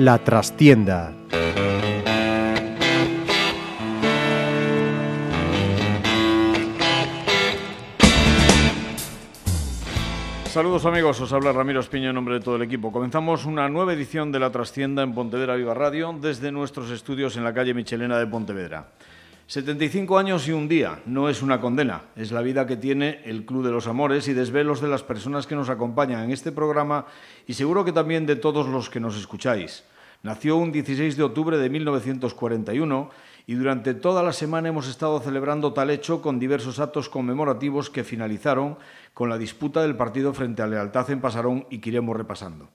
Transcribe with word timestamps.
La 0.00 0.18
trastienda. 0.24 1.19
Saludos 10.50 10.84
amigos, 10.84 11.20
os 11.20 11.32
habla 11.32 11.52
Ramiro 11.52 11.78
Espiño 11.78 12.08
en 12.08 12.16
nombre 12.16 12.34
de 12.34 12.40
todo 12.40 12.56
el 12.56 12.62
equipo. 12.62 12.90
Comenzamos 12.90 13.44
una 13.44 13.68
nueva 13.68 13.92
edición 13.92 14.32
de 14.32 14.40
La 14.40 14.50
Trastienda 14.50 15.04
en 15.04 15.14
Pontevedra 15.14 15.54
Viva 15.54 15.74
Radio 15.74 16.12
desde 16.20 16.50
nuestros 16.50 16.90
estudios 16.90 17.36
en 17.36 17.44
la 17.44 17.54
calle 17.54 17.72
Michelena 17.72 18.18
de 18.18 18.26
Pontevedra. 18.26 18.88
75 19.46 20.18
años 20.18 20.48
y 20.48 20.50
un 20.50 20.66
día 20.66 21.02
no 21.06 21.28
es 21.28 21.42
una 21.42 21.60
condena, 21.60 22.02
es 22.16 22.32
la 22.32 22.42
vida 22.42 22.66
que 22.66 22.76
tiene 22.76 23.20
el 23.26 23.46
Club 23.46 23.64
de 23.64 23.70
los 23.70 23.86
Amores 23.86 24.26
y 24.26 24.32
desvelos 24.32 24.80
de 24.80 24.88
las 24.88 25.04
personas 25.04 25.46
que 25.46 25.54
nos 25.54 25.68
acompañan 25.68 26.24
en 26.24 26.32
este 26.32 26.50
programa 26.50 27.06
y 27.46 27.54
seguro 27.54 27.84
que 27.84 27.92
también 27.92 28.26
de 28.26 28.34
todos 28.34 28.66
los 28.66 28.90
que 28.90 28.98
nos 28.98 29.16
escucháis. 29.16 29.84
Nació 30.24 30.56
un 30.56 30.72
16 30.72 31.16
de 31.16 31.22
octubre 31.22 31.58
de 31.58 31.70
1941 31.70 33.08
y 33.50 33.54
durante 33.54 33.94
toda 33.94 34.22
la 34.22 34.32
semana 34.32 34.68
hemos 34.68 34.86
estado 34.86 35.18
celebrando 35.18 35.72
tal 35.72 35.90
hecho 35.90 36.22
con 36.22 36.38
diversos 36.38 36.78
actos 36.78 37.08
conmemorativos 37.08 37.90
que 37.90 38.04
finalizaron 38.04 38.78
con 39.12 39.28
la 39.28 39.38
disputa 39.38 39.82
del 39.82 39.96
partido 39.96 40.32
frente 40.32 40.62
a 40.62 40.68
Lealtad 40.68 41.10
en 41.10 41.20
Pasarón 41.20 41.66
y 41.68 41.78
que 41.78 41.90
iremos 41.90 42.16
repasando. 42.16 42.68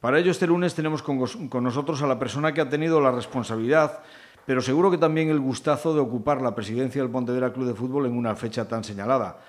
Para 0.00 0.18
ello, 0.18 0.30
este 0.30 0.46
lunes 0.46 0.74
tenemos 0.74 1.02
con, 1.02 1.18
nosotros 1.62 2.00
a 2.00 2.06
la 2.06 2.18
persona 2.18 2.54
que 2.54 2.62
ha 2.62 2.68
tenido 2.70 2.98
la 2.98 3.10
responsabilidad, 3.10 4.00
pero 4.46 4.62
seguro 4.62 4.90
que 4.90 4.96
también 4.96 5.28
el 5.28 5.38
gustazo 5.38 5.92
de 5.92 6.00
ocupar 6.00 6.40
la 6.40 6.54
presidencia 6.54 7.02
del 7.02 7.10
Pontevedra 7.10 7.52
Club 7.52 7.66
de 7.66 7.74
Fútbol 7.74 8.06
en 8.06 8.16
una 8.16 8.34
fecha 8.36 8.66
tan 8.66 8.84
señalada. 8.84 9.40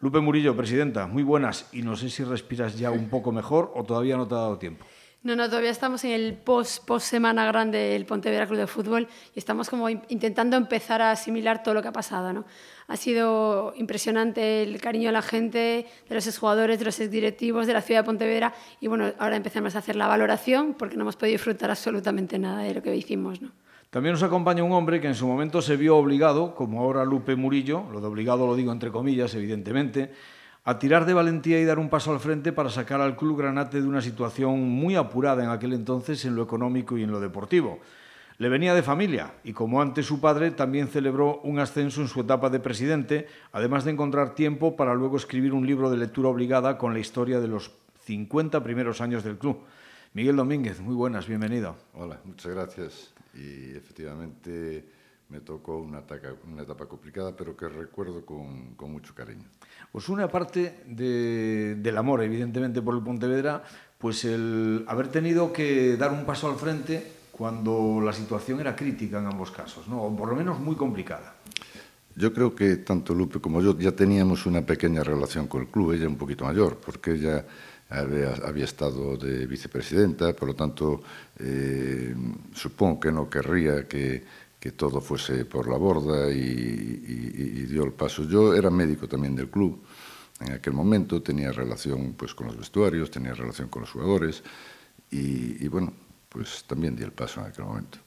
Lupe 0.00 0.20
Murillo, 0.20 0.56
presidenta, 0.56 1.06
muy 1.06 1.22
buenas 1.22 1.68
y 1.70 1.82
no 1.82 1.96
sé 1.96 2.08
si 2.08 2.24
respiras 2.24 2.78
ya 2.78 2.90
un 2.90 3.10
poco 3.10 3.30
mejor 3.30 3.72
o 3.74 3.84
todavía 3.84 4.16
no 4.16 4.26
te 4.26 4.34
ha 4.36 4.38
dado 4.38 4.56
tiempo. 4.56 4.86
No, 5.24 5.34
no, 5.36 5.48
todavía 5.48 5.70
estamos 5.70 6.04
en 6.04 6.10
el 6.10 6.34
post, 6.34 6.84
post 6.84 7.06
semana 7.06 7.46
grande 7.46 7.78
del 7.78 8.04
Pontevedra 8.04 8.46
Club 8.46 8.58
de 8.58 8.66
Fútbol 8.66 9.08
y 9.34 9.38
estamos 9.38 9.70
como 9.70 9.88
intentando 9.88 10.58
empezar 10.58 11.00
a 11.00 11.12
asimilar 11.12 11.62
todo 11.62 11.72
lo 11.72 11.80
que 11.80 11.88
ha 11.88 11.92
pasado. 11.92 12.34
¿no? 12.34 12.44
Ha 12.88 12.96
sido 12.98 13.72
impresionante 13.78 14.62
el 14.62 14.78
cariño 14.82 15.06
de 15.06 15.12
la 15.12 15.22
gente, 15.22 15.86
de 16.06 16.14
los 16.14 16.26
exjugadores, 16.26 16.78
de 16.78 16.84
los 16.84 17.00
exdirectivos, 17.00 17.66
de 17.66 17.72
la 17.72 17.80
ciudad 17.80 18.00
de 18.00 18.04
Pontevedra 18.04 18.52
y 18.82 18.86
bueno, 18.86 19.12
ahora 19.18 19.36
empezamos 19.36 19.74
a 19.76 19.78
hacer 19.78 19.96
la 19.96 20.08
valoración 20.08 20.74
porque 20.74 20.94
no 20.96 21.04
hemos 21.04 21.16
podido 21.16 21.32
disfrutar 21.32 21.70
absolutamente 21.70 22.38
nada 22.38 22.62
de 22.62 22.74
lo 22.74 22.82
que 22.82 22.94
hicimos. 22.94 23.40
¿no? 23.40 23.50
También 23.88 24.12
nos 24.12 24.22
acompaña 24.22 24.62
un 24.62 24.72
hombre 24.72 25.00
que 25.00 25.06
en 25.06 25.14
su 25.14 25.26
momento 25.26 25.62
se 25.62 25.78
vio 25.78 25.96
obligado, 25.96 26.54
como 26.54 26.82
ahora 26.82 27.02
Lupe 27.06 27.34
Murillo, 27.34 27.84
lo 27.90 28.02
de 28.02 28.08
obligado 28.08 28.46
lo 28.46 28.56
digo 28.56 28.72
entre 28.72 28.90
comillas, 28.92 29.34
evidentemente, 29.34 30.12
a 30.64 30.78
tirar 30.78 31.04
de 31.04 31.12
valentía 31.12 31.60
y 31.60 31.64
dar 31.64 31.78
un 31.78 31.90
paso 31.90 32.10
al 32.10 32.20
frente 32.20 32.52
para 32.52 32.70
sacar 32.70 33.00
al 33.00 33.16
Club 33.16 33.38
Granate 33.38 33.82
de 33.82 33.86
una 33.86 34.00
situación 34.00 34.62
muy 34.62 34.96
apurada 34.96 35.44
en 35.44 35.50
aquel 35.50 35.74
entonces 35.74 36.24
en 36.24 36.34
lo 36.34 36.42
económico 36.42 36.96
y 36.96 37.02
en 37.02 37.10
lo 37.10 37.20
deportivo. 37.20 37.80
Le 38.38 38.48
venía 38.48 38.74
de 38.74 38.82
familia 38.82 39.34
y 39.44 39.52
como 39.52 39.80
antes 39.80 40.06
su 40.06 40.20
padre 40.20 40.50
también 40.50 40.88
celebró 40.88 41.40
un 41.42 41.58
ascenso 41.58 42.00
en 42.00 42.08
su 42.08 42.22
etapa 42.22 42.48
de 42.48 42.60
presidente, 42.60 43.28
además 43.52 43.84
de 43.84 43.92
encontrar 43.92 44.34
tiempo 44.34 44.74
para 44.74 44.94
luego 44.94 45.18
escribir 45.18 45.52
un 45.52 45.66
libro 45.66 45.90
de 45.90 45.98
lectura 45.98 46.30
obligada 46.30 46.78
con 46.78 46.94
la 46.94 46.98
historia 46.98 47.40
de 47.40 47.48
los 47.48 47.70
50 48.06 48.62
primeros 48.64 49.00
años 49.00 49.22
del 49.22 49.38
club. 49.38 49.60
Miguel 50.14 50.36
Domínguez, 50.36 50.80
muy 50.80 50.94
buenas, 50.94 51.28
bienvenido. 51.28 51.76
Hola, 51.92 52.20
muchas 52.24 52.52
gracias. 52.52 53.12
Y 53.34 53.76
efectivamente 53.76 54.93
me 55.34 55.40
tocó 55.40 55.78
una 55.78 55.98
etapa, 55.98 56.28
una 56.46 56.62
etapa 56.62 56.86
complicada, 56.86 57.34
pero 57.36 57.56
que 57.56 57.68
recuerdo 57.68 58.24
con, 58.24 58.74
con 58.76 58.92
mucho 58.92 59.14
cariño. 59.16 59.42
Os 59.92 60.08
une, 60.08 60.22
aparte 60.22 60.86
de, 60.86 61.74
del 61.74 61.96
amor, 61.98 62.22
evidentemente, 62.22 62.80
por 62.80 62.94
el 62.94 63.02
Pontevedra, 63.02 63.64
pues 63.98 64.24
el 64.24 64.84
haber 64.86 65.08
tenido 65.08 65.52
que 65.52 65.96
dar 65.96 66.12
un 66.12 66.24
paso 66.24 66.48
al 66.48 66.54
frente 66.54 67.02
cuando 67.32 68.00
la 68.00 68.12
situación 68.12 68.60
era 68.60 68.76
crítica 68.76 69.18
en 69.18 69.26
ambos 69.26 69.50
casos, 69.50 69.88
¿no? 69.88 70.04
o 70.04 70.16
por 70.16 70.28
lo 70.28 70.36
menos 70.36 70.60
muy 70.60 70.76
complicada. 70.76 71.34
Yo 72.14 72.32
creo 72.32 72.54
que 72.54 72.76
tanto 72.76 73.12
Lupe 73.12 73.40
como 73.40 73.60
yo 73.60 73.76
ya 73.76 73.90
teníamos 73.90 74.46
una 74.46 74.62
pequeña 74.62 75.02
relación 75.02 75.48
con 75.48 75.62
el 75.62 75.66
club, 75.66 75.94
ella 75.94 76.06
un 76.06 76.14
poquito 76.14 76.44
mayor, 76.44 76.78
porque 76.78 77.14
ella 77.14 77.44
había, 77.90 78.34
había 78.46 78.64
estado 78.64 79.16
de 79.16 79.46
vicepresidenta, 79.46 80.32
por 80.32 80.48
lo 80.48 80.54
tanto, 80.54 81.02
eh, 81.40 82.14
supongo 82.54 83.00
que 83.00 83.10
no 83.10 83.28
querría 83.28 83.88
que 83.88 84.22
que 84.64 84.72
todo 84.72 85.02
fuese 85.02 85.44
por 85.44 85.68
la 85.68 85.76
borda 85.76 86.32
y, 86.32 86.40
y, 86.40 87.66
dio 87.66 87.84
el 87.84 87.92
paso. 87.92 88.24
Yo 88.24 88.54
era 88.54 88.70
médico 88.70 89.06
también 89.06 89.36
del 89.36 89.50
club 89.50 89.84
en 90.40 90.54
aquel 90.54 90.72
momento, 90.72 91.20
tenía 91.20 91.52
relación 91.52 92.14
pues, 92.16 92.34
con 92.34 92.46
los 92.46 92.56
vestuarios, 92.56 93.10
tenía 93.10 93.34
relación 93.34 93.68
con 93.68 93.82
los 93.82 93.90
jugadores 93.90 94.42
y, 95.10 95.62
y 95.62 95.68
bueno, 95.68 95.92
pues 96.30 96.64
también 96.66 96.96
di 96.96 97.02
el 97.02 97.12
paso 97.12 97.42
en 97.42 97.48
aquel 97.48 97.66
momento. 97.66 97.98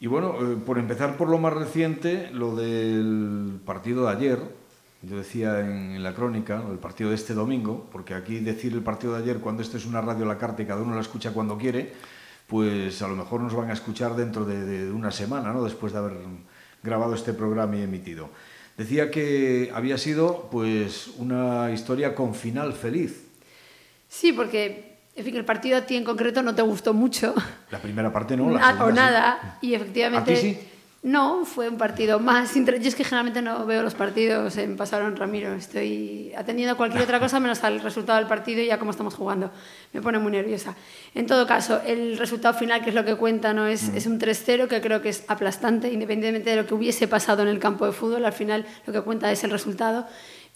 Y 0.00 0.06
bueno, 0.06 0.34
eh, 0.40 0.56
por 0.56 0.78
empezar 0.78 1.18
por 1.18 1.28
lo 1.28 1.36
más 1.36 1.52
reciente, 1.52 2.30
lo 2.32 2.56
del 2.56 3.60
partido 3.66 4.06
de 4.06 4.12
ayer, 4.12 4.38
yo 5.02 5.18
decía 5.18 5.60
en, 5.60 5.92
en 5.92 6.02
la 6.02 6.14
crónica, 6.14 6.64
el 6.70 6.78
partido 6.78 7.10
de 7.10 7.16
este 7.16 7.34
domingo, 7.34 7.86
porque 7.92 8.14
aquí 8.14 8.40
decir 8.40 8.72
el 8.72 8.82
partido 8.82 9.12
de 9.12 9.24
ayer 9.24 9.40
cuando 9.40 9.60
esto 9.60 9.76
es 9.76 9.84
una 9.84 10.00
radio 10.00 10.24
la 10.24 10.38
carta 10.38 10.62
y 10.62 10.64
cada 10.64 10.80
uno 10.80 10.94
la 10.94 11.02
escucha 11.02 11.34
cuando 11.34 11.58
quiere, 11.58 11.92
pues 12.48 13.00
a 13.02 13.08
lo 13.08 13.14
mejor 13.14 13.42
nos 13.42 13.54
van 13.54 13.70
a 13.70 13.74
escuchar 13.74 14.16
dentro 14.16 14.44
de, 14.44 14.64
de 14.64 14.90
una 14.90 15.12
semana, 15.12 15.52
¿no? 15.52 15.62
después 15.62 15.92
de 15.92 15.98
haber 15.98 16.16
grabado 16.82 17.14
este 17.14 17.32
programa 17.32 17.76
y 17.76 17.82
emitido. 17.82 18.30
Decía 18.76 19.10
que 19.10 19.70
había 19.74 19.98
sido 19.98 20.48
pues 20.50 21.08
una 21.18 21.70
historia 21.70 22.14
con 22.14 22.34
final 22.34 22.72
feliz. 22.72 23.26
Sí, 24.08 24.32
porque 24.32 24.96
en 25.14 25.24
fin, 25.24 25.36
el 25.36 25.44
partido 25.44 25.76
a 25.76 25.80
ti 25.82 25.96
en 25.96 26.04
concreto 26.04 26.42
no 26.42 26.54
te 26.54 26.62
gustó 26.62 26.94
mucho. 26.94 27.34
La 27.70 27.80
primera 27.82 28.12
parte 28.12 28.36
no, 28.36 28.50
la 28.50 28.60
segunda, 28.72 28.84
o 28.84 28.92
nada. 28.92 29.58
Sí. 29.60 29.66
Y 29.66 29.74
efectivamente... 29.74 30.32
¿A 30.32 30.34
ti 30.34 30.40
sí? 30.40 30.67
No, 31.00 31.44
fue 31.44 31.68
un 31.68 31.78
partido 31.78 32.18
más. 32.18 32.52
Yo 32.54 32.62
es 32.66 32.96
que 32.96 33.04
generalmente 33.04 33.40
no 33.40 33.64
veo 33.66 33.84
los 33.84 33.94
partidos 33.94 34.56
en 34.56 34.76
Pasaron 34.76 35.14
Ramiro. 35.14 35.54
Estoy 35.54 36.32
atendiendo 36.36 36.74
a 36.74 36.76
cualquier 36.76 37.04
otra 37.04 37.20
cosa 37.20 37.38
menos 37.38 37.62
al 37.62 37.80
resultado 37.80 38.18
del 38.18 38.26
partido 38.26 38.62
y 38.62 38.66
ya 38.66 38.80
cómo 38.80 38.90
estamos 38.90 39.14
jugando. 39.14 39.52
Me 39.92 40.02
pone 40.02 40.18
muy 40.18 40.32
nerviosa. 40.32 40.74
En 41.14 41.26
todo 41.26 41.46
caso, 41.46 41.80
el 41.86 42.18
resultado 42.18 42.58
final, 42.58 42.82
que 42.82 42.88
es 42.88 42.96
lo 42.96 43.04
que 43.04 43.14
cuenta, 43.14 43.52
no 43.52 43.68
es, 43.68 43.90
mm. 43.90 43.96
es 43.96 44.06
un 44.06 44.18
3-0 44.18 44.66
que 44.66 44.80
creo 44.80 45.00
que 45.00 45.10
es 45.10 45.22
aplastante, 45.28 45.92
independientemente 45.92 46.50
de 46.50 46.56
lo 46.56 46.66
que 46.66 46.74
hubiese 46.74 47.06
pasado 47.06 47.42
en 47.42 47.48
el 47.48 47.60
campo 47.60 47.86
de 47.86 47.92
fútbol. 47.92 48.24
Al 48.24 48.32
final, 48.32 48.66
lo 48.84 48.92
que 48.92 49.00
cuenta 49.02 49.30
es 49.30 49.44
el 49.44 49.50
resultado. 49.50 50.04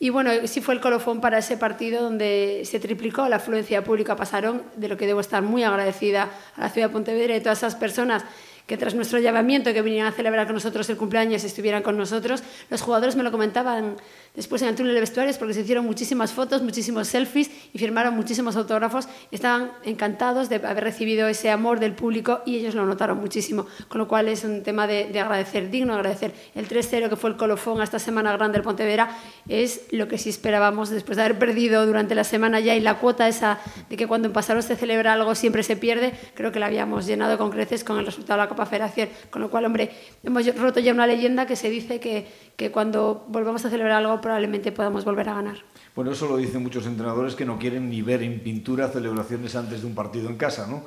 Y 0.00 0.10
bueno, 0.10 0.32
sí 0.46 0.60
fue 0.60 0.74
el 0.74 0.80
colofón 0.80 1.20
para 1.20 1.38
ese 1.38 1.56
partido 1.56 2.02
donde 2.02 2.62
se 2.64 2.80
triplicó 2.80 3.28
la 3.28 3.36
afluencia 3.36 3.84
pública 3.84 4.14
a 4.14 4.16
Pasarón, 4.16 4.62
de 4.74 4.88
lo 4.88 4.96
que 4.96 5.06
debo 5.06 5.20
estar 5.20 5.40
muy 5.44 5.62
agradecida 5.62 6.30
a 6.56 6.62
la 6.62 6.68
ciudad 6.70 6.88
de 6.88 6.92
Pontevedra 6.92 7.34
y 7.34 7.38
a 7.38 7.42
todas 7.44 7.58
esas 7.58 7.76
personas 7.76 8.24
que 8.66 8.76
tras 8.76 8.94
nuestro 8.94 9.18
llamamiento 9.18 9.72
que 9.72 9.82
vinieran 9.82 10.12
a 10.12 10.16
celebrar 10.16 10.46
con 10.46 10.54
nosotros 10.54 10.88
el 10.90 10.96
cumpleaños 10.96 11.44
estuvieran 11.44 11.82
con 11.82 11.96
nosotros, 11.96 12.42
los 12.70 12.82
jugadores 12.82 13.16
me 13.16 13.22
lo 13.22 13.32
comentaban 13.32 13.96
después 14.34 14.62
en 14.62 14.68
el 14.68 14.74
túnel 14.74 14.94
de 14.94 15.00
vestuarios 15.00 15.38
porque 15.38 15.54
se 15.54 15.60
hicieron 15.60 15.84
muchísimas 15.84 16.32
fotos, 16.32 16.62
muchísimos 16.62 17.08
selfies 17.08 17.50
y 17.72 17.78
firmaron 17.78 18.14
muchísimos 18.14 18.56
autógrafos 18.56 19.08
estaban 19.30 19.72
encantados 19.84 20.48
de 20.48 20.56
haber 20.56 20.84
recibido 20.84 21.28
ese 21.28 21.50
amor 21.50 21.80
del 21.80 21.94
público 21.94 22.40
y 22.46 22.56
ellos 22.56 22.74
lo 22.74 22.86
notaron 22.86 23.18
muchísimo, 23.18 23.66
con 23.88 23.98
lo 23.98 24.08
cual 24.08 24.28
es 24.28 24.44
un 24.44 24.62
tema 24.62 24.86
de, 24.86 25.06
de 25.06 25.20
agradecer, 25.20 25.70
digno 25.70 25.94
de 25.94 26.00
agradecer. 26.00 26.34
El 26.54 26.68
3-0 26.68 27.08
que 27.08 27.16
fue 27.16 27.30
el 27.30 27.36
colofón 27.36 27.80
a 27.80 27.84
esta 27.84 27.98
semana 27.98 28.32
grande 28.32 28.58
del 28.58 28.62
Pontevedra 28.62 29.16
es 29.48 29.82
lo 29.90 30.08
que 30.08 30.18
sí 30.18 30.30
esperábamos 30.30 30.90
después 30.90 31.16
de 31.16 31.24
haber 31.24 31.38
perdido 31.38 31.86
durante 31.86 32.14
la 32.14 32.24
semana 32.24 32.60
ya 32.60 32.74
y 32.74 32.80
la 32.80 32.98
cuota 32.98 33.28
esa 33.28 33.58
de 33.88 33.96
que 33.96 34.06
cuando 34.06 34.28
en 34.28 34.32
Pasaro 34.32 34.62
se 34.62 34.76
celebra 34.76 35.12
algo 35.12 35.34
siempre 35.34 35.62
se 35.62 35.76
pierde, 35.76 36.12
creo 36.34 36.52
que 36.52 36.58
la 36.58 36.66
habíamos 36.66 37.06
llenado 37.06 37.38
con 37.38 37.50
creces 37.50 37.84
con 37.84 37.98
el 37.98 38.06
resultado 38.06 38.40
de 38.40 38.44
la 38.44 38.48
Copa 38.48 38.66
Federación, 38.66 39.08
con 39.30 39.42
lo 39.42 39.50
cual, 39.50 39.64
hombre, 39.64 39.90
hemos 40.22 40.46
roto 40.56 40.80
ya 40.80 40.92
una 40.92 41.06
leyenda 41.06 41.46
que 41.46 41.56
se 41.56 41.70
dice 41.70 42.00
que, 42.00 42.26
que 42.56 42.70
cuando 42.70 43.24
volvamos 43.28 43.64
a 43.64 43.70
celebrar 43.70 43.98
algo 43.98 44.20
probablemente 44.22 44.72
podamos 44.72 45.04
volver 45.04 45.28
a 45.28 45.34
ganar. 45.34 45.58
Bueno, 45.94 46.12
eso 46.12 46.26
lo 46.26 46.38
dicen 46.38 46.62
muchos 46.62 46.86
entrenadores 46.86 47.34
que 47.34 47.44
no 47.44 47.58
quieren 47.58 47.90
ni 47.90 48.00
ver 48.00 48.22
en 48.22 48.40
pintura 48.40 48.88
celebraciones 48.88 49.54
antes 49.54 49.82
de 49.82 49.86
un 49.86 49.94
partido 49.94 50.30
en 50.30 50.36
casa, 50.36 50.66
¿no? 50.66 50.84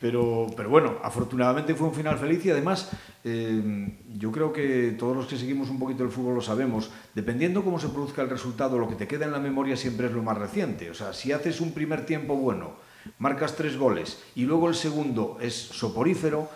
Pero, 0.00 0.48
pero 0.56 0.68
bueno, 0.68 0.96
afortunadamente 1.04 1.76
fue 1.76 1.86
un 1.86 1.94
final 1.94 2.18
feliz 2.18 2.44
y 2.44 2.50
además 2.50 2.90
eh, 3.22 3.96
yo 4.16 4.32
creo 4.32 4.52
que 4.52 4.96
todos 4.98 5.16
los 5.16 5.26
que 5.26 5.36
seguimos 5.36 5.70
un 5.70 5.78
poquito 5.78 6.02
el 6.02 6.10
fútbol 6.10 6.34
lo 6.34 6.40
sabemos. 6.40 6.90
Dependiendo 7.14 7.62
cómo 7.62 7.78
se 7.78 7.88
produzca 7.88 8.22
el 8.22 8.30
resultado, 8.30 8.78
lo 8.78 8.88
que 8.88 8.96
te 8.96 9.06
queda 9.06 9.26
en 9.26 9.32
la 9.32 9.38
memoria 9.38 9.76
siempre 9.76 10.08
es 10.08 10.12
lo 10.12 10.24
más 10.24 10.36
reciente. 10.36 10.90
O 10.90 10.94
sea, 10.94 11.12
si 11.12 11.30
haces 11.30 11.60
un 11.60 11.70
primer 11.70 12.04
tiempo 12.04 12.34
bueno, 12.34 12.72
marcas 13.18 13.54
tres 13.54 13.76
goles 13.76 14.24
y 14.34 14.42
luego 14.42 14.68
el 14.68 14.74
segundo 14.74 15.38
es 15.40 15.54
soporífero, 15.54 16.48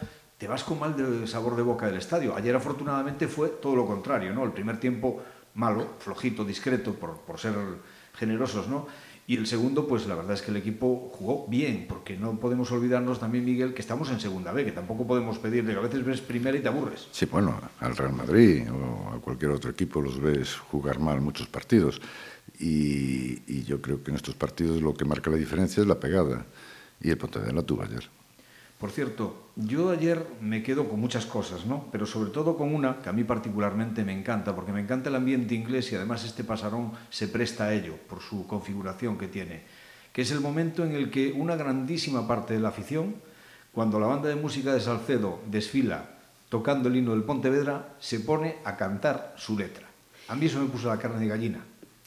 te 0.42 0.48
vas 0.48 0.64
con 0.64 0.80
mal 0.80 0.96
de 0.96 1.24
sabor 1.28 1.54
de 1.54 1.62
boca 1.62 1.86
del 1.86 1.98
estadio. 1.98 2.34
Ayer 2.34 2.56
afortunadamente 2.56 3.28
fue 3.28 3.48
todo 3.48 3.76
lo 3.76 3.86
contrario, 3.86 4.34
¿no? 4.34 4.44
El 4.44 4.50
primer 4.50 4.80
tiempo 4.80 5.22
malo, 5.54 5.94
flojito, 5.98 6.44
discreto, 6.44 6.94
por, 6.94 7.18
por 7.20 7.38
ser 7.38 7.54
generosos, 8.14 8.68
¿no? 8.68 8.86
Y 9.24 9.36
el 9.36 9.46
segundo, 9.46 9.86
pues 9.86 10.06
la 10.06 10.16
verdad 10.16 10.34
es 10.34 10.42
que 10.42 10.50
el 10.50 10.56
equipo 10.56 11.08
jugó 11.14 11.46
bien, 11.46 11.86
porque 11.88 12.16
no 12.16 12.40
podemos 12.40 12.72
olvidarnos 12.72 13.20
también, 13.20 13.44
Miguel, 13.44 13.72
que 13.72 13.80
estamos 13.80 14.10
en 14.10 14.18
segunda 14.18 14.52
B, 14.52 14.64
que 14.64 14.72
tampoco 14.72 15.06
podemos 15.06 15.38
pedirle, 15.38 15.72
que 15.72 15.78
a 15.78 15.82
veces 15.82 16.04
ves 16.04 16.20
primera 16.20 16.58
y 16.58 16.60
te 16.60 16.68
aburres. 16.68 17.06
Sí, 17.12 17.26
bueno, 17.26 17.60
al 17.78 17.96
Real 17.96 18.12
Madrid 18.12 18.64
o 18.70 19.14
a 19.14 19.20
cualquier 19.20 19.52
otro 19.52 19.70
equipo 19.70 20.02
los 20.02 20.20
ves 20.20 20.56
jugar 20.56 20.98
mal 20.98 21.20
muchos 21.20 21.46
partidos. 21.46 22.00
Y, 22.58 23.62
yo 23.62 23.80
creo 23.80 24.02
que 24.02 24.10
en 24.10 24.16
estos 24.16 24.34
partidos 24.34 24.82
lo 24.82 24.92
que 24.92 25.04
marca 25.04 25.30
la 25.30 25.36
diferencia 25.36 25.80
es 25.80 25.86
la 25.86 26.00
pegada. 26.00 26.44
Y 27.00 27.10
el 27.10 27.16
Pontevedra 27.16 27.52
la 27.52 27.62
tuvo 27.62 27.82
ayer. 27.82 28.08
Por 28.82 28.90
cierto, 28.90 29.36
yo 29.54 29.90
ayer 29.90 30.26
me 30.40 30.64
quedo 30.64 30.88
con 30.88 30.98
muchas 30.98 31.24
cosas, 31.24 31.66
¿no? 31.66 31.86
Pero 31.92 32.04
sobre 32.04 32.32
todo 32.32 32.56
con 32.56 32.74
una 32.74 32.98
que 32.98 33.10
a 33.10 33.12
mí 33.12 33.22
particularmente 33.22 34.02
me 34.02 34.12
encanta, 34.12 34.56
porque 34.56 34.72
me 34.72 34.80
encanta 34.80 35.08
el 35.08 35.14
ambiente 35.14 35.54
inglés 35.54 35.92
y 35.92 35.94
además 35.94 36.24
este 36.24 36.42
pasarón 36.42 36.90
se 37.08 37.28
presta 37.28 37.66
a 37.66 37.74
ello 37.74 37.94
por 38.08 38.20
su 38.20 38.44
configuración 38.48 39.18
que 39.18 39.28
tiene, 39.28 39.62
que 40.12 40.22
es 40.22 40.32
el 40.32 40.40
momento 40.40 40.84
en 40.84 40.96
el 40.96 41.12
que 41.12 41.30
una 41.30 41.54
grandísima 41.54 42.26
parte 42.26 42.54
de 42.54 42.60
la 42.60 42.70
afición, 42.70 43.14
cuando 43.70 44.00
la 44.00 44.08
banda 44.08 44.28
de 44.28 44.34
música 44.34 44.74
de 44.74 44.80
Salcedo 44.80 45.38
desfila 45.48 46.18
tocando 46.48 46.88
el 46.88 46.96
himno 46.96 47.12
del 47.12 47.22
Pontevedra, 47.22 47.94
se 48.00 48.18
pone 48.18 48.56
a 48.64 48.76
cantar 48.76 49.32
su 49.36 49.56
letra. 49.56 49.86
A 50.26 50.34
mí 50.34 50.46
eso 50.46 50.58
me 50.58 50.66
puso 50.66 50.88
la 50.88 50.98
carne 50.98 51.20
de 51.20 51.28
gallina. 51.28 51.64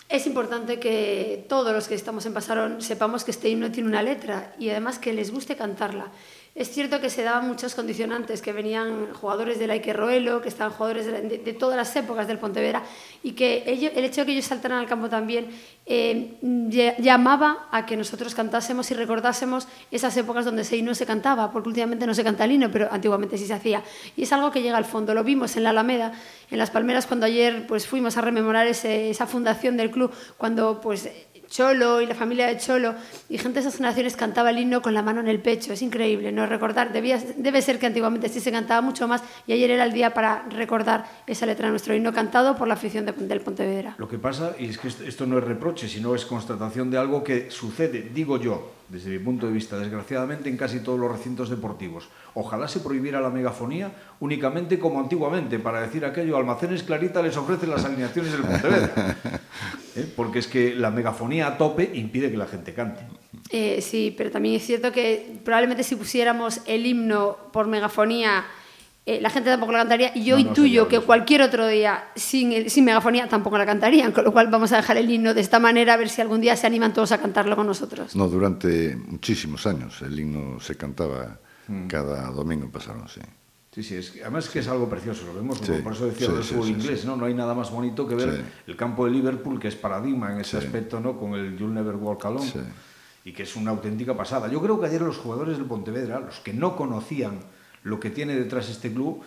Es 0.08 0.28
importante 0.28 0.80
que 0.80 1.46
todos 1.50 1.74
los 1.74 1.88
que 1.88 1.96
estamos 1.96 2.26
en 2.28 2.34
Pasarón 2.34 2.82
sepamos 2.82 3.24
que 3.24 3.32
este 3.32 3.50
himno 3.50 3.72
tiene 3.72 3.90
una 3.90 4.04
letra 4.04 4.54
y 4.60 4.70
además 4.70 5.00
que 5.00 5.14
les 5.14 5.32
guste 5.32 5.56
cantarla. 5.56 6.12
Es 6.56 6.72
cierto 6.72 7.02
que 7.02 7.10
se 7.10 7.22
daban 7.22 7.50
muchos 7.50 7.76
condicionantes, 7.76 8.42
que 8.42 8.54
venían 8.54 9.14
jugadores 9.14 9.60
del 9.60 9.72
Ike 9.72 9.92
Roelo, 9.92 10.42
que 10.42 10.48
estaban 10.48 10.72
jugadores 10.72 11.06
de, 11.06 11.54
todas 11.54 11.76
las 11.76 11.94
épocas 11.98 12.30
del 12.30 12.40
Pontevedra, 12.40 12.82
y 13.24 13.34
que 13.34 13.64
el 13.68 14.06
hecho 14.06 14.22
de 14.22 14.28
que 14.28 14.32
ellos 14.32 14.46
saltaran 14.46 14.78
al 14.78 14.88
campo 14.88 15.10
también 15.10 15.50
eh, 15.86 16.38
llamaba 16.98 17.68
a 17.72 17.86
que 17.86 17.98
nosotros 17.98 18.34
cantásemos 18.34 18.90
y 18.90 18.94
recordásemos 18.94 19.68
esas 19.92 20.16
épocas 20.16 20.46
donde 20.46 20.62
ese 20.62 20.78
himno 20.78 20.96
se 20.96 21.06
cantaba, 21.06 21.52
porque 21.52 21.68
últimamente 21.68 22.08
no 22.08 22.14
se 22.14 22.24
canta 22.24 22.46
el 22.46 22.54
himno, 22.54 22.72
pero 22.72 22.88
antiguamente 22.90 23.38
sí 23.38 23.46
se 23.46 23.54
hacía. 23.54 23.84
Y 24.16 24.24
es 24.24 24.32
algo 24.32 24.50
que 24.50 24.62
llega 24.62 24.78
al 24.78 24.86
fondo. 24.86 25.14
Lo 25.14 25.26
vimos 25.26 25.58
en 25.58 25.64
la 25.64 25.72
Alameda, 25.72 26.14
en 26.50 26.58
Las 26.58 26.72
Palmeras, 26.72 27.06
cuando 27.06 27.26
ayer 27.26 27.68
pues, 27.68 27.86
fuimos 27.86 28.16
a 28.16 28.22
rememorar 28.22 28.66
esa 28.66 29.28
fundación 29.28 29.76
del 29.76 29.92
club, 29.92 30.10
cuando 30.38 30.80
pues, 30.80 31.10
Cholo 31.48 32.02
y 32.02 32.06
la 32.06 32.16
familia 32.16 32.48
de 32.48 32.58
Cholo 32.58 32.96
y 33.30 33.38
gente 33.38 33.56
de 33.56 33.60
esas 33.62 33.78
generaciones 33.78 34.16
cantaba 34.16 34.50
el 34.50 34.60
himno 34.60 34.82
con 34.82 34.94
la 34.94 35.02
mano 35.02 35.22
en 35.22 35.28
el 35.28 35.40
pecho. 35.40 35.74
Es 35.74 35.82
increíble, 35.82 36.32
¿no? 36.32 36.46
Recordar, 36.46 36.92
debía, 36.92 37.22
debe 37.38 37.62
ser 37.62 37.80
que 37.80 37.86
antiguamente 37.86 38.30
sí 38.30 38.40
se 38.40 38.52
cantaba 38.52 38.82
mucho 38.82 39.08
más 39.08 39.22
y 39.48 39.54
ayer 39.54 39.72
era 39.72 39.86
el 39.86 39.94
día 39.94 40.14
para 40.14 40.44
recordar 40.50 41.06
esa 41.28 41.46
letra 41.46 41.68
de 41.68 41.72
nuestro 41.72 41.96
himno 41.96 42.14
cantado 42.14 42.56
por 42.56 42.68
la 42.68 42.74
afición 42.76 43.06
de, 43.06 43.12
del 43.12 43.42
Pontevedra. 43.42 43.96
Lo 43.98 44.08
que 44.08 44.18
pasa, 44.18 44.56
y 44.60 44.66
es 44.66 44.78
que 44.78 44.88
esto 44.88 45.26
no 45.26 45.38
es 45.38 45.44
reproche, 45.44 45.88
sino 45.88 46.16
es 46.16 46.26
constatación 46.26 46.90
de 46.90 46.98
algo 46.98 47.24
que 47.24 47.52
sucede, 47.52 48.10
digo 48.14 48.40
yo, 48.40 48.72
desde 48.90 49.10
mi 49.10 49.20
punto 49.20 49.48
de 49.48 49.54
vista, 49.54 49.78
desgraciadamente 49.78 50.50
en 50.50 50.58
casi 50.58 50.80
todos 50.80 51.00
los 51.00 51.12
recintos 51.12 51.50
deportivos. 51.50 52.08
Ojalá 52.36 52.68
se 52.68 52.80
prohibiera 52.80 53.20
la 53.20 53.30
megafonía 53.30 53.92
únicamente 54.20 54.78
como 54.78 55.00
antiguamente, 55.00 55.60
para 55.60 55.82
decir 55.82 56.06
aquello, 56.06 56.38
Almacenes 56.38 56.84
Clarita 56.84 57.22
les 57.22 57.36
ofrece 57.36 57.68
las 57.68 57.84
alineaciones 57.84 58.32
del 58.32 58.42
Pontevedra. 58.42 59.18
¿Eh? 59.96 60.12
Porque 60.16 60.40
es 60.40 60.48
que 60.48 60.76
la 60.76 60.92
megafonía 60.92 61.48
a 61.48 61.58
tope 61.58 61.92
impide 61.94 62.32
que 62.32 62.38
la 62.38 62.48
gente 62.48 62.74
cante. 62.74 63.02
Eh, 63.52 63.82
sí, 63.82 64.14
pero 64.18 64.32
también 64.32 64.56
es 64.56 64.66
cierto 64.66 64.92
que 64.92 65.40
probablemente 65.44 65.84
si 65.84 65.96
pusiéramos 65.96 66.62
el 66.66 66.86
himno 66.86 67.38
por 67.52 67.68
megafonía 67.68 68.46
eh, 69.08 69.22
la 69.22 69.30
gente 69.30 69.52
tampoco 69.52 69.72
la 69.72 69.80
cantaría 69.80 70.12
y 70.16 70.24
yo 70.24 70.36
no, 70.36 70.42
intuyo 70.42 70.88
que 70.88 71.00
cualquier 71.00 71.44
otro 71.44 71.68
día 71.68 72.06
sin, 72.16 72.72
sin 72.72 72.86
megafonía 72.86 73.30
tampoco 73.30 73.56
la 73.56 73.66
cantarían, 73.66 74.12
con 74.12 74.24
lo 74.24 74.32
cual 74.32 74.48
vamos 74.48 74.72
a 74.72 74.78
dejar 74.78 74.98
el 74.98 75.08
himno 75.12 75.36
de 75.36 75.42
esta 75.42 75.60
manera 75.60 75.94
a 75.94 75.98
ver 75.98 76.10
si 76.10 76.22
algún 76.22 76.42
día 76.42 76.56
se 76.56 76.66
animan 76.66 76.92
todos 76.92 77.12
a 77.12 77.20
cantarlo 77.20 77.56
con 77.56 77.68
nosotros. 77.68 78.16
No, 78.16 78.28
durante 78.28 78.96
muchísimos 78.96 79.68
años 79.68 80.02
el 80.02 80.20
himno 80.20 80.60
se 80.60 80.76
cantaba 80.76 81.38
mm. 81.68 81.86
cada 81.86 82.32
domingo 82.32 82.72
pasaron, 82.72 83.08
sí. 83.08 83.22
Sí, 83.76 83.84
sí, 83.84 83.96
es, 83.96 84.14
además 84.22 84.46
es 84.46 84.52
que 84.52 84.60
es 84.60 84.70
algo 84.70 84.88
precioso, 84.88 85.26
lo 85.26 85.34
vemos, 85.34 85.58
sí, 85.58 85.74
por 85.84 85.92
eso 85.92 86.06
decía 86.06 86.28
sí, 86.28 86.34
el 86.34 86.44
sí, 86.46 86.54
fútbol 86.54 86.70
inglés, 86.70 87.04
¿no? 87.04 87.18
No 87.18 87.26
hay 87.26 87.34
nada 87.34 87.54
más 87.54 87.72
bonito 87.72 88.08
que 88.08 88.16
ver 88.16 88.42
el 88.66 88.76
campo 88.78 89.04
de 89.04 89.12
Liverpool, 89.12 89.60
que 89.60 89.68
es 89.68 89.76
paradigma 89.76 90.32
en 90.32 90.40
ese 90.40 90.58
aspecto, 90.58 91.02
¿no? 91.02 91.20
Con 91.20 91.34
el 91.34 91.58
You'll 91.58 91.74
Never 91.74 91.96
Walk 91.98 92.24
Alone, 92.24 92.50
y 93.26 93.34
que 93.34 93.44
es 93.44 93.54
una 93.58 93.72
auténtica 93.72 94.16
pasada. 94.16 94.48
Yo 94.48 94.62
creo 94.62 94.80
que 94.80 94.86
ayer 94.86 95.02
los 95.02 95.18
jugadores 95.18 95.58
del 95.58 95.66
Pontevedra, 95.66 96.22
los 96.22 96.40
que 96.40 96.54
no 96.54 96.78
conocían 96.78 97.40
lo 97.84 98.00
que 98.00 98.12
tiene 98.12 98.38
detrás 98.38 98.70
este 98.70 98.94
club, 98.94 99.22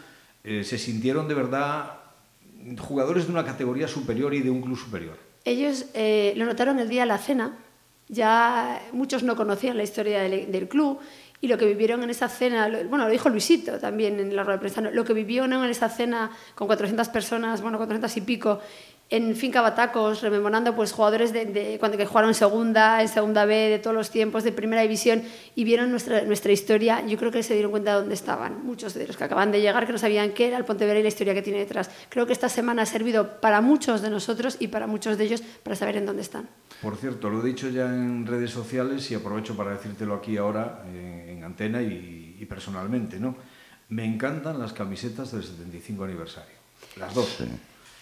eh, 0.44 0.64
se 0.64 0.78
sintieron 0.78 1.28
de 1.28 1.34
verdad 1.34 1.98
jugadores 2.78 3.26
de 3.26 3.32
una 3.32 3.44
categoría 3.44 3.86
superior 3.86 4.32
y 4.32 4.40
de 4.40 4.48
un 4.48 4.62
club 4.62 4.78
superior. 4.78 5.18
Ellos 5.44 5.84
eh, 5.92 6.32
lo 6.36 6.46
notaron 6.46 6.78
el 6.78 6.88
día 6.88 7.02
de 7.02 7.08
la 7.08 7.18
cena, 7.18 7.58
ya 8.08 8.80
muchos 8.92 9.22
no 9.22 9.36
conocían 9.36 9.76
la 9.76 9.82
historia 9.82 10.22
del, 10.22 10.50
del 10.50 10.68
club 10.68 11.00
y 11.40 11.48
lo 11.48 11.56
que 11.56 11.66
vivieron 11.66 12.02
en 12.02 12.10
esa 12.10 12.28
cena, 12.28 12.68
bueno, 12.88 13.04
lo 13.04 13.10
dijo 13.10 13.28
Luisito 13.28 13.78
también 13.78 14.18
en 14.18 14.34
la 14.34 14.42
rueda 14.42 14.56
de 14.56 14.60
prensa, 14.60 14.80
lo 14.80 15.04
que 15.04 15.12
vivieron 15.12 15.52
en 15.52 15.64
esa 15.64 15.88
cena 15.88 16.30
con 16.54 16.66
400 16.66 17.08
personas, 17.08 17.62
bueno, 17.62 17.78
400 17.78 18.16
y 18.16 18.20
pico, 18.22 18.60
en 19.10 19.34
Finca 19.36 19.62
Batacos, 19.62 20.20
rememorando 20.20 20.76
pues, 20.76 20.92
jugadores 20.92 21.32
de, 21.32 21.46
de, 21.46 21.78
cuando 21.78 21.96
que 21.96 22.04
jugaron 22.04 22.30
en 22.30 22.34
segunda, 22.34 23.00
en 23.00 23.08
segunda 23.08 23.46
B, 23.46 23.54
de 23.54 23.78
todos 23.78 23.96
los 23.96 24.10
tiempos, 24.10 24.44
de 24.44 24.52
primera 24.52 24.82
división, 24.82 25.22
y 25.54 25.64
vieron 25.64 25.90
nuestra, 25.90 26.22
nuestra 26.24 26.52
historia, 26.52 27.04
yo 27.06 27.16
creo 27.16 27.30
que 27.30 27.42
se 27.42 27.54
dieron 27.54 27.70
cuenta 27.70 27.92
de 27.92 28.00
dónde 28.00 28.14
estaban, 28.14 28.64
muchos 28.64 28.92
de 28.92 29.06
los 29.06 29.16
que 29.16 29.24
acaban 29.24 29.50
de 29.50 29.62
llegar, 29.62 29.86
que 29.86 29.92
no 29.92 29.98
sabían 29.98 30.32
qué 30.32 30.48
era 30.48 30.58
el 30.58 30.64
Pontevedra 30.64 30.98
y 30.98 31.02
la 31.02 31.08
historia 31.08 31.32
que 31.32 31.40
tiene 31.40 31.60
detrás. 31.60 31.90
Creo 32.10 32.26
que 32.26 32.34
esta 32.34 32.50
semana 32.50 32.82
ha 32.82 32.86
servido 32.86 33.40
para 33.40 33.62
muchos 33.62 34.02
de 34.02 34.10
nosotros 34.10 34.56
y 34.60 34.68
para 34.68 34.86
muchos 34.86 35.16
de 35.16 35.24
ellos 35.24 35.42
para 35.62 35.74
saber 35.74 35.96
en 35.96 36.04
dónde 36.04 36.22
están. 36.22 36.48
Por 36.82 36.96
cierto, 36.96 37.30
lo 37.30 37.42
he 37.42 37.46
dicho 37.46 37.70
ya 37.70 37.86
en 37.86 38.26
redes 38.26 38.50
sociales 38.50 39.10
y 39.10 39.14
aprovecho 39.14 39.56
para 39.56 39.70
decírtelo 39.70 40.14
aquí 40.14 40.36
ahora 40.36 40.84
en, 40.86 41.30
en 41.30 41.44
antena 41.44 41.80
y, 41.80 42.36
y, 42.38 42.44
personalmente, 42.44 43.18
¿no? 43.18 43.36
Me 43.88 44.04
encantan 44.04 44.58
las 44.58 44.74
camisetas 44.74 45.32
del 45.32 45.42
75 45.42 46.04
aniversario, 46.04 46.56
las 46.96 47.14
dos. 47.14 47.36
Sí. 47.38 47.44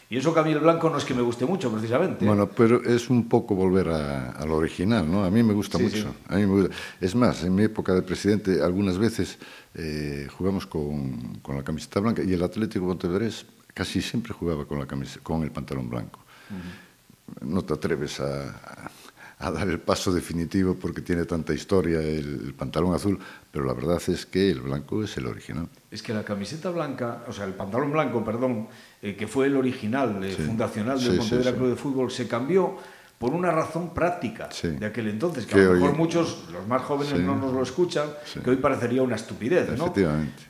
Y 0.09 0.19
eso 0.19 0.33
que 0.33 0.39
a 0.39 0.43
mí 0.45 0.53
el 0.53 0.61
blanco 0.61 0.89
no 0.89 0.99
es 0.99 1.05
que 1.05 1.15
me 1.15 1.23
guste 1.23 1.47
mucho, 1.47 1.71
precisamente. 1.71 2.25
Bueno, 2.25 2.49
pero 2.49 2.83
es 2.85 3.11
un 3.11 3.29
poco 3.29 3.57
volver 3.57 3.89
a, 3.89 4.31
a 4.31 4.47
lo 4.47 4.57
original, 4.57 5.11
¿no? 5.11 5.25
A 5.25 5.31
mí 5.31 5.43
me 5.43 5.53
gusta 5.53 5.79
sí, 5.79 5.85
mucho. 5.85 5.97
Sí. 5.97 6.09
A 6.29 6.37
mí 6.37 6.47
me 6.47 6.63
gusta. 6.63 6.77
Es 7.01 7.15
más, 7.15 7.43
en 7.43 7.55
mi 7.55 7.65
época 7.65 7.93
de 7.93 8.03
presidente, 8.03 8.63
algunas 8.63 8.99
veces 8.99 9.39
eh, 9.75 10.29
jugamos 10.39 10.67
con, 10.67 11.39
con, 11.43 11.57
la 11.57 11.65
camiseta 11.65 11.99
blanca 11.99 12.23
y 12.23 12.33
el 12.33 12.43
Atlético 12.43 12.87
Pontevedrés 12.87 13.47
casi 13.75 14.01
siempre 14.01 14.33
jugaba 14.33 14.65
con, 14.65 14.79
la 14.79 14.87
camiseta, 14.87 15.25
con 15.25 15.43
el 15.43 15.51
pantalón 15.51 15.91
blanco. 15.91 16.21
Uh 16.51 16.55
-huh. 16.55 17.49
No 17.49 17.63
te 17.63 17.75
atreves 17.75 18.21
a, 18.21 18.91
a 19.39 19.51
dar 19.51 19.69
el 19.69 19.81
paso 19.81 20.13
definitivo 20.13 20.75
porque 20.75 21.03
tiene 21.03 21.25
tanta 21.25 21.53
historia 21.53 22.01
el, 22.01 22.47
el, 22.47 22.55
pantalón 22.55 22.95
azul, 22.95 23.19
pero 23.51 23.65
la 23.65 23.75
verdad 23.75 24.01
es 24.07 24.25
que 24.25 24.51
el 24.51 24.61
blanco 24.61 25.03
es 25.03 25.17
el 25.17 25.27
original. 25.27 25.69
Es 25.91 26.03
que 26.03 26.15
la 26.15 26.23
camiseta 26.25 26.71
blanca, 26.71 27.25
o 27.29 27.33
sea, 27.33 27.45
el 27.45 27.55
pantalón 27.55 27.91
blanco, 27.91 28.25
perdón, 28.25 28.69
eh, 29.03 29.17
que 29.17 29.27
fue 29.27 29.47
el 29.47 29.57
original, 29.57 30.23
eh, 30.25 30.35
sí. 30.37 30.43
fundacional 30.43 31.03
del 31.03 31.13
sí, 31.13 31.19
Pontevedra 31.19 31.53
Club 31.53 31.71
de 31.71 31.77
Fútbol, 31.77 32.11
se 32.11 32.27
cambió 32.27 32.77
por 33.19 33.33
una 33.33 33.51
razón 33.51 33.95
práctica 33.95 34.49
de 34.63 34.85
aquel 34.85 35.09
entonces, 35.09 35.47
que, 35.47 35.55
que 35.55 35.61
a 35.61 35.65
lo 35.65 35.73
mejor 35.75 35.91
hoy... 35.91 35.97
muchos, 35.97 36.45
los 36.53 36.67
más 36.67 36.83
jóvenes 36.83 37.19
no 37.21 37.35
nos 37.35 37.53
lo 37.53 37.63
escuchan, 37.63 38.09
que 38.45 38.51
hoy 38.51 38.57
parecería 38.57 39.03
una 39.03 39.17
estupidez, 39.17 39.71
¿no? 39.79 39.93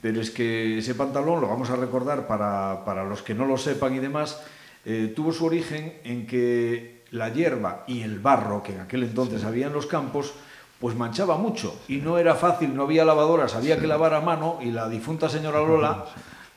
Pero 0.02 0.20
es 0.20 0.30
que 0.30 0.78
ese 0.78 0.94
pantalón, 0.96 1.40
lo 1.40 1.48
vamos 1.48 1.70
a 1.70 1.76
recordar 1.76 2.26
para, 2.26 2.84
para 2.84 3.04
los 3.04 3.22
que 3.22 3.34
no 3.34 3.46
lo 3.46 3.56
sepan 3.56 3.94
y 3.94 4.00
demás, 4.00 4.40
eh, 4.84 5.12
tuvo 5.14 5.32
su 5.32 5.44
origen 5.44 5.94
en 6.02 6.26
que 6.26 7.04
la 7.12 7.28
hierba 7.28 7.84
y 7.86 8.02
el 8.02 8.18
barro 8.18 8.62
que 8.62 8.72
en 8.72 8.80
aquel 8.80 9.04
entonces 9.04 9.44
había 9.44 9.68
en 9.68 9.72
los 9.72 9.86
campos, 9.86 10.34
pues 10.80 10.96
manchaba 10.96 11.36
mucho. 11.38 11.80
Y 11.86 11.98
no 11.98 12.18
era 12.18 12.34
fácil, 12.34 12.74
no 12.74 12.82
había 12.82 13.04
lavadoras, 13.04 13.54
había 13.54 13.76
sí. 13.76 13.82
que 13.82 13.86
lavar 13.86 14.14
a 14.14 14.20
mano 14.20 14.58
y 14.60 14.72
la 14.72 14.88
difunta 14.88 15.28
señora 15.28 15.60
Lola, 15.60 16.04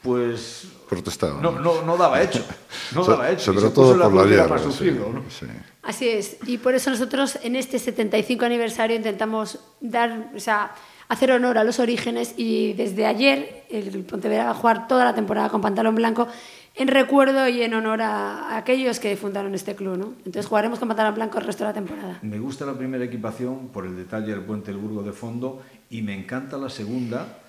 pues 0.02 0.68
protestaba. 0.88 1.42
No, 1.42 1.52
no, 1.52 1.84
no 1.84 1.98
daba 1.98 2.22
hecho, 2.22 2.44
no 2.96 3.04
so, 3.04 3.12
daba 3.12 3.30
hecho. 3.30 3.46
Sobre 3.54 3.62
se 3.62 3.70
todo 3.70 3.98
por 3.98 4.14
la, 4.14 4.60
sí. 4.70 5.46
Así 5.84 6.08
es, 6.08 6.38
y 6.46 6.58
por 6.58 6.76
eso 6.76 6.90
nosotros 6.90 7.40
en 7.44 7.56
este 7.56 7.80
75 7.80 8.46
aniversario 8.46 8.96
intentamos 8.96 9.60
dar, 9.82 10.32
o 10.36 10.40
sea, 10.40 10.74
hacer 11.10 11.32
honor 11.32 11.58
a 11.58 11.64
los 11.64 11.80
orígenes 11.80 12.36
y 12.38 12.74
desde 12.74 13.06
ayer 13.06 13.66
el 13.70 14.04
Pontevedra 14.04 14.46
va 14.46 14.52
a 14.52 14.56
jugar 14.56 14.88
toda 14.88 15.04
la 15.04 15.16
temporada 15.16 15.50
con 15.50 15.60
pantalón 15.60 15.96
blanco 15.96 16.28
en 16.76 16.88
recuerdo 16.88 17.48
y 17.50 17.62
en 17.62 17.74
honor 17.74 18.02
a, 18.02 18.56
aquellos 18.56 19.00
que 19.00 19.18
fundaron 19.18 19.54
este 19.56 19.76
club. 19.76 19.98
¿no? 19.98 20.14
Entonces 20.20 20.46
jugaremos 20.46 20.80
con 20.80 20.88
pantalón 20.88 21.16
blanco 21.16 21.40
el 21.40 21.46
resto 21.46 21.64
de 21.64 21.70
la 21.70 21.74
temporada. 21.74 22.20
Me 22.22 22.40
gusta 22.40 22.66
la 22.66 22.78
primera 22.78 23.04
equipación 23.04 23.70
por 23.70 23.86
el 23.86 23.98
detalle 23.98 24.28
del 24.28 24.42
puente 24.42 24.72
del 24.72 24.80
Burgo 24.80 25.02
de 25.02 25.12
fondo 25.12 25.62
y 25.90 26.04
me 26.04 26.14
encanta 26.14 26.58
la 26.58 26.70
segunda 26.70 27.40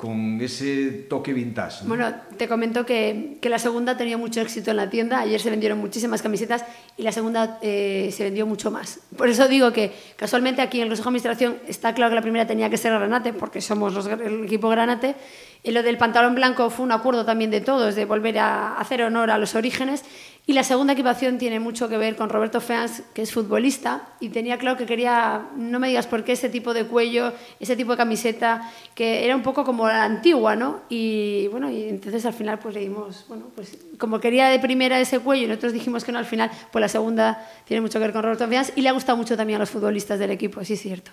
con 0.00 0.40
ese 0.40 1.04
toque 1.10 1.34
vintage. 1.34 1.82
¿no? 1.82 1.88
Bueno, 1.88 2.14
te 2.38 2.48
comento 2.48 2.86
que, 2.86 3.36
que, 3.38 3.50
la 3.50 3.58
segunda 3.58 3.98
tenía 3.98 4.16
mucho 4.16 4.40
éxito 4.40 4.70
en 4.70 4.78
la 4.78 4.88
tienda. 4.88 5.20
Ayer 5.20 5.38
se 5.38 5.50
vendieron 5.50 5.76
muchísimas 5.76 6.22
camisetas 6.22 6.64
y 6.96 7.02
la 7.02 7.12
segunda 7.12 7.58
eh, 7.60 8.08
se 8.10 8.24
vendió 8.24 8.46
mucho 8.46 8.70
más. 8.70 9.00
Por 9.14 9.28
eso 9.28 9.46
digo 9.46 9.74
que 9.74 9.92
casualmente 10.16 10.62
aquí 10.62 10.78
en 10.78 10.84
el 10.84 10.88
Consejo 10.88 11.10
de 11.10 11.18
Administración 11.18 11.56
está 11.68 11.92
claro 11.92 12.12
que 12.12 12.14
la 12.14 12.22
primera 12.22 12.46
tenía 12.46 12.70
que 12.70 12.78
ser 12.78 12.92
Granate 12.92 13.34
porque 13.34 13.60
somos 13.60 13.94
el 14.06 14.44
equipo 14.44 14.70
Granate 14.70 15.16
Y 15.62 15.72
lo 15.72 15.82
del 15.82 15.98
pantalón 15.98 16.34
blanco 16.34 16.70
fue 16.70 16.86
un 16.86 16.92
acuerdo 16.92 17.24
también 17.24 17.50
de 17.50 17.60
todos, 17.60 17.94
de 17.94 18.06
volver 18.06 18.38
a 18.38 18.76
hacer 18.78 19.02
honor 19.02 19.30
a 19.30 19.36
los 19.36 19.54
orígenes. 19.54 20.04
Y 20.46 20.54
la 20.54 20.64
segunda 20.64 20.94
equipación 20.94 21.36
tiene 21.36 21.60
mucho 21.60 21.88
que 21.88 21.98
ver 21.98 22.16
con 22.16 22.30
Roberto 22.30 22.62
Feans, 22.62 23.02
que 23.14 23.22
es 23.22 23.32
futbolista, 23.32 24.08
y 24.20 24.30
tenía 24.30 24.58
claro 24.58 24.78
que 24.78 24.86
quería, 24.86 25.42
no 25.54 25.78
me 25.78 25.88
digas 25.88 26.06
por 26.06 26.24
qué, 26.24 26.32
ese 26.32 26.48
tipo 26.48 26.72
de 26.72 26.86
cuello, 26.86 27.34
ese 27.60 27.76
tipo 27.76 27.92
de 27.92 27.98
camiseta, 27.98 28.72
que 28.94 29.24
era 29.24 29.36
un 29.36 29.42
poco 29.42 29.64
como 29.64 29.86
la 29.86 30.02
antigua, 30.02 30.56
¿no? 30.56 30.80
Y 30.88 31.46
bueno, 31.48 31.70
y 31.70 31.84
entonces 31.84 32.24
al 32.24 32.32
final 32.32 32.58
pues 32.58 32.74
le 32.74 32.80
dimos, 32.80 33.26
bueno, 33.28 33.44
pues 33.54 33.76
como 33.98 34.18
quería 34.18 34.48
de 34.48 34.58
primera 34.58 34.98
ese 34.98 35.20
cuello 35.20 35.44
y 35.44 35.46
nosotros 35.46 35.74
dijimos 35.74 36.04
que 36.04 36.10
no, 36.10 36.18
al 36.18 36.26
final, 36.26 36.50
pues 36.72 36.80
la 36.80 36.88
segunda 36.88 37.46
tiene 37.66 37.82
mucho 37.82 37.98
que 37.98 38.06
ver 38.06 38.12
con 38.12 38.22
Roberto 38.22 38.48
Feans 38.48 38.72
y 38.74 38.80
le 38.80 38.88
ha 38.88 38.92
gustado 38.92 39.18
mucho 39.18 39.36
también 39.36 39.58
a 39.58 39.60
los 39.60 39.70
futbolistas 39.70 40.18
del 40.18 40.30
equipo, 40.30 40.64
sí 40.64 40.72
es 40.72 40.80
cierto. 40.80 41.12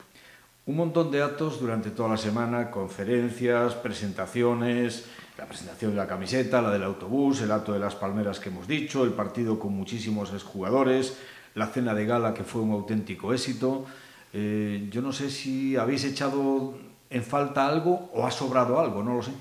Un 0.67 0.75
montón 0.75 1.09
de 1.11 1.23
actos 1.23 1.61
durante 1.61 1.91
toda 1.91 2.09
la 2.09 2.17
semana, 2.17 2.69
conferencias, 2.69 3.73
presentaciones, 3.75 5.05
la 5.37 5.45
presentación 5.45 5.91
de 5.91 5.97
la 5.97 6.07
camiseta, 6.07 6.61
la 6.61 6.71
del 6.71 6.83
autobús, 6.83 7.39
el 7.39 7.53
acto 7.53 7.71
de 7.71 7.79
las 7.79 7.95
palmeras 7.95 8.41
que 8.41 8.49
hemos 8.49 8.67
dicho, 8.67 9.05
el 9.05 9.11
partido 9.11 9.57
con 9.59 9.71
muchísimos 9.71 10.33
exjugadores, 10.33 11.19
la 11.55 11.67
cena 11.67 11.93
de 11.93 12.05
gala 12.05 12.33
que 12.33 12.43
fue 12.43 12.61
un 12.61 12.71
auténtico 12.71 13.33
éxito. 13.33 13.85
Eh, 14.33 14.89
yo 14.91 15.01
no 15.01 15.13
sé 15.13 15.29
si 15.29 15.77
habéis 15.77 16.03
echado 16.03 16.77
en 17.09 17.23
falta 17.23 17.65
algo 17.65 18.11
o 18.13 18.27
ha 18.27 18.31
sobrado 18.31 18.77
algo, 18.77 19.01
no 19.01 19.15
lo 19.15 19.23
sé. 19.23 19.31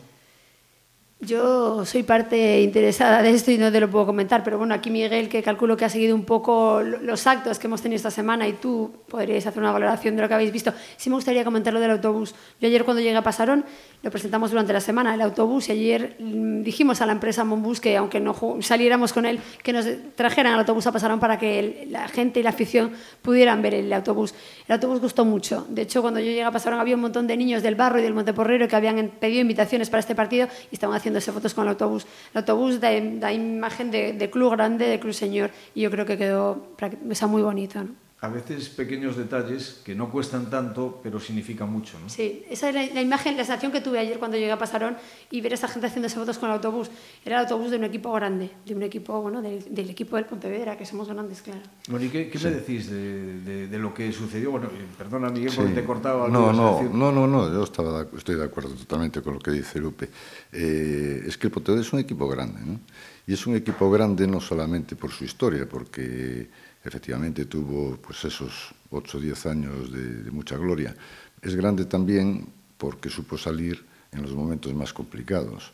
Yo 1.20 1.86
soy 1.86 2.02
parte 2.02 2.60
interesada 2.60 3.22
de 3.22 3.30
esto 3.30 3.50
y 3.50 3.56
no 3.56 3.72
te 3.72 3.80
lo 3.80 3.90
puedo 3.90 4.04
comentar, 4.04 4.44
pero 4.44 4.58
bueno, 4.58 4.74
aquí 4.74 4.90
Miguel, 4.90 5.30
que 5.30 5.42
calculo 5.42 5.74
que 5.74 5.86
ha 5.86 5.88
seguido 5.88 6.14
un 6.14 6.26
poco 6.26 6.82
los 6.82 7.26
actos 7.26 7.58
que 7.58 7.68
hemos 7.68 7.80
tenido 7.80 7.96
esta 7.96 8.10
semana 8.10 8.46
y 8.46 8.52
tú 8.52 8.92
podrías 9.08 9.46
hacer 9.46 9.62
una 9.62 9.72
valoración 9.72 10.14
de 10.14 10.20
lo 10.20 10.28
que 10.28 10.34
habéis 10.34 10.52
visto. 10.52 10.74
Sí 10.98 11.08
me 11.08 11.16
gustaría 11.16 11.42
comentar 11.42 11.72
lo 11.72 11.80
del 11.80 11.92
autobús. 11.92 12.34
Yo 12.60 12.68
ayer 12.68 12.84
cuando 12.84 13.00
llegué 13.00 13.16
a 13.16 13.22
Pasarón 13.22 13.64
lo 14.02 14.10
presentamos 14.10 14.50
durante 14.50 14.74
la 14.74 14.80
semana, 14.80 15.14
el 15.14 15.22
autobús, 15.22 15.70
y 15.70 15.72
ayer 15.72 16.16
mm, 16.18 16.62
dijimos 16.62 17.00
a 17.00 17.06
la 17.06 17.12
empresa 17.12 17.44
Monbus 17.44 17.80
que 17.80 17.96
aunque 17.96 18.20
no 18.20 18.36
saliéramos 18.60 19.14
con 19.14 19.24
él, 19.24 19.40
que 19.62 19.72
nos 19.72 19.86
trajeran 20.16 20.52
el 20.52 20.58
autobús 20.58 20.86
a 20.86 20.92
Pasarón 20.92 21.18
para 21.18 21.38
que 21.38 21.88
la 21.90 22.08
gente 22.08 22.40
y 22.40 22.42
la 22.42 22.50
afición 22.50 22.92
pudieran 23.22 23.62
ver 23.62 23.72
el 23.72 23.90
autobús. 23.94 24.34
El 24.68 24.74
autobús 24.74 25.00
gustó 25.00 25.24
mucho. 25.24 25.66
De 25.70 25.82
hecho, 25.82 26.02
cuando 26.02 26.20
yo 26.20 26.26
llegué 26.26 26.44
a 26.44 26.50
Pasarón 26.50 26.78
había 26.78 26.94
un 26.94 27.00
montón 27.00 27.26
de 27.26 27.38
niños 27.38 27.62
del 27.62 27.74
barro 27.74 27.98
y 27.98 28.02
del 28.02 28.12
Monteporrero 28.12 28.68
que 28.68 28.76
habían 28.76 29.08
pedido 29.18 29.40
invitaciones 29.40 29.88
para 29.88 30.00
este 30.00 30.14
partido 30.14 30.46
y 30.70 30.74
estaban 30.74 30.94
haciendo 30.94 31.05
haciéndose 31.06 31.32
fotos 31.32 31.54
con 31.54 31.64
el 31.64 31.70
autobús. 31.70 32.06
El 32.32 32.38
autobús 32.38 32.80
da, 32.80 33.32
imagen 33.32 33.90
de, 33.90 34.30
club 34.30 34.52
grande, 34.52 34.86
de 34.86 34.98
club 34.98 35.14
señor, 35.14 35.50
y 35.74 35.82
yo 35.82 35.90
creo 35.90 36.04
que 36.04 36.18
quedó 36.18 36.74
o 36.78 37.28
muy 37.28 37.42
bonito. 37.42 37.86
A 38.26 38.28
veces 38.28 38.68
pequeños 38.68 39.16
detalles 39.16 39.80
que 39.84 39.94
no 39.94 40.10
cuestan 40.10 40.50
tanto, 40.50 40.98
pero 41.00 41.20
significan 41.20 41.70
mucho. 41.70 41.98
¿no? 42.00 42.08
Sí, 42.08 42.44
esa 42.50 42.68
es 42.68 42.74
la, 42.74 42.84
la, 42.92 43.00
imagen, 43.00 43.36
la 43.36 43.44
sensación 43.44 43.70
que 43.70 43.80
tuve 43.80 44.00
ayer 44.00 44.18
cuando 44.18 44.36
llegué 44.36 44.50
a 44.50 44.58
Pasarón 44.58 44.96
y 45.30 45.40
ver 45.40 45.52
a 45.52 45.54
esa 45.54 45.68
gente 45.68 45.86
haciendo 45.86 46.08
fotos 46.08 46.38
con 46.38 46.48
el 46.48 46.56
autobús. 46.56 46.90
Era 47.24 47.36
el 47.36 47.44
autobús 47.44 47.70
de 47.70 47.76
un 47.76 47.84
equipo 47.84 48.12
grande, 48.12 48.50
de 48.66 48.74
un 48.74 48.82
equipo, 48.82 49.22
bueno, 49.22 49.40
del, 49.40 49.72
del 49.72 49.90
equipo 49.90 50.16
del 50.16 50.24
Pontevedra, 50.24 50.76
que 50.76 50.84
somos 50.84 51.08
grandes, 51.08 51.40
claro. 51.40 51.60
Bueno, 51.88 52.04
¿y 52.04 52.08
qué, 52.08 52.28
qué 52.28 52.38
sí. 52.38 52.46
me 52.46 52.50
decís 52.50 52.90
de, 52.90 53.40
de, 53.42 53.68
de, 53.68 53.78
lo 53.78 53.94
que 53.94 54.10
sucedió? 54.12 54.50
Bueno, 54.50 54.70
perdona, 54.98 55.28
Miguel, 55.28 55.50
sí. 55.50 55.56
porque 55.58 55.72
te 55.72 55.80
he 55.80 55.84
cortado. 55.84 56.26
No, 56.26 56.52
no, 56.52 56.82
no, 56.82 57.12
no, 57.12 57.26
no, 57.28 57.52
yo 57.52 57.62
estaba, 57.62 58.06
estoy 58.16 58.34
de 58.34 58.44
acuerdo 58.44 58.70
totalmente 58.70 59.22
con 59.22 59.34
lo 59.34 59.38
que 59.38 59.52
dice 59.52 59.78
Lupe. 59.78 60.10
Eh, 60.50 61.22
es 61.26 61.38
que 61.38 61.46
el 61.46 61.52
Pontevedra 61.52 61.82
es 61.82 61.92
un 61.92 62.00
equipo 62.00 62.26
grande, 62.26 62.60
¿no? 62.66 62.80
Y 63.28 63.34
es 63.34 63.46
un 63.46 63.56
equipo 63.56 63.88
grande 63.88 64.26
no 64.26 64.40
solamente 64.40 64.96
por 64.96 65.10
su 65.10 65.24
historia, 65.24 65.68
porque 65.68 66.48
efectivamente 66.88 67.46
tuvo 67.46 67.96
pues 67.96 68.24
esos 68.24 68.74
8 68.90 69.18
o 69.18 69.20
10 69.20 69.46
años 69.46 69.92
de, 69.92 70.22
de, 70.22 70.30
mucha 70.30 70.56
gloria. 70.56 70.94
Es 71.42 71.54
grande 71.54 71.84
también 71.84 72.46
porque 72.78 73.10
supo 73.10 73.36
salir 73.36 73.84
en 74.12 74.22
los 74.22 74.32
momentos 74.32 74.72
más 74.74 74.92
complicados, 74.92 75.72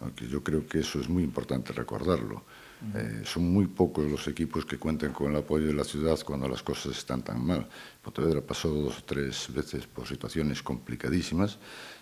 aunque 0.00 0.28
yo 0.28 0.42
creo 0.42 0.66
que 0.66 0.80
eso 0.80 1.00
es 1.00 1.08
muy 1.08 1.22
importante 1.22 1.72
recordarlo. 1.72 2.44
Eh, 2.94 3.22
son 3.24 3.52
muy 3.52 3.66
pocos 3.66 4.10
los 4.10 4.26
equipos 4.26 4.64
que 4.64 4.78
cuentan 4.78 5.12
con 5.12 5.30
el 5.30 5.36
apoyo 5.36 5.66
de 5.66 5.74
la 5.74 5.84
ciudad 5.84 6.18
cuando 6.24 6.48
las 6.48 6.62
cosas 6.62 6.96
están 6.96 7.22
tan 7.22 7.44
mal. 7.44 7.68
Pontevedra 8.02 8.40
pasó 8.40 8.70
dos 8.70 8.98
o 8.98 9.04
tres 9.04 9.52
veces 9.52 9.86
por 9.86 10.06
situaciones 10.06 10.62
complicadísimas 10.62 11.58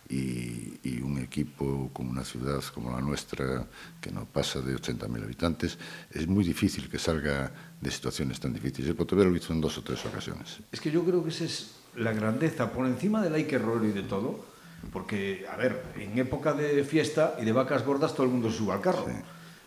y, 0.08 0.78
y, 0.82 1.00
un 1.02 1.18
equipo 1.18 1.90
como 1.92 2.10
una 2.10 2.24
ciudad 2.24 2.62
como 2.74 2.90
la 2.90 3.00
nuestra, 3.00 3.66
que 4.00 4.10
no 4.10 4.24
pasa 4.24 4.60
de 4.60 4.74
80.000 4.74 5.22
habitantes, 5.22 5.78
es 6.10 6.26
muy 6.26 6.44
difícil 6.44 6.88
que 6.88 6.98
salga 6.98 7.50
de 7.80 7.90
situaciones 7.90 8.40
tan 8.40 8.52
difíciles. 8.52 8.88
El 8.88 8.96
Pontevedra 8.96 9.28
lo 9.30 9.36
hizo 9.36 9.52
en 9.52 9.60
dos 9.60 9.76
o 9.78 9.82
tres 9.82 10.04
ocasiones. 10.06 10.60
Es 10.72 10.80
que 10.80 10.90
yo 10.90 11.04
creo 11.04 11.22
que 11.22 11.30
esa 11.30 11.44
es 11.44 11.74
la 11.96 12.12
grandeza, 12.12 12.72
por 12.72 12.86
encima 12.86 13.22
del 13.22 13.34
hay 13.34 13.44
que 13.44 13.56
error 13.56 13.84
y 13.84 13.92
de 13.92 14.02
todo, 14.02 14.44
porque, 14.92 15.46
a 15.50 15.56
ver, 15.56 15.82
en 15.96 16.18
época 16.18 16.52
de 16.52 16.84
fiesta 16.84 17.36
y 17.40 17.44
de 17.44 17.52
vacas 17.52 17.84
gordas 17.84 18.14
todo 18.14 18.24
el 18.24 18.32
mundo 18.32 18.50
sube 18.50 18.72
al 18.72 18.80
carro. 18.80 19.04
Sí. 19.06 19.14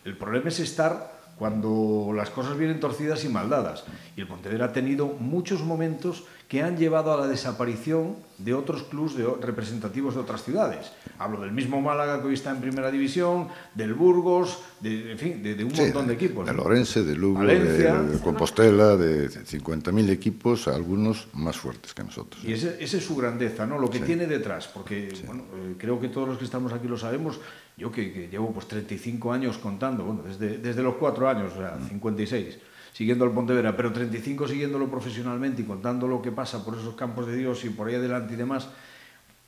El 0.06 0.18
problema 0.18 0.50
es 0.50 0.60
estar 0.60 1.22
cuando 1.38 2.12
las 2.16 2.30
cosas 2.30 2.58
vienen 2.58 2.80
torcidas 2.80 3.24
y 3.26 3.30
maldadas. 3.30 3.84
Y 4.16 4.22
el 4.22 4.28
Pontevedra 4.28 4.66
ha 4.66 4.74
tenido 4.74 5.08
muchos 5.08 5.62
momentos 5.62 6.26
que 6.52 6.62
han 6.62 6.76
llevado 6.76 7.14
a 7.14 7.18
la 7.18 7.28
desaparición 7.28 8.18
de 8.38 8.54
otros 8.54 8.84
clubes 8.84 9.16
de, 9.16 9.26
representativos 9.40 10.16
de 10.16 10.20
otras 10.20 10.44
ciudades. 10.44 10.92
Hablo 11.18 11.40
del 11.40 11.54
mismo 11.54 11.80
Málaga 11.80 12.20
que 12.20 12.28
hoy 12.28 12.34
está 12.34 12.52
en 12.52 12.60
primera 12.60 12.92
división, 12.92 13.48
del 13.74 13.94
Burgos, 13.94 14.60
de, 14.82 15.14
en 15.14 15.18
fin, 15.18 15.42
de, 15.42 15.56
de 15.56 15.64
un 15.64 15.74
sí, 15.74 15.84
montón 15.84 16.08
de 16.08 16.16
equipos. 16.16 16.46
De 16.46 16.52
Lorense, 16.52 17.04
de 17.04 17.16
Lugo, 17.16 17.40
Valencia, 17.40 18.02
de, 18.02 18.20
Compostela, 18.20 18.98
de 18.98 19.30
50.000 19.30 20.10
equipos, 20.10 20.68
algunos 20.68 21.30
más 21.32 21.56
fuertes 21.56 21.94
que 21.94 22.04
nosotros. 22.04 22.44
Y 22.44 22.52
ese, 22.52 22.76
es 22.84 22.92
su 22.92 23.16
grandeza, 23.16 23.66
¿no? 23.66 23.80
Lo 23.80 23.90
que 23.90 24.00
sí. 24.00 24.04
tiene 24.04 24.28
detrás, 24.28 24.68
porque 24.68 25.10
sí. 25.16 25.24
bueno, 25.26 25.44
eh, 25.56 25.76
creo 25.78 26.02
que 26.02 26.10
todos 26.10 26.28
los 26.28 26.38
que 26.38 26.44
estamos 26.44 26.74
aquí 26.74 26.90
lo 26.90 26.98
sabemos. 26.98 27.40
Yo 27.78 27.94
que, 27.94 28.12
que 28.12 28.28
llevo 28.28 28.52
pues 28.52 28.68
35 28.68 29.32
años 29.32 29.58
contando, 29.58 30.04
bueno, 30.04 30.24
desde, 30.24 30.58
desde 30.58 30.84
los 30.84 30.96
cuatro 30.96 31.30
años, 31.30 31.54
o 31.54 31.60
sea, 31.60 31.80
56 31.88 32.58
siguiendo 32.94 33.26
al 33.26 33.32
Pontevedra, 33.32 33.76
pero 33.76 33.92
35 33.92 34.48
siguiéndolo 34.48 34.90
profesionalmente 34.90 35.62
y 35.62 35.66
contando 35.66 36.08
lo 36.08 36.22
que 36.22 36.32
pasa 36.32 36.64
por 36.64 36.78
esos 36.78 36.96
campos 36.96 37.28
de 37.28 37.36
Dios 37.36 37.64
y 37.66 37.70
por 37.70 37.88
ahí 37.88 37.96
adelante 37.96 38.34
y 38.34 38.38
demás, 38.38 38.70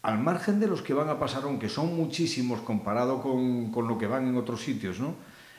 al 0.01 0.19
margen 0.19 0.59
de 0.59 0.67
los 0.67 0.81
que 0.81 0.93
van 0.93 1.09
a 1.09 1.19
pasar, 1.19 1.43
aunque 1.43 1.69
son 1.69 1.95
muchísimos 1.95 2.61
comparado 2.61 3.21
con, 3.21 3.71
con 3.71 3.87
lo 3.87 3.97
que 3.97 4.07
van 4.07 4.27
en 4.27 4.37
otros 4.37 4.61
sitios, 4.61 4.99
¿no? 4.99 5.15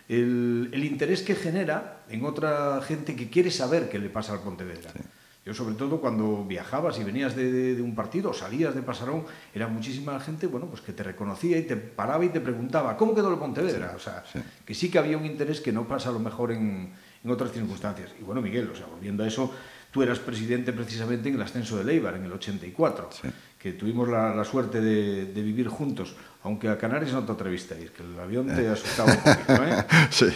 el, 0.09 0.71
el, 0.73 0.85
interés 0.85 1.23
que 1.23 1.35
genera 1.35 2.05
en 2.09 2.25
otra 2.25 2.81
gente 2.83 3.17
que 3.17 3.31
quiere 3.31 3.51
saber 3.51 3.89
qué 3.89 3.99
le 3.99 4.11
pasa 4.11 4.33
al 4.33 4.41
Pontevedra. 4.41 4.91
Sí. 4.93 5.01
Yo 5.47 5.53
sobre 5.53 5.75
todo 5.75 6.01
cuando 6.01 6.45
viajabas 6.45 6.99
y 6.99 7.05
venías 7.05 7.37
de, 7.37 7.53
de, 7.53 7.75
de, 7.75 7.83
un 7.83 7.95
partido 7.95 8.31
o 8.31 8.33
salías 8.33 8.75
de 8.75 8.81
Pasarón, 8.81 9.25
era 9.55 9.69
muchísima 9.69 10.19
gente 10.19 10.47
bueno, 10.47 10.67
pues 10.67 10.81
que 10.81 10.95
te 10.95 11.03
reconocía 11.03 11.59
y 11.59 11.65
te 11.65 11.77
paraba 11.77 12.25
y 12.25 12.31
te 12.31 12.41
preguntaba, 12.41 12.97
¿cómo 12.97 13.15
quedó 13.15 13.31
el 13.31 13.39
Pontevedra? 13.39 13.91
Sí, 13.91 13.97
o 13.97 13.99
sea, 13.99 14.25
sí. 14.31 14.39
que 14.65 14.75
sí 14.75 14.91
que 14.91 14.99
había 14.99 15.19
un 15.19 15.27
interés 15.27 15.61
que 15.61 15.71
no 15.71 15.87
pasa 15.87 16.09
a 16.09 16.13
lo 16.13 16.19
mejor 16.19 16.53
en, 16.53 16.95
en 17.25 17.31
otras 17.31 17.53
circunstancias. 17.53 18.11
Y 18.21 18.23
bueno, 18.23 18.41
Miguel, 18.41 18.71
o 18.71 18.77
sea, 18.77 18.87
volviendo 18.87 19.25
a 19.25 19.27
eso, 19.27 19.51
tú 19.91 20.03
eras 20.03 20.19
presidente 20.19 20.73
precisamente 20.73 21.29
en 21.29 21.37
el 21.37 21.43
ascenso 21.43 21.79
de 21.79 21.85
Leibar, 21.85 22.17
en 22.17 22.25
el 22.25 22.33
84, 22.33 23.09
sí. 23.11 23.29
que 23.59 23.73
tuvimos 23.73 24.09
la, 24.09 24.35
la 24.35 24.45
suerte 24.45 24.81
de, 24.81 25.27
de, 25.27 25.43
vivir 25.43 25.69
juntos, 25.69 26.15
aunque 26.45 26.69
a 26.69 26.77
Canarias 26.77 27.11
no 27.13 27.25
te 27.25 27.33
atreviste 27.33 27.73
a 27.73 27.79
ir, 27.81 27.91
que 27.91 28.03
el 28.03 28.21
avión 28.21 28.47
te 28.47 28.69
asustaba 28.69 29.11
un 29.11 29.17
poquito, 29.17 29.65
¿eh? 29.65 29.85
Sí, 30.11 30.27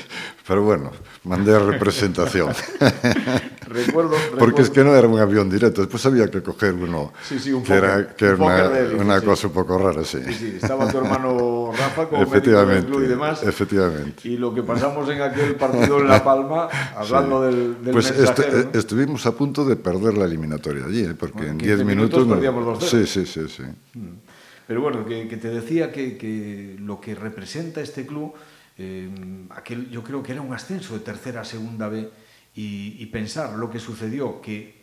pero 0.47 0.63
bueno, 0.63 0.91
mandé 1.25 1.59
representación. 1.59 2.49
recuerdo, 3.67 4.17
recuerdo, 4.17 4.39
Porque 4.39 4.63
es 4.63 4.71
que 4.71 4.83
no 4.83 4.97
era 4.97 5.07
un 5.07 5.21
avión 5.21 5.51
directo, 5.51 5.83
después 5.83 6.05
había 6.07 6.31
que 6.31 6.43
coger 6.43 6.73
uno 6.73 7.13
sí, 7.23 7.39
sí, 7.39 7.53
un 7.53 7.63
que, 7.63 7.75
era, 7.75 8.09
que 8.17 8.25
era 8.25 8.37
una, 8.37 9.03
una, 9.03 9.21
cosa 9.21 9.49
un 9.49 9.53
poco 9.53 9.77
rara, 9.77 10.03
sí. 10.03 10.21
Sí, 10.29 10.33
sí, 10.33 10.59
estaba 10.63 10.91
tu 10.91 10.97
hermano 10.97 11.73
Rafa 11.77 12.09
como 12.09 12.23
efectivamente, 12.23 12.87
club 12.87 13.05
y 13.05 13.07
demás. 13.07 13.43
Efectivamente. 13.43 14.27
Y 14.27 14.39
lo 14.39 14.55
que 14.55 14.63
pasamos 14.63 15.07
en 15.11 15.21
aquel 15.21 15.57
partido 15.57 16.01
en 16.01 16.09
La 16.09 16.25
Palma, 16.25 16.71
hablando 16.97 17.43
del, 17.43 17.85
del 17.85 17.93
Pues 17.93 18.17
mensajero, 18.17 18.59
est 18.61 18.75
¿no? 18.75 18.81
estuvimos 18.81 19.27
a 19.27 19.33
punto 19.33 19.63
de 19.67 19.77
perder 19.77 20.17
la 20.17 20.25
eliminatoria 20.25 20.87
allí, 20.87 21.05
¿eh? 21.05 21.15
porque 21.19 21.37
bueno, 21.37 21.53
en 21.53 21.59
10 21.59 21.85
minutos... 21.85 21.97
minutos 21.97 22.29
perdíamos 22.29 22.65
los 22.65 22.89
Sí, 22.89 23.05
sí, 23.05 23.27
sí. 23.27 23.47
sí. 23.47 23.65
Mm. 23.93 24.28
Pero 24.69 24.83
bueno, 24.83 25.07
que, 25.07 25.27
que 25.27 25.39
te 25.39 25.49
decía 25.49 25.91
que, 25.91 26.19
que 26.19 26.77
lo 26.79 27.01
que 27.01 27.15
representa 27.15 27.81
este 27.81 28.05
club, 28.05 28.35
eh, 28.77 29.09
aquel, 29.49 29.89
yo 29.89 30.05
creo 30.05 30.23
que 30.23 30.33
era 30.33 30.43
un 30.43 30.53
ascenso 30.53 30.93
de 30.93 31.01
tercera 31.01 31.41
a 31.41 31.45
segunda 31.45 31.89
B, 31.89 32.07
y, 32.55 32.97
y 32.99 33.07
pensar 33.07 33.55
lo 33.55 33.71
que 33.71 33.81
sucedió, 33.81 34.43
que 34.43 34.83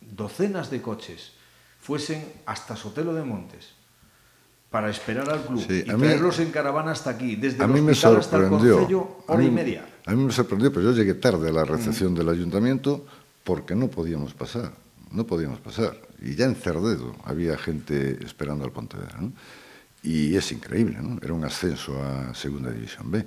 docenas 0.00 0.70
de 0.70 0.80
coches 0.80 1.32
fuesen 1.78 2.24
hasta 2.46 2.76
Sotelo 2.76 3.12
de 3.12 3.24
Montes, 3.24 3.74
para 4.70 4.88
esperar 4.88 5.28
al 5.28 5.44
club 5.44 5.62
sí, 5.68 5.84
y 5.86 5.92
mí, 5.92 5.98
traerlos 5.98 6.40
en 6.40 6.50
caravana 6.50 6.92
hasta 6.92 7.10
aquí, 7.10 7.36
desde 7.36 7.62
a 7.62 7.66
mí 7.66 7.78
el 7.78 7.90
hospital 7.90 8.12
me 8.14 8.18
hasta 8.20 8.36
el 8.38 8.48
concello, 8.48 9.18
hora 9.26 9.38
mí, 9.38 9.46
y 9.48 9.50
media. 9.50 9.86
A 10.06 10.12
mí 10.12 10.24
me 10.24 10.32
sorprendió, 10.32 10.72
pero 10.72 10.90
yo 10.90 10.92
llegué 10.92 11.12
tarde 11.12 11.50
a 11.50 11.52
la 11.52 11.66
mm. 11.66 11.68
recepción 11.68 12.14
mm. 12.14 12.16
del 12.16 12.28
ayuntamiento 12.30 13.04
porque 13.44 13.74
no 13.74 13.88
podíamos 13.88 14.32
pasar. 14.32 14.85
No 15.10 15.26
podíamos 15.26 15.60
pasar 15.60 16.00
y 16.20 16.34
ya 16.34 16.46
en 16.46 16.54
Cerdedo 16.54 17.14
había 17.24 17.56
gente 17.56 18.24
esperando 18.24 18.64
al 18.64 18.72
Pontevedra. 18.72 19.20
¿no? 19.20 19.32
Y 20.02 20.36
es 20.36 20.52
increíble, 20.52 20.98
¿no? 21.00 21.18
era 21.22 21.34
un 21.34 21.44
ascenso 21.44 22.02
a 22.02 22.34
Segunda 22.34 22.70
División 22.70 23.10
B. 23.10 23.24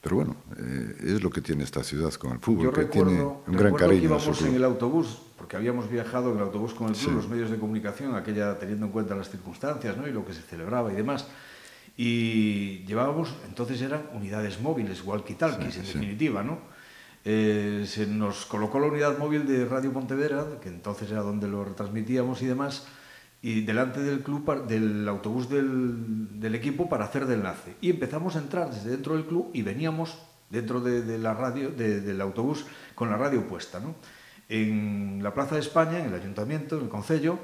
Pero 0.00 0.16
bueno, 0.16 0.36
eh, 0.58 1.14
es 1.14 1.22
lo 1.22 1.30
que 1.30 1.40
tiene 1.40 1.62
esta 1.62 1.84
ciudad 1.84 2.12
con 2.14 2.32
el 2.32 2.40
fútbol, 2.40 2.64
Yo 2.64 2.72
que 2.72 2.80
recuerdo, 2.82 3.10
tiene 3.10 3.22
un 3.22 3.56
gran 3.56 3.74
cariño. 3.74 4.00
Que 4.00 4.06
íbamos 4.06 4.42
en, 4.42 4.48
en 4.48 4.54
el 4.56 4.64
autobús, 4.64 5.22
porque 5.38 5.56
habíamos 5.56 5.88
viajado 5.88 6.32
en 6.32 6.38
el 6.38 6.42
autobús 6.42 6.74
con 6.74 6.88
el 6.88 6.94
club, 6.94 7.10
sí. 7.10 7.14
los 7.14 7.28
medios 7.28 7.50
de 7.50 7.58
comunicación, 7.58 8.16
aquella 8.16 8.58
teniendo 8.58 8.86
en 8.86 8.92
cuenta 8.92 9.14
las 9.14 9.30
circunstancias 9.30 9.96
¿no? 9.96 10.08
y 10.08 10.12
lo 10.12 10.26
que 10.26 10.34
se 10.34 10.42
celebraba 10.42 10.92
y 10.92 10.96
demás. 10.96 11.28
Y 11.96 12.84
llevábamos, 12.84 13.32
entonces 13.46 13.80
eran 13.80 14.08
unidades 14.12 14.60
móviles, 14.60 15.04
walkie-talkies, 15.04 15.76
en 15.76 15.82
definitiva, 15.82 16.42
¿no? 16.42 16.58
Eh, 17.24 17.84
se 17.86 18.06
nos 18.06 18.46
colocó 18.46 18.80
la 18.80 18.88
unidad 18.88 19.18
móvil 19.18 19.46
de 19.46 19.64
Radio 19.64 19.92
Pontevedra, 19.92 20.44
que 20.60 20.68
entonces 20.68 21.10
era 21.10 21.22
donde 21.22 21.48
lo 21.48 21.64
retransmitíamos 21.64 22.42
y 22.42 22.46
demás, 22.46 22.86
y 23.40 23.62
delante 23.62 24.00
del 24.00 24.22
club, 24.22 24.66
del 24.66 25.08
autobús 25.08 25.48
del, 25.48 26.54
equipo 26.54 26.88
para 26.88 27.04
hacer 27.04 27.26
de 27.26 27.34
enlace. 27.34 27.76
Y 27.80 27.90
empezamos 27.90 28.36
a 28.36 28.40
entrar 28.40 28.70
desde 28.70 28.90
dentro 28.90 29.14
del 29.14 29.26
club 29.26 29.50
y 29.52 29.62
veníamos 29.62 30.18
dentro 30.50 30.80
de, 30.80 31.18
la 31.18 31.34
radio, 31.34 31.70
de, 31.70 32.00
del 32.00 32.20
autobús 32.20 32.66
con 32.94 33.10
la 33.10 33.16
radio 33.16 33.46
puesta. 33.46 33.80
¿no? 33.80 33.94
En 34.48 35.20
la 35.22 35.32
Plaza 35.32 35.54
de 35.54 35.60
España, 35.60 35.98
en 35.98 36.06
el 36.06 36.14
Ayuntamiento, 36.14 36.76
en 36.76 36.84
el 36.84 36.88
Concello, 36.88 37.38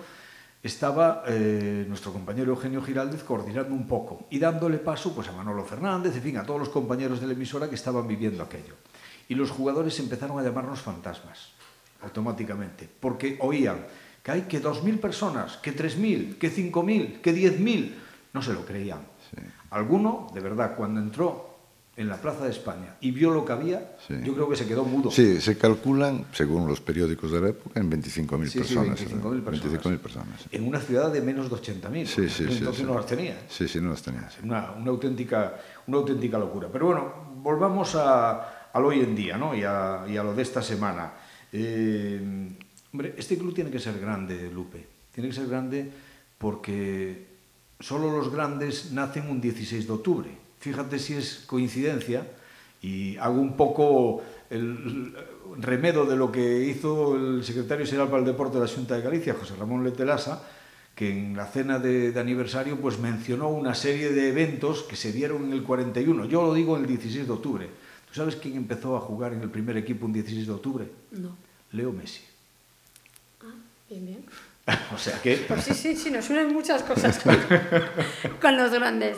estaba 0.62 1.22
eh, 1.26 1.84
nuestro 1.88 2.12
compañero 2.12 2.50
Eugenio 2.50 2.82
Giraldez 2.82 3.22
coordinando 3.22 3.74
un 3.74 3.86
poco 3.86 4.26
y 4.30 4.38
dándole 4.38 4.78
paso 4.78 5.14
pues, 5.14 5.28
a 5.28 5.32
Manolo 5.32 5.64
Fernández, 5.64 6.16
en 6.16 6.22
fin, 6.22 6.36
a 6.36 6.44
todos 6.44 6.60
los 6.60 6.68
compañeros 6.68 7.20
de 7.20 7.28
la 7.28 7.32
emisora 7.32 7.68
que 7.68 7.76
estaban 7.76 8.06
viviendo 8.06 8.42
aquello. 8.42 8.74
Y 9.28 9.34
los 9.34 9.50
jugadores 9.50 9.98
empezaron 10.00 10.38
a 10.38 10.42
llamarnos 10.42 10.80
fantasmas, 10.80 11.52
automáticamente, 12.02 12.88
porque 13.00 13.36
oían 13.40 13.86
que 14.22 14.30
hay 14.30 14.42
que 14.42 14.62
2.000 14.62 14.98
personas, 15.00 15.56
que 15.58 15.76
3.000, 15.76 16.38
que 16.38 16.50
5.000, 16.50 17.20
que 17.20 17.34
10.000. 17.34 17.94
No 18.32 18.42
se 18.42 18.52
lo 18.52 18.64
creían. 18.64 19.00
Sí. 19.30 19.40
Alguno, 19.70 20.28
de 20.34 20.40
verdad, 20.40 20.74
cuando 20.76 21.00
entró 21.00 21.48
en 21.98 22.08
la 22.08 22.16
Plaza 22.16 22.44
de 22.44 22.50
España 22.50 22.94
y 23.00 23.10
vio 23.10 23.30
lo 23.30 23.44
que 23.44 23.52
había, 23.52 23.96
sí. 24.06 24.14
yo 24.24 24.32
creo 24.32 24.48
que 24.48 24.54
se 24.54 24.66
quedó 24.66 24.84
mudo. 24.84 25.10
Sí, 25.10 25.40
se 25.40 25.58
calculan, 25.58 26.26
según 26.32 26.68
los 26.68 26.80
periódicos 26.80 27.32
de 27.32 27.40
la 27.40 27.48
época, 27.48 27.80
en 27.80 27.90
25.000 27.90 28.46
sí, 28.46 28.58
personas. 28.58 28.98
Sí, 29.00 29.06
25.000 29.06 29.42
personas. 29.42 29.44
25 29.44 30.02
personas. 30.02 30.44
En 30.52 30.68
una 30.68 30.78
ciudad 30.78 31.12
de 31.12 31.20
menos 31.20 31.50
de 31.50 31.56
80.000. 31.56 32.06
Sí, 32.06 32.28
sí, 32.28 32.46
entonces 32.48 32.86
no 32.86 32.94
las 32.94 33.06
tenía. 33.06 33.36
Sí, 33.48 33.66
sí, 33.66 33.80
no 33.80 33.90
las 33.90 34.02
tenía. 34.02 34.28
Una, 34.44 34.72
una, 34.72 34.90
auténtica, 34.90 35.56
una 35.88 35.96
auténtica 35.96 36.38
locura. 36.38 36.68
Pero 36.72 36.86
bueno, 36.86 37.12
volvamos 37.42 37.96
a, 37.96 38.57
al 38.78 38.86
hoy 38.86 39.00
en 39.00 39.14
día 39.14 39.36
¿no? 39.36 39.54
y, 39.54 39.62
a, 39.64 40.06
lo 40.06 40.34
de 40.34 40.42
esta 40.42 40.62
semana. 40.62 41.12
Eh, 41.52 42.48
Hombre, 42.92 43.14
este 43.18 43.36
club 43.36 43.54
tiene 43.54 43.70
que 43.70 43.78
ser 43.78 44.00
grande, 44.00 44.50
Lupe. 44.50 44.86
Tiene 45.12 45.28
que 45.28 45.34
ser 45.34 45.46
grande 45.46 45.90
porque 46.38 47.26
solo 47.80 48.10
los 48.10 48.32
grandes 48.32 48.92
nacen 48.92 49.28
un 49.28 49.40
16 49.40 49.86
de 49.86 49.92
octubre. 49.92 50.30
Fíjate 50.58 50.98
si 50.98 51.14
es 51.14 51.44
coincidencia 51.46 52.26
y 52.80 53.16
hago 53.18 53.40
un 53.40 53.56
poco 53.56 54.22
el 54.48 55.14
remedo 55.58 56.06
de 56.06 56.16
lo 56.16 56.32
que 56.32 56.64
hizo 56.64 57.16
el 57.16 57.44
secretario 57.44 57.84
general 57.84 58.08
para 58.08 58.20
el 58.20 58.26
deporte 58.26 58.58
de 58.58 58.64
la 58.64 58.72
Junta 58.72 58.96
de 58.96 59.02
Galicia, 59.02 59.34
José 59.34 59.54
Ramón 59.56 59.84
Letelasa, 59.84 60.42
que 60.94 61.10
en 61.10 61.36
la 61.36 61.46
cena 61.46 61.78
de, 61.78 62.10
de, 62.10 62.20
aniversario 62.20 62.80
pues 62.80 62.98
mencionó 62.98 63.48
una 63.50 63.74
serie 63.74 64.10
de 64.10 64.30
eventos 64.30 64.82
que 64.82 64.96
se 64.96 65.12
dieron 65.12 65.44
en 65.44 65.52
el 65.52 65.62
41. 65.62 66.24
Yo 66.24 66.42
lo 66.42 66.54
digo 66.54 66.76
el 66.76 66.86
16 66.86 67.26
de 67.26 67.32
octubre. 67.32 67.68
¿Tú 68.08 68.14
sabes 68.14 68.36
quién 68.36 68.56
empezó 68.56 68.96
a 68.96 69.00
jugar 69.00 69.32
en 69.32 69.42
el 69.42 69.50
primer 69.50 69.76
equipo 69.76 70.06
un 70.06 70.12
16 70.12 70.46
de 70.46 70.52
octubre? 70.52 70.88
No. 71.12 71.36
Leo 71.72 71.92
Messi. 71.92 72.22
Bien, 73.88 74.04
bien. 74.04 74.24
o 74.94 74.98
sea 74.98 75.20
que... 75.20 75.36
Pues 75.48 75.64
sí, 75.64 75.74
sí, 75.74 75.96
sí, 75.96 76.10
nos 76.10 76.28
unen 76.30 76.52
muchas 76.52 76.82
cosas 76.82 77.18
con, 77.18 77.36
con 78.40 78.56
los 78.56 78.70
grandes. 78.70 79.16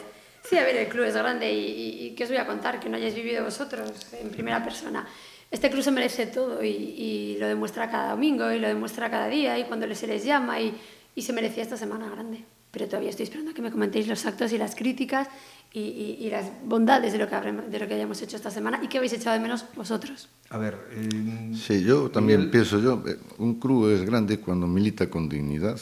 Sí, 0.49 0.56
a 0.56 0.64
ver, 0.64 0.76
el 0.76 0.88
club 0.88 1.04
es 1.04 1.14
grande 1.14 1.52
y, 1.52 1.59
y, 1.59 2.06
y, 2.06 2.14
¿qué 2.14 2.25
os 2.25 2.30
voy 2.30 2.38
a 2.38 2.47
contar? 2.47 2.80
Que 2.80 2.88
no 2.88 2.97
hayáis 2.97 3.14
vivido 3.14 3.44
vosotros 3.44 3.90
en 4.14 4.30
primera 4.30 4.62
persona. 4.64 5.06
Este 5.50 5.70
club 5.70 5.82
se 5.82 5.90
merece 5.90 6.26
todo 6.26 6.62
y, 6.62 6.68
y 6.68 7.37
lo 7.38 7.49
demuestra 7.49 7.90
cada 7.90 8.11
domingo 8.11 8.50
y 8.52 8.59
lo 8.59 8.68
demuestra 8.68 9.11
cada 9.11 9.28
día 9.28 9.59
y 9.59 9.64
cuando 9.64 9.92
se 9.94 10.06
les 10.06 10.25
llama 10.25 10.61
y, 10.61 10.75
y 11.14 11.23
se 11.23 11.32
merecía 11.32 11.62
esta 11.62 11.76
semana 11.76 12.09
grande. 12.09 12.44
Pero 12.70 12.87
todavía 12.87 13.11
estoy 13.11 13.25
esperando 13.25 13.50
a 13.50 13.54
que 13.54 13.62
me 13.62 13.73
comentéis 13.73 14.06
los 14.06 14.25
actos 14.26 14.52
y 14.52 14.59
las 14.59 14.76
críticas 14.76 15.28
y, 15.73 15.81
y, 15.81 16.27
y, 16.27 16.31
las 16.31 16.50
bondades 16.65 17.12
de 17.12 17.19
lo, 17.19 17.29
que 17.29 17.35
habremos, 17.37 17.71
de 17.71 17.79
lo 17.79 17.87
que 17.87 17.95
hayamos 17.95 18.21
hecho 18.23 18.37
esta 18.37 18.50
semana 18.50 18.81
y 18.83 18.89
que 18.89 18.99
habéis 18.99 19.12
echado 19.12 19.37
de 19.37 19.43
menos 19.43 19.65
vosotros. 19.77 20.29
A 20.49 20.59
ver. 20.59 20.77
Eh, 20.91 21.53
sí, 21.55 21.85
yo 21.85 22.11
también 22.11 22.41
el... 22.41 22.50
pienso 22.50 22.81
yo, 22.81 23.03
eh, 23.07 23.17
un 23.39 23.61
club 23.61 23.91
es 23.91 24.03
grande 24.03 24.41
cuando 24.41 24.67
milita 24.67 25.09
con 25.09 25.29
dignidad 25.29 25.79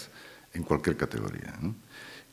en 0.53 0.63
cualquier 0.63 0.97
categoría. 0.97 1.55
¿no? 1.63 1.75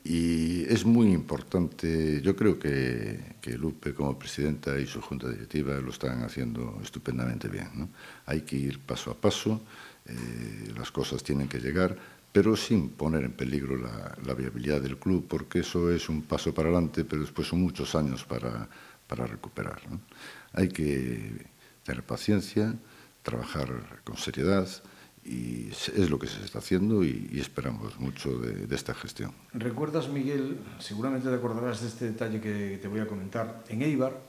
Y 0.03 0.63
es 0.65 0.85
muy 0.85 1.13
importante, 1.13 2.21
yo 2.21 2.35
creo 2.35 2.59
que, 2.59 3.35
que, 3.41 3.57
Lupe 3.57 3.93
como 3.93 4.19
presidenta 4.19 4.77
y 4.77 4.85
su 4.85 5.01
junta 5.01 5.29
directiva 5.29 5.79
lo 5.79 5.91
están 5.91 6.23
haciendo 6.23 6.79
estupendamente 6.83 7.47
bien. 7.47 7.69
¿no? 7.73 7.89
Hay 8.25 8.41
que 8.41 8.57
ir 8.57 8.79
paso 8.79 9.11
a 9.11 9.15
paso, 9.15 9.61
eh, 10.05 10.73
las 10.77 10.91
cosas 10.91 11.23
tienen 11.23 11.47
que 11.47 11.59
llegar 11.59 11.97
pero 12.35 12.57
sin 12.57 12.89
poner 12.89 13.23
en 13.23 13.31
peligro 13.31 13.77
la, 13.77 14.33
viabilidad 14.33 14.81
del 14.81 14.97
club, 14.97 15.25
porque 15.25 15.59
eso 15.59 15.89
es 15.89 16.09
un 16.09 16.21
paso 16.21 16.53
para 16.53 16.67
adelante, 16.67 17.05
pero 17.05 17.21
después 17.21 17.47
son 17.47 17.61
muchos 17.61 17.95
años 17.95 18.25
para, 18.25 18.67
para 19.07 19.25
recuperar. 19.25 19.79
Hay 20.51 20.67
que 20.67 21.45
tener 21.83 22.03
paciencia, 22.03 22.75
trabajar 23.23 24.01
con 24.03 24.17
seriedad, 24.17 24.67
y 25.23 25.69
es 25.69 26.09
lo 26.09 26.19
que 26.19 26.27
se 26.27 26.43
está 26.43 26.59
haciendo 26.59 27.05
y, 27.05 27.39
esperamos 27.39 27.97
mucho 28.01 28.37
de, 28.37 28.75
esta 28.75 28.93
gestión. 28.93 29.31
¿Recuerdas, 29.53 30.09
Miguel, 30.09 30.59
seguramente 30.79 31.29
te 31.29 31.35
acordarás 31.35 31.83
de 31.83 31.87
este 31.87 32.03
detalle 32.11 32.41
que 32.41 32.79
te 32.81 32.89
voy 32.89 32.99
a 32.99 33.07
comentar, 33.07 33.63
en 33.69 33.81
Eibar, 33.81 34.19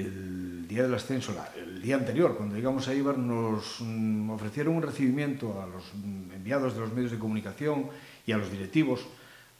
el 0.00 0.66
día 0.68 0.82
del 0.82 0.94
ascenso, 0.94 1.34
el 1.56 1.80
día 1.82 1.96
anterior, 1.96 2.36
cuando 2.36 2.54
llegamos 2.54 2.86
a 2.88 2.94
Ibar, 2.94 3.18
nos 3.18 3.80
mm, 3.80 4.30
ofrecieron 4.30 4.76
un 4.76 4.82
recibimiento 4.82 5.60
a 5.60 5.66
los 5.66 5.92
enviados 6.34 6.74
de 6.74 6.80
los 6.80 6.92
medios 6.92 7.10
de 7.10 7.18
comunicación 7.18 7.86
y 8.26 8.32
a 8.32 8.38
los 8.38 8.50
directivos. 8.50 9.06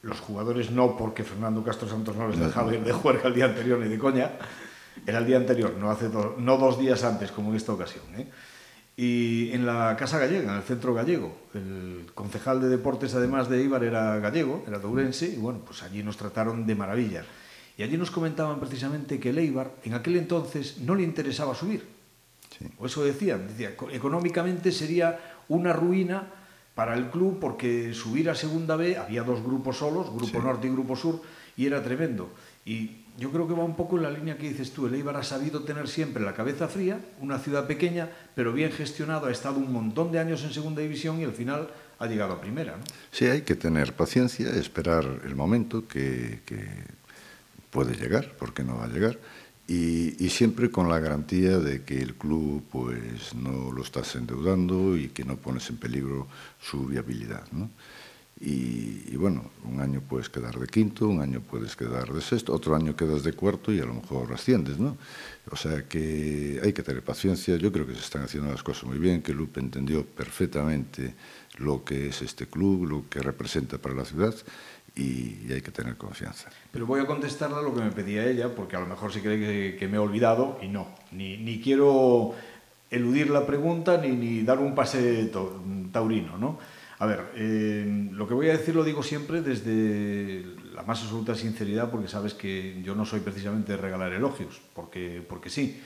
Los 0.03 0.21
jugadores 0.21 0.71
no, 0.71 0.97
porque 0.97 1.25
Fernando 1.25 1.65
Castro 1.65 1.89
Santos 1.89 2.15
no 2.17 2.29
les 2.29 2.39
dejaba 2.39 2.73
ir 2.75 2.85
de 2.85 2.93
juerga 2.93 3.29
el 3.29 3.35
día 3.35 3.47
anterior 3.47 3.79
ni 3.79 3.89
de 3.89 3.99
coña. 3.99 4.33
Era 5.07 5.19
el 5.19 5.27
día 5.27 5.37
anterior, 5.37 5.75
no, 5.79 5.91
hace 5.91 6.09
do, 6.09 6.37
no 6.39 6.57
dos 6.57 6.79
días 6.79 7.03
antes, 7.05 7.31
como 7.33 7.51
en 7.51 7.57
esta 7.57 7.73
ocasión. 7.73 8.05
¿eh? 8.17 8.27
Y 8.97 9.53
en 9.53 9.65
la 9.65 9.97
Casa 9.97 10.19
Gallega, 10.19 10.51
en 10.51 10.57
el 10.59 10.63
Centro 10.63 10.93
Gallego, 10.93 11.37
el 11.55 12.07
concejal 12.15 12.61
de 12.61 12.69
deportes, 12.69 13.15
además 13.15 13.49
de 13.49 13.63
Ibar, 13.63 13.85
era 13.85 14.19
gallego, 14.19 14.65
era 14.67 14.79
de 14.79 14.87
Ourense, 14.87 15.29
y 15.29 15.37
bueno, 15.37 15.61
pues 15.65 15.83
allí 15.85 16.03
nos 16.03 16.17
trataron 16.17 16.67
de 16.67 16.75
maravilla. 16.75 17.25
Y 17.79 17.85
allí 17.85 17.97
nos 17.97 18.11
comentaban 18.11 18.59
precisamente 18.59 19.21
que 19.21 19.31
el 19.31 19.39
Eibar 19.39 19.71
en 19.85 19.95
aquel 19.95 20.17
entonces 20.17 20.79
no 20.79 20.97
le 20.97 21.05
interesaba 21.05 21.55
subir. 21.55 21.87
Sí. 22.59 22.67
O 22.79 22.87
eso 22.87 23.05
decían, 23.05 23.47
decía, 23.47 23.75
económicamente 23.93 24.73
sería 24.73 25.19
una 25.49 25.73
ruina 25.73 26.27
para 26.75 26.95
el 26.95 27.09
club 27.09 27.39
porque 27.41 27.95
subir 27.95 28.29
a 28.31 28.35
Segunda 28.35 28.75
B 28.75 28.97
había 28.97 29.23
dos 29.23 29.43
grupos 29.45 29.79
solos, 29.79 30.11
Grupo 30.11 30.39
sí. 30.41 30.45
Norte 30.45 30.67
y 30.67 30.71
Grupo 30.71 30.97
Sur, 30.97 31.23
y 31.57 31.67
era 31.67 31.83
tremendo. 31.83 32.31
Y 32.65 33.05
yo 33.17 33.31
creo 33.31 33.47
que 33.47 33.55
va 33.55 33.65
un 33.65 33.77
poco 33.77 33.97
en 33.97 34.03
la 34.03 34.11
línea 34.11 34.37
que 34.37 34.49
dices 34.49 34.73
tú. 34.73 34.87
El 34.87 34.95
Eibar 34.95 35.17
ha 35.17 35.23
sabido 35.23 35.63
tener 35.63 35.87
siempre 35.87 36.23
la 36.23 36.35
cabeza 36.35 36.67
fría, 36.67 37.01
una 37.21 37.39
ciudad 37.39 37.67
pequeña, 37.69 38.11
pero 38.35 38.53
bien 38.53 38.73
gestionado, 38.73 39.27
ha 39.27 39.31
estado 39.31 39.59
un 39.59 39.73
montón 39.73 40.11
de 40.11 40.19
años 40.19 40.43
en 40.43 40.53
segunda 40.53 40.83
división 40.83 41.21
y 41.21 41.25
al 41.25 41.33
final 41.33 41.69
ha 41.99 42.07
llegado 42.07 42.35
a 42.35 42.41
primera. 42.41 42.77
¿no? 42.77 42.85
Sí, 43.13 43.27
hay 43.27 43.43
que 43.43 43.55
tener 43.55 43.95
paciencia, 43.95 44.51
esperar 44.51 45.05
el 45.25 45.35
momento 45.37 45.87
que, 45.87 46.41
que 46.45 46.67
puede 47.71 47.95
llegar, 47.97 48.35
porque 48.39 48.65
no 48.65 48.77
va 48.77 48.85
a 48.85 48.89
llegar, 48.89 49.19
y, 49.69 50.31
siempre 50.31 50.71
con 50.71 50.89
la 50.89 50.99
garantía 50.99 51.59
de 51.59 51.83
que 51.83 52.01
el 52.01 52.15
club 52.15 52.65
pues 52.73 53.35
no 53.35 53.71
lo 53.71 53.83
estás 53.83 54.17
endeudando 54.17 54.97
y 54.97 55.09
que 55.09 55.25
no 55.25 55.37
pones 55.37 55.69
en 55.69 55.77
peligro 55.77 56.27
su 56.59 56.87
viabilidad. 56.87 57.45
Y, 58.41 59.03
y, 59.09 59.17
bueno, 59.17 59.51
un 59.65 59.81
año 59.81 60.01
puedes 60.01 60.31
quedar 60.31 60.59
de 60.59 60.69
quinto, 60.69 61.09
un 61.09 61.21
año 61.21 61.41
puedes 61.41 61.77
quedar 61.77 62.13
de 62.13 62.23
sexto, 62.23 62.55
otro 62.55 62.77
año 62.77 62.97
quedas 62.97 63.25
de 63.25 63.33
cuarto 63.35 63.71
y 63.73 63.81
a 63.81 63.85
lo 63.85 63.95
mejor 63.95 64.33
asciendes, 64.33 64.79
¿no? 64.79 64.97
O 65.51 65.57
sea 65.57 65.87
que 65.87 66.61
hay 66.63 66.73
que 66.73 66.83
tener 66.83 67.03
paciencia, 67.03 67.57
yo 67.57 67.71
creo 67.71 67.87
que 67.87 67.95
se 67.95 68.01
están 68.01 68.23
haciendo 68.23 68.51
las 68.51 68.63
cosas 68.63 68.85
muy 68.85 68.99
bien, 68.99 69.23
que 69.23 69.35
Lupe 69.35 69.61
entendió 69.61 70.07
perfectamente 70.07 71.15
lo 71.59 71.85
que 71.85 72.09
es 72.09 72.23
este 72.23 72.47
club, 72.47 72.87
lo 72.87 73.09
que 73.11 73.21
representa 73.21 73.77
para 73.77 73.97
la 73.97 74.05
ciudad 74.05 74.35
y, 74.95 75.53
hay 75.53 75.63
que 75.63 75.71
tener 75.71 75.97
confianza. 75.97 76.51
Pero 76.73 76.87
voy 76.87 77.01
a 77.01 77.07
contestarle 77.07 77.63
lo 77.63 77.75
que 77.75 77.81
me 77.81 77.91
pedía 77.91 78.27
ella, 78.27 78.55
porque 78.55 78.77
a 78.77 78.81
lo 78.81 78.87
mejor 78.87 79.13
sí 79.13 79.21
cree 79.21 79.77
que, 79.77 79.89
me 79.89 79.97
he 79.97 80.01
olvidado 80.01 80.59
y 80.63 80.69
no. 80.69 80.89
Ni, 81.13 81.37
ni 81.39 81.61
quiero 81.61 82.35
eludir 82.91 83.31
la 83.31 83.47
pregunta 83.47 83.99
ni, 83.99 84.11
ni 84.11 84.43
dar 84.43 84.59
un 84.59 84.75
pase 84.75 85.31
taurino, 85.93 86.39
¿no? 86.39 86.59
A 87.01 87.07
ver, 87.07 87.31
eh, 87.37 88.09
lo 88.11 88.27
que 88.27 88.35
voy 88.35 88.49
a 88.49 88.53
decir 88.53 88.75
lo 88.75 88.83
digo 88.83 89.05
siempre 89.05 89.41
desde 89.41 90.45
la 90.75 90.83
más 90.83 91.01
absoluta 91.03 91.35
sinceridad, 91.37 91.91
porque 91.91 92.09
sabes 92.09 92.35
que 92.35 92.81
yo 92.83 92.97
no 92.97 93.05
soy 93.05 93.21
precisamente 93.21 93.73
de 93.73 93.79
regalar 93.79 94.13
elogios, 94.13 94.61
porque, 94.75 95.25
porque 95.27 95.49
sí. 95.49 95.81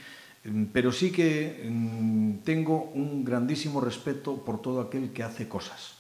Pero 0.73 0.91
sí 0.91 1.13
que 1.13 1.69
mm, 1.71 2.39
tengo 2.45 2.91
un 2.95 3.25
grandísimo 3.25 3.81
respeto 3.81 4.43
por 4.43 4.63
todo 4.63 4.81
aquel 4.81 5.13
que 5.13 5.23
hace 5.23 5.49
cosas 5.49 5.99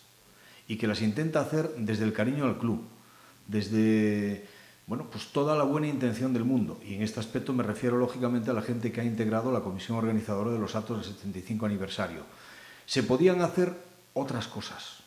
y 0.67 0.77
que 0.77 0.87
las 0.87 1.03
intenta 1.03 1.41
hacer 1.41 1.71
desde 1.77 2.05
el 2.05 2.15
cariño 2.15 2.47
al 2.47 2.59
club, 2.59 2.83
desde 3.53 4.45
bueno, 4.87 5.07
pues 5.11 5.29
toda 5.29 5.57
la 5.57 5.65
buena 5.65 5.87
intención 5.87 6.33
del 6.33 6.45
mundo. 6.45 6.81
Y 6.85 6.95
en 6.95 7.03
este 7.03 7.21
aspecto 7.21 7.53
me 7.53 7.63
refiero 7.63 7.99
lógicamente 7.99 8.51
a 8.51 8.55
la 8.55 8.63
gente 8.63 8.91
que 8.91 9.01
ha 9.01 9.05
integrado 9.05 9.53
la 9.53 9.61
comisión 9.61 9.97
organizadora 9.97 10.51
de 10.51 10.59
los 10.59 10.75
actos 10.75 10.99
del 10.99 11.15
75 11.15 11.67
aniversario. 11.67 12.25
Se 12.87 13.03
podían 13.03 13.43
hacer 13.43 13.73
otras 14.13 14.49
cosas, 14.49 14.99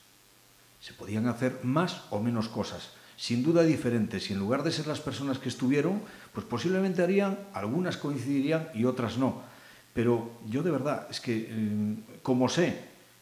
se 0.80 0.94
podían 0.94 1.28
hacer 1.28 1.60
más 1.64 2.04
o 2.10 2.20
menos 2.20 2.48
cosas. 2.48 2.92
sin 3.18 3.44
duda 3.44 3.64
diferentes 3.64 4.30
y 4.30 4.34
en 4.34 4.40
lugar 4.40 4.62
de 4.62 4.74
ser 4.74 4.88
las 4.88 5.00
personas 5.00 5.40
que 5.40 5.48
estuvieron, 5.48 6.02
pues 6.34 6.46
posiblemente 6.46 7.02
harían, 7.02 7.40
algunas 7.54 7.96
coincidirían 7.96 8.68
y 8.74 8.84
otras 8.84 9.18
no. 9.18 9.42
Pero 9.94 10.32
yo 10.50 10.64
de 10.64 10.72
verdad, 10.72 11.08
es 11.10 11.22
que 11.22 11.48
eh, 11.50 11.96
como 12.22 12.50
sé, 12.50 12.76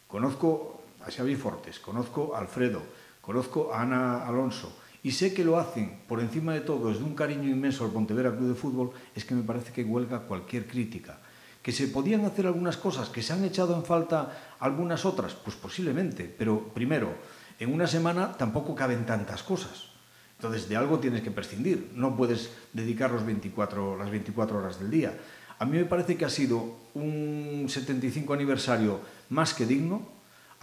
conozco 0.08 0.82
a 1.06 1.12
Xavi 1.12 1.36
Fortes, 1.36 1.78
conozco 1.78 2.34
a 2.36 2.40
Alfredo, 2.40 2.82
conozco 3.22 3.72
a 3.72 3.84
Ana 3.84 4.26
Alonso 4.26 4.74
y 5.04 5.12
sé 5.12 5.34
que 5.34 5.44
lo 5.44 5.60
hacen 5.60 6.00
por 6.08 6.22
encima 6.22 6.54
de 6.54 6.62
todo 6.62 6.90
desde 6.90 7.04
un 7.04 7.14
cariño 7.14 7.50
inmenso 7.50 7.84
al 7.84 7.92
Pontevedra 7.92 8.36
Club 8.36 8.48
de 8.48 8.56
Fútbol, 8.56 8.92
es 9.14 9.26
que 9.26 9.36
me 9.36 9.44
parece 9.44 9.74
que 9.74 9.84
huelga 9.84 10.22
cualquier 10.22 10.66
crítica. 10.66 11.20
Que 11.62 11.72
se 11.72 11.88
podían 11.88 12.26
hacer 12.26 12.48
algunas 12.48 12.78
cosas, 12.78 13.10
que 13.10 13.22
se 13.22 13.34
han 13.34 13.44
echado 13.44 13.76
en 13.76 13.84
falta 13.84 14.56
algunas 14.60 15.06
otras, 15.06 15.34
pues 15.34 15.56
posiblemente, 15.58 16.34
pero 16.38 16.70
primero, 16.74 17.14
en 17.60 17.74
una 17.74 17.88
semana 17.88 18.34
tampoco 18.34 18.76
caben 18.76 19.06
tantas 19.06 19.44
cosas. 19.44 19.94
Entonces, 20.38 20.68
de 20.68 20.76
algo 20.76 21.00
tienes 21.00 21.22
que 21.22 21.32
prescindir. 21.32 21.92
No 21.96 22.18
puedes 22.18 22.52
dedicar 22.74 23.12
los 23.12 23.26
24, 23.26 23.98
las 23.98 24.10
24 24.10 24.58
horas 24.58 24.80
del 24.80 24.92
día. 24.92 25.18
A 25.60 25.66
mí 25.66 25.78
me 25.78 25.86
parece 25.86 26.18
que 26.18 26.26
ha 26.26 26.30
sido 26.30 26.76
un 26.94 27.68
75 27.70 28.34
aniversario 28.34 29.00
más 29.30 29.54
que 29.54 29.66
digno. 29.66 30.02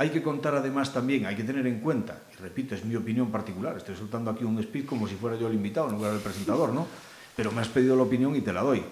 Hay 0.00 0.08
que 0.08 0.22
contar 0.22 0.54
además 0.54 0.94
también, 0.94 1.26
hay 1.26 1.36
que 1.36 1.44
tener 1.44 1.66
en 1.66 1.78
cuenta, 1.80 2.22
y 2.32 2.36
repito, 2.40 2.74
es 2.74 2.86
mi 2.86 2.96
opinión 2.96 3.30
particular, 3.30 3.76
estoy 3.76 3.94
soltando 3.94 4.30
aquí 4.30 4.44
un 4.44 4.62
speech 4.62 4.86
como 4.86 5.06
si 5.06 5.14
fuera 5.14 5.36
yo 5.36 5.46
el 5.46 5.52
invitado 5.52 5.88
en 5.90 5.96
lugar 5.96 6.12
del 6.12 6.22
presentador, 6.22 6.72
¿no? 6.72 6.86
Pero 7.36 7.52
me 7.52 7.60
has 7.60 7.68
pedido 7.68 7.94
la 7.94 8.04
opinión 8.04 8.34
y 8.34 8.40
te 8.40 8.50
la 8.50 8.62
doy. 8.62 8.82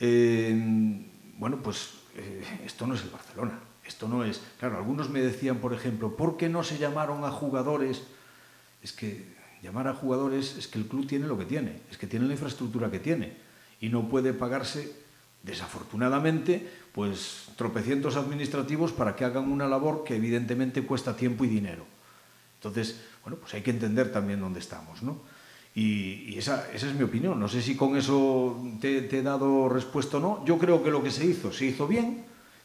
Eh, 0.00 1.04
bueno, 1.36 1.58
pues 1.62 1.90
eh, 2.16 2.42
esto 2.64 2.86
no 2.86 2.94
es 2.94 3.02
el 3.02 3.10
Barcelona. 3.10 3.60
Esto 3.86 4.08
no 4.08 4.24
es. 4.24 4.40
Claro, 4.58 4.78
algunos 4.78 5.10
me 5.10 5.20
decían, 5.20 5.58
por 5.58 5.74
ejemplo, 5.74 6.16
¿por 6.16 6.38
qué 6.38 6.48
no 6.48 6.64
se 6.64 6.78
llamaron 6.78 7.26
a 7.26 7.30
jugadores? 7.30 8.04
Es 8.82 8.94
que 8.94 9.22
llamar 9.62 9.86
a 9.86 9.92
jugadores 9.92 10.56
es 10.56 10.66
que 10.66 10.78
el 10.78 10.86
club 10.86 11.06
tiene 11.06 11.26
lo 11.26 11.36
que 11.36 11.44
tiene, 11.44 11.80
es 11.90 11.98
que 11.98 12.06
tiene 12.06 12.24
la 12.24 12.32
infraestructura 12.32 12.90
que 12.90 13.00
tiene 13.00 13.36
y 13.82 13.90
no 13.90 14.08
puede 14.08 14.32
pagarse, 14.32 14.96
desafortunadamente, 15.42 16.66
pues 16.94 17.43
tropecientos 17.56 18.16
administrativos 18.16 18.92
para 18.92 19.14
que 19.14 19.24
hagan 19.24 19.50
una 19.50 19.66
labor 19.66 20.04
que 20.04 20.16
evidentemente 20.16 20.82
cuesta 20.82 21.16
tiempo 21.16 21.44
y 21.44 21.48
dinero. 21.48 21.84
Entonces, 22.56 23.00
bueno, 23.22 23.38
pues 23.38 23.54
hay 23.54 23.62
que 23.62 23.70
entender 23.70 24.12
también 24.12 24.40
dónde 24.40 24.60
estamos, 24.60 25.02
¿no? 25.02 25.20
Y, 25.74 26.38
esa, 26.38 26.70
esa, 26.72 26.88
es 26.88 26.94
mi 26.94 27.02
opinión. 27.02 27.38
No 27.40 27.48
sé 27.48 27.60
si 27.60 27.74
con 27.76 27.96
eso 27.96 28.62
te, 28.80 29.02
te 29.02 29.18
he 29.18 29.22
dado 29.22 29.68
respuesta 29.68 30.18
o 30.18 30.20
no. 30.20 30.44
Yo 30.44 30.56
creo 30.56 30.82
que 30.84 30.90
lo 30.90 31.02
que 31.02 31.10
se 31.10 31.26
hizo, 31.26 31.52
se 31.52 31.66
hizo 31.66 31.88
bien 31.88 32.24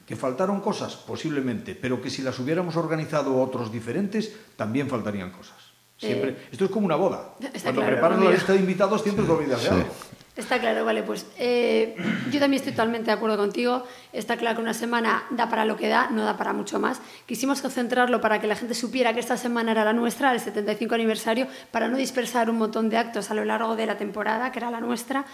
¿Que 0.09 0.15
faltaron 0.15 0.59
cosas? 0.59 0.95
Posiblemente, 0.95 1.75
pero 1.75 2.01
que 2.01 2.09
si 2.09 2.23
las 2.23 2.39
hubiéramos 2.39 2.75
organizado 2.75 3.39
otros 3.39 3.71
diferentes, 3.71 4.33
también 4.55 4.89
faltarían 4.89 5.29
cosas. 5.29 5.57
Siempre. 5.99 6.31
Eh, 6.31 6.47
Esto 6.51 6.65
es 6.65 6.71
como 6.71 6.87
una 6.87 6.95
boda. 6.95 7.35
Cuando 7.37 7.81
claro, 7.81 7.85
preparas 7.85 8.19
la 8.19 8.31
lista 8.31 8.53
de 8.53 8.59
invitados, 8.59 9.03
siempre 9.03 9.23
te 9.23 9.31
olvidas 9.31 9.61
de 9.61 9.69
algo. 9.69 9.93
Está 10.39 10.57
claro, 10.57 10.85
vale, 10.85 11.03
pues 11.03 11.25
eh, 11.37 11.95
yo 12.31 12.39
también 12.39 12.61
estoy 12.61 12.71
totalmente 12.71 13.07
de 13.07 13.11
acuerdo 13.11 13.35
contigo. 13.35 13.83
Está 14.13 14.37
claro 14.37 14.55
que 14.55 14.61
una 14.61 14.73
semana 14.73 15.25
da 15.31 15.49
para 15.49 15.65
lo 15.65 15.75
que 15.75 15.89
da, 15.89 16.09
no 16.11 16.23
da 16.23 16.37
para 16.37 16.53
mucho 16.53 16.79
más. 16.79 17.01
Quisimos 17.25 17.61
concentrarlo 17.61 18.21
para 18.21 18.39
que 18.39 18.47
la 18.47 18.55
gente 18.55 18.73
supiera 18.73 19.13
que 19.13 19.19
esta 19.19 19.35
semana 19.35 19.73
era 19.73 19.83
la 19.83 19.91
nuestra, 19.91 20.31
el 20.31 20.39
75 20.39 20.95
aniversario, 20.95 21.47
para 21.71 21.89
no 21.89 21.97
dispersar 21.97 22.49
un 22.49 22.57
montón 22.57 22.89
de 22.89 22.95
actos 22.95 23.29
a 23.31 23.33
lo 23.33 23.43
largo 23.43 23.75
de 23.75 23.85
la 23.85 23.97
temporada, 23.97 24.49
que 24.53 24.59
era 24.59 24.71
la 24.71 24.79
nuestra. 24.79 25.25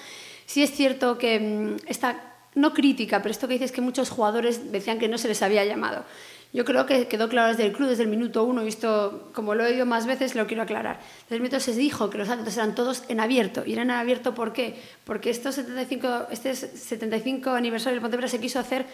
Sí 0.48 0.64
es 0.64 0.72
cierto 0.72 1.20
que 1.20 1.40
mmm, 1.40 1.76
esta 1.86 2.16
no 2.56 2.74
crítica, 2.74 3.22
pero 3.22 3.32
esto 3.32 3.48
que 3.48 3.54
dices 3.54 3.72
que 3.72 3.82
muchos 3.82 4.10
jugadores 4.10 4.72
decían 4.72 4.98
que 4.98 5.08
no 5.08 5.20
se 5.20 5.28
les 5.28 5.44
había 5.44 5.64
llamado. 5.66 6.04
Yo 6.56 6.64
creo 6.64 6.86
que 6.86 7.10
quedó 7.10 7.28
claro 7.28 7.50
desde 7.50 7.66
el 7.66 7.74
club, 7.74 7.90
desde 7.90 8.04
el 8.04 8.08
minuto 8.08 8.46
uno, 8.46 8.64
y 8.64 8.70
esto, 8.70 9.30
como 9.34 9.56
lo 9.56 9.66
he 9.66 9.74
oído 9.74 9.86
más 9.86 10.06
veces, 10.06 10.36
lo 10.36 10.48
quiero 10.48 10.64
aclarar. 10.64 11.02
Desde 11.24 11.36
el 11.36 11.42
minuto 11.42 11.60
se 11.60 11.74
dijo 11.74 12.10
que 12.10 12.18
los 12.18 12.30
actos 12.30 12.56
eran 12.56 12.76
todos 12.76 13.04
en 13.10 13.20
abierto. 13.20 13.64
¿Y 13.66 13.74
eran 13.74 13.90
en 13.90 13.98
abierto 13.98 14.34
por 14.34 14.54
qué? 14.54 14.82
Porque 15.04 15.32
estos 15.32 15.56
75, 15.56 16.28
este 16.32 16.56
75 16.56 17.50
aniversario 17.50 17.98
de 17.98 18.02
Pontevedra 18.02 18.30
se 18.30 18.40
quiso 18.40 18.60
hacer 18.60 18.86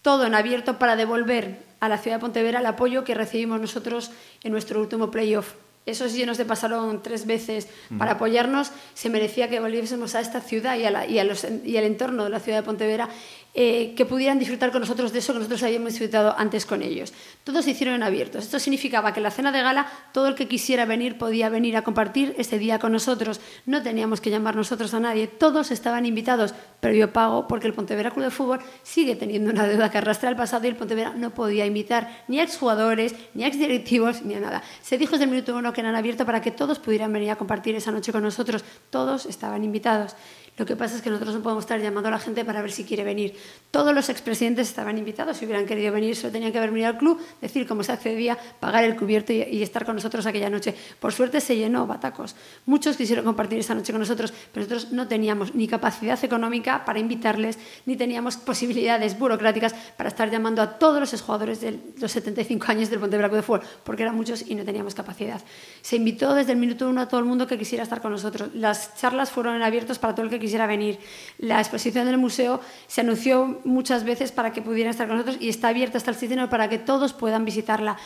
todo 0.00 0.24
en 0.24 0.34
abierto 0.34 0.78
para 0.78 0.96
devolver 0.96 1.58
a 1.78 1.90
la 1.90 1.98
ciudad 1.98 2.16
de 2.16 2.20
Pontevedra 2.22 2.60
el 2.60 2.66
apoyo 2.66 3.04
que 3.04 3.14
recibimos 3.14 3.60
nosotros 3.60 4.10
en 4.42 4.52
nuestro 4.52 4.80
último 4.80 5.10
playoff 5.10 5.52
esos 5.86 6.14
llenos 6.14 6.38
de 6.38 6.44
pasaron 6.44 7.02
tres 7.02 7.26
veces 7.26 7.68
para 7.98 8.12
apoyarnos, 8.12 8.70
se 8.94 9.10
merecía 9.10 9.50
que 9.50 9.60
volviésemos 9.60 10.14
a 10.14 10.20
esta 10.20 10.40
ciudad 10.40 10.78
y, 10.78 10.84
a 10.84 10.90
la, 10.90 11.06
y, 11.06 11.18
a 11.18 11.24
los, 11.24 11.46
y 11.64 11.76
al 11.76 11.84
entorno 11.84 12.24
de 12.24 12.30
la 12.30 12.40
ciudad 12.40 12.58
de 12.58 12.62
Pontevedra 12.64 13.08
eh, 13.56 13.94
que 13.96 14.04
pudieran 14.04 14.40
disfrutar 14.40 14.72
con 14.72 14.80
nosotros 14.80 15.12
de 15.12 15.20
eso 15.20 15.32
que 15.32 15.38
nosotros 15.38 15.62
habíamos 15.62 15.90
disfrutado 15.90 16.34
antes 16.36 16.66
con 16.66 16.82
ellos. 16.82 17.12
Todos 17.44 17.64
se 17.64 17.70
hicieron 17.70 18.02
abiertos. 18.02 18.44
Esto 18.44 18.58
significaba 18.58 19.12
que 19.12 19.20
en 19.20 19.24
la 19.24 19.30
cena 19.30 19.52
de 19.52 19.62
gala 19.62 19.86
todo 20.12 20.26
el 20.26 20.34
que 20.34 20.48
quisiera 20.48 20.86
venir 20.86 21.18
podía 21.18 21.48
venir 21.48 21.76
a 21.76 21.82
compartir 21.82 22.34
ese 22.36 22.58
día 22.58 22.80
con 22.80 22.90
nosotros. 22.90 23.40
No 23.64 23.80
teníamos 23.80 24.20
que 24.20 24.30
llamar 24.30 24.56
nosotros 24.56 24.92
a 24.94 24.98
nadie. 24.98 25.28
Todos 25.28 25.70
estaban 25.70 26.04
invitados, 26.04 26.52
previo 26.80 27.12
pago, 27.12 27.46
porque 27.46 27.68
el 27.68 27.74
Pontevedra 27.74 28.10
Club 28.10 28.24
de 28.24 28.30
Fútbol 28.32 28.58
sigue 28.82 29.14
teniendo 29.14 29.52
una 29.52 29.68
deuda 29.68 29.88
que 29.88 29.98
arrastra 29.98 30.28
al 30.28 30.36
pasado 30.36 30.64
y 30.64 30.70
el 30.70 30.76
Pontevedra 30.76 31.14
no 31.14 31.32
podía 31.32 31.64
invitar 31.64 32.24
ni 32.26 32.40
a 32.40 32.42
exjugadores, 32.42 33.14
ni 33.34 33.44
a 33.44 33.46
exdirectivos, 33.46 34.22
ni 34.22 34.34
a 34.34 34.40
nada. 34.40 34.64
Se 34.82 34.98
dijo 34.98 35.12
desde 35.12 35.26
el 35.26 35.30
minuto 35.30 35.56
uno 35.56 35.72
que 35.72 35.80
eran 35.80 35.94
abiertos 35.94 36.26
para 36.26 36.42
que 36.42 36.50
todos 36.50 36.80
pudieran 36.80 37.12
venir 37.12 37.30
a 37.30 37.36
compartir 37.36 37.76
esa 37.76 37.92
noche 37.92 38.10
con 38.10 38.24
nosotros. 38.24 38.64
Todos 38.90 39.26
estaban 39.26 39.62
invitados. 39.62 40.16
Lo 40.56 40.64
que 40.64 40.76
pasa 40.76 40.94
es 40.94 41.02
que 41.02 41.10
nosotros 41.10 41.34
no 41.34 41.42
podemos 41.42 41.64
estar 41.64 41.80
llamando 41.80 42.08
a 42.08 42.12
la 42.12 42.20
gente 42.20 42.44
para 42.44 42.62
ver 42.62 42.70
si 42.70 42.84
quiere 42.84 43.02
venir. 43.02 43.34
Todos 43.72 43.92
los 43.92 44.08
expresidentes 44.08 44.68
estaban 44.68 44.96
invitados, 44.96 45.36
si 45.36 45.46
hubieran 45.46 45.66
querido 45.66 45.92
venir, 45.92 46.14
solo 46.14 46.32
tenían 46.32 46.52
que 46.52 46.58
haber 46.58 46.70
venido 46.70 46.88
al 46.88 46.96
club, 46.96 47.20
decir 47.40 47.66
cómo 47.66 47.82
se 47.82 47.90
accedía, 47.90 48.38
pagar 48.60 48.84
el 48.84 48.94
cubierto 48.94 49.32
y, 49.32 49.64
estar 49.64 49.84
con 49.84 49.96
nosotros 49.96 50.26
aquella 50.26 50.48
noche. 50.50 50.72
Por 51.00 51.12
suerte 51.12 51.40
se 51.40 51.56
llenó 51.56 51.88
Batacos. 51.88 52.36
Muchos 52.66 52.96
quisieron 52.96 53.24
compartir 53.24 53.58
esa 53.58 53.74
noche 53.74 53.92
con 53.92 54.00
nosotros, 54.00 54.32
pero 54.52 54.64
nosotros 54.64 54.92
no 54.92 55.08
teníamos 55.08 55.56
ni 55.56 55.66
capacidad 55.66 56.22
económica 56.22 56.84
para 56.84 57.00
invitarles, 57.00 57.58
ni 57.84 57.96
teníamos 57.96 58.36
posibilidades 58.36 59.18
burocráticas 59.18 59.74
para 59.96 60.08
estar 60.08 60.30
llamando 60.30 60.62
a 60.62 60.78
todos 60.78 61.00
los 61.00 61.20
jugadores 61.20 61.60
de 61.62 61.80
los 61.98 62.12
75 62.12 62.66
años 62.68 62.90
del 62.90 63.00
Ponte 63.00 63.18
Blanco 63.18 63.34
de 63.34 63.42
Fútbol, 63.42 63.62
porque 63.82 64.04
eran 64.04 64.14
muchos 64.14 64.44
y 64.48 64.54
no 64.54 64.64
teníamos 64.64 64.94
capacidad. 64.94 65.42
Se 65.82 65.96
invitó 65.96 66.32
desde 66.32 66.52
el 66.52 66.58
minuto 66.58 66.88
uno 66.88 67.00
a 67.00 67.08
todo 67.08 67.18
el 67.18 67.26
mundo 67.26 67.48
que 67.48 67.58
quisiera 67.58 67.82
estar 67.82 68.00
con 68.00 68.12
nosotros. 68.12 68.50
Las 68.54 68.96
charlas 68.96 69.30
fueron 69.30 69.60
abiertas 69.60 69.98
para 69.98 70.14
todo 70.14 70.26
el 70.26 70.30
que 70.30 70.43
quisiera 70.44 70.66
venir. 70.66 70.98
La 71.38 71.58
exposición 71.58 72.06
del 72.06 72.18
museo 72.18 72.60
se 72.86 73.00
anunció 73.00 73.60
muchas 73.64 74.04
veces 74.04 74.32
para 74.32 74.52
que 74.52 74.62
pudieran 74.62 74.90
estar 74.90 75.08
con 75.08 75.16
nosotros 75.16 75.38
y 75.40 75.48
está 75.48 75.68
abierta 75.68 75.98
hasta 75.98 76.10
el 76.10 76.16
7 76.16 76.48
para 76.48 76.68
que 76.68 76.78
todos 76.78 77.12
puedan 77.12 77.44
visitarla. 77.44 77.96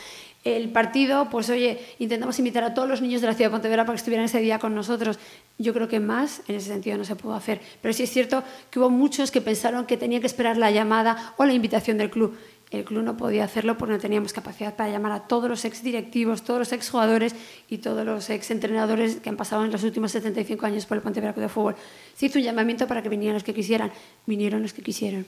El 0.44 0.70
partido, 0.70 1.28
pues 1.30 1.50
oye, 1.50 1.78
intentamos 1.98 2.38
invitar 2.38 2.62
a 2.62 2.72
todos 2.72 2.88
los 2.88 3.02
niños 3.02 3.20
de 3.20 3.26
la 3.26 3.34
ciudad 3.34 3.50
de 3.50 3.54
Pontevedra 3.54 3.84
para 3.84 3.94
que 3.94 3.98
estuvieran 3.98 4.24
ese 4.24 4.38
día 4.38 4.58
con 4.58 4.74
nosotros. 4.74 5.18
Yo 5.58 5.74
creo 5.74 5.88
que 5.88 5.98
más 5.98 6.42
en 6.46 6.54
ese 6.54 6.68
sentido 6.68 6.96
no 6.96 7.04
se 7.04 7.16
pudo 7.16 7.34
hacer. 7.34 7.60
Pero 7.82 7.92
sí 7.92 8.04
es 8.04 8.10
cierto 8.10 8.44
que 8.70 8.78
hubo 8.78 8.88
muchos 8.88 9.32
que 9.32 9.40
pensaron 9.40 9.84
que 9.84 9.96
tenían 9.96 10.20
que 10.20 10.28
esperar 10.28 10.56
la 10.56 10.70
llamada 10.70 11.34
o 11.36 11.44
la 11.44 11.52
invitación 11.52 11.98
del 11.98 12.10
club. 12.10 12.38
El 12.70 12.84
club 12.84 13.02
no 13.02 13.16
podía 13.16 13.44
hacerlo 13.44 13.78
porque 13.78 13.94
no 13.94 13.98
teníamos 13.98 14.34
capacidad 14.34 14.76
para 14.76 14.90
llamar 14.90 15.12
a 15.12 15.20
todos 15.20 15.48
los 15.48 15.64
ex 15.64 15.82
directivos, 15.82 16.42
todos 16.42 16.60
los 16.60 16.72
ex 16.72 16.90
jugadores 16.90 17.34
y 17.68 17.78
todos 17.78 18.04
los 18.04 18.28
ex 18.28 18.50
entrenadores 18.50 19.16
que 19.16 19.30
han 19.30 19.36
pasado 19.36 19.64
en 19.64 19.72
los 19.72 19.82
últimos 19.84 20.12
75 20.12 20.66
años 20.66 20.84
por 20.84 20.98
el 20.98 21.02
Pontevedra 21.02 21.32
Club 21.32 21.44
de 21.44 21.48
Fútbol. 21.48 21.76
Se 22.14 22.26
hizo 22.26 22.38
un 22.38 22.44
llamamiento 22.44 22.86
para 22.86 23.02
que 23.02 23.08
vinieran 23.08 23.34
los 23.34 23.44
que 23.44 23.54
quisieran, 23.54 23.90
vinieron 24.26 24.60
los 24.60 24.74
que 24.74 24.82
quisieran. 24.82 25.24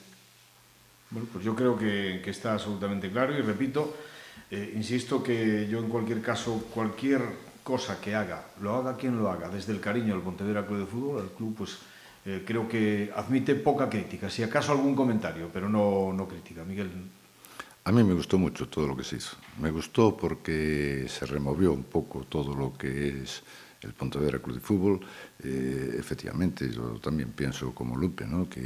Bueno, 1.11 1.29
pues 1.33 1.45
yo 1.45 1.57
creo 1.57 1.79
que, 1.79 2.23
está 2.27 2.53
absolutamente 2.53 3.11
claro 3.11 3.37
y 3.37 3.41
repito, 3.41 3.97
eh, 4.51 4.75
insisto 4.77 5.23
que 5.23 5.67
yo 5.69 5.79
en 5.79 5.89
cualquier 5.89 6.21
caso, 6.21 6.67
cualquier 6.75 7.23
cosa 7.63 8.01
que 8.03 8.15
haga, 8.15 8.49
lo 8.61 8.77
haga 8.77 8.97
quien 8.99 9.17
lo 9.17 9.31
haga, 9.31 9.49
desde 9.49 9.73
el 9.73 9.81
cariño 9.81 10.15
al 10.15 10.21
Pontevedra 10.21 10.67
Club 10.67 10.81
de 10.81 10.87
Fútbol, 10.87 11.23
el 11.23 11.31
club 11.31 11.55
pues 11.57 11.79
eh, 12.27 12.45
creo 12.47 12.69
que 12.69 13.11
admite 13.17 13.55
poca 13.55 13.89
crítica, 13.89 14.29
si 14.29 14.43
acaso 14.43 14.73
algún 14.73 14.95
comentario, 14.95 15.49
pero 15.51 15.71
no, 15.71 16.13
no 16.13 16.29
crítica. 16.29 16.65
Miguel. 16.65 16.91
A 17.85 17.93
mí 17.93 18.05
me 18.05 18.15
gustó 18.15 18.39
mucho 18.39 18.69
todo 18.69 18.87
lo 18.87 18.97
que 18.97 19.05
se 19.05 19.17
hizo. 19.17 19.37
Me 19.59 19.71
gustó 19.71 20.17
porque 20.17 21.07
se 21.09 21.25
removió 21.27 21.73
un 21.73 21.85
poco 21.85 22.25
todo 22.29 22.55
lo 22.55 22.77
que 22.77 23.23
es 23.23 23.43
el 23.81 23.95
Pontevedra 23.95 24.39
Club 24.39 24.57
de 24.57 24.61
Fútbol. 24.61 25.01
Eh, 25.43 25.97
efectivamente, 25.99 26.71
yo 26.71 27.01
también 27.01 27.33
pienso 27.33 27.75
como 27.75 27.97
Lupe, 27.97 28.27
¿no? 28.27 28.49
que 28.49 28.61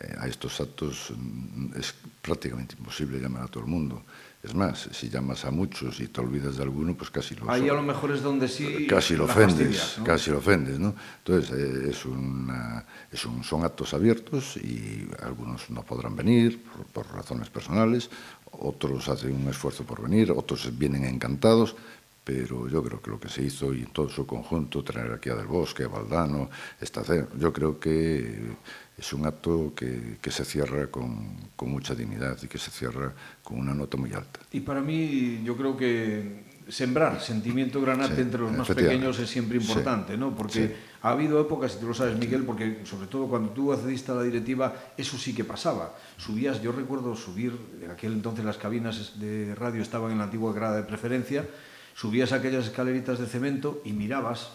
eh, 0.00 0.16
a 0.18 0.26
estos 0.26 0.60
actos 0.60 1.12
mm, 1.14 1.78
es 1.78 1.94
prácticamente 2.22 2.74
imposible 2.78 3.20
llamar 3.20 3.44
a 3.44 3.48
todo 3.48 3.64
el 3.64 3.68
mundo. 3.68 4.02
Es 4.40 4.54
más, 4.54 4.88
si 4.92 5.10
llamas 5.10 5.44
a 5.44 5.50
muchos 5.50 5.98
y 5.98 6.06
te 6.06 6.20
olvidas 6.20 6.56
de 6.56 6.62
alguno, 6.62 6.94
pues 6.94 7.10
casi 7.10 7.34
lo 7.34 7.50
Ahí 7.50 7.68
a 7.68 7.72
lo 7.72 7.82
mejor 7.82 8.12
es 8.12 8.22
donde 8.22 8.46
sí 8.46 8.86
casi 8.86 9.16
lo 9.16 9.24
ofendes, 9.24 9.96
¿no? 9.98 10.04
casi 10.04 10.30
lo 10.30 10.38
ofendes, 10.38 10.78
¿no? 10.78 10.94
Entonces 11.18 11.50
eh, 11.58 11.90
es 11.90 12.04
una, 12.04 12.86
es 13.10 13.26
un, 13.26 13.42
son 13.42 13.64
actos 13.64 13.94
abiertos 13.94 14.56
y 14.56 15.08
algunos 15.22 15.68
no 15.70 15.82
podrán 15.82 16.14
venir 16.14 16.62
por, 16.62 16.86
por 16.86 17.14
razones 17.16 17.50
personales, 17.50 18.10
otros 18.58 19.08
hacen 19.08 19.34
un 19.34 19.48
esfuerzo 19.48 19.84
por 19.84 20.02
venir, 20.02 20.30
otros 20.32 20.76
vienen 20.76 21.04
encantados, 21.04 21.76
pero 22.24 22.68
yo 22.68 22.82
creo 22.82 23.00
que 23.00 23.10
lo 23.10 23.18
que 23.18 23.28
se 23.28 23.42
hizo 23.42 23.72
y 23.72 23.80
en 23.80 23.92
todo 23.92 24.08
su 24.10 24.26
conjunto, 24.26 24.84
traer 24.84 25.12
aquí 25.12 25.30
a 25.30 25.34
Del 25.34 25.46
Bosque, 25.46 25.84
a 25.84 25.88
Valdano, 25.88 26.50
esta, 26.80 27.02
yo 27.38 27.52
creo 27.52 27.80
que 27.80 28.52
es 28.98 29.12
un 29.12 29.24
acto 29.26 29.72
que, 29.74 30.18
que 30.20 30.30
se 30.30 30.44
cierra 30.44 30.88
con, 30.88 31.36
con, 31.56 31.70
mucha 31.70 31.94
dignidad 31.94 32.36
y 32.42 32.48
que 32.48 32.58
se 32.58 32.70
cierra 32.70 33.14
con 33.42 33.58
una 33.58 33.72
nota 33.72 33.96
muy 33.96 34.12
alta. 34.12 34.40
Y 34.52 34.60
para 34.60 34.80
mí, 34.80 35.40
yo 35.44 35.56
creo 35.56 35.76
que 35.76 36.47
sembrar 36.68 37.20
sentimiento 37.20 37.80
granate 37.80 38.14
Sí, 38.16 38.20
entre 38.20 38.40
los 38.40 38.52
más 38.52 38.68
pequeños 38.68 39.18
es 39.18 39.28
siempre 39.30 39.56
importante, 39.58 40.16
¿no? 40.16 40.34
Porque 40.36 40.68
Sí. 40.68 40.74
ha 41.02 41.10
habido 41.10 41.40
épocas, 41.40 41.74
y 41.76 41.80
tú 41.80 41.86
lo 41.88 41.94
sabes, 41.94 42.18
Miguel, 42.18 42.44
porque 42.44 42.80
sobre 42.84 43.06
todo 43.06 43.26
cuando 43.26 43.50
tú 43.50 43.72
accediste 43.72 44.12
a 44.12 44.16
la 44.16 44.22
directiva, 44.22 44.74
eso 44.96 45.16
sí 45.16 45.34
que 45.34 45.44
pasaba. 45.44 45.94
Subías, 46.18 46.60
yo 46.62 46.72
recuerdo 46.72 47.16
subir, 47.16 47.56
en 47.82 47.90
aquel 47.90 48.12
entonces 48.12 48.44
las 48.44 48.58
cabinas 48.58 49.18
de 49.18 49.54
radio 49.54 49.80
estaban 49.82 50.12
en 50.12 50.18
la 50.18 50.24
antigua 50.24 50.52
grada 50.52 50.76
de 50.76 50.82
preferencia, 50.82 51.46
subías 51.94 52.32
aquellas 52.32 52.66
escaleritas 52.66 53.18
de 53.18 53.26
cemento 53.26 53.80
y 53.84 53.92
mirabas 53.92 54.50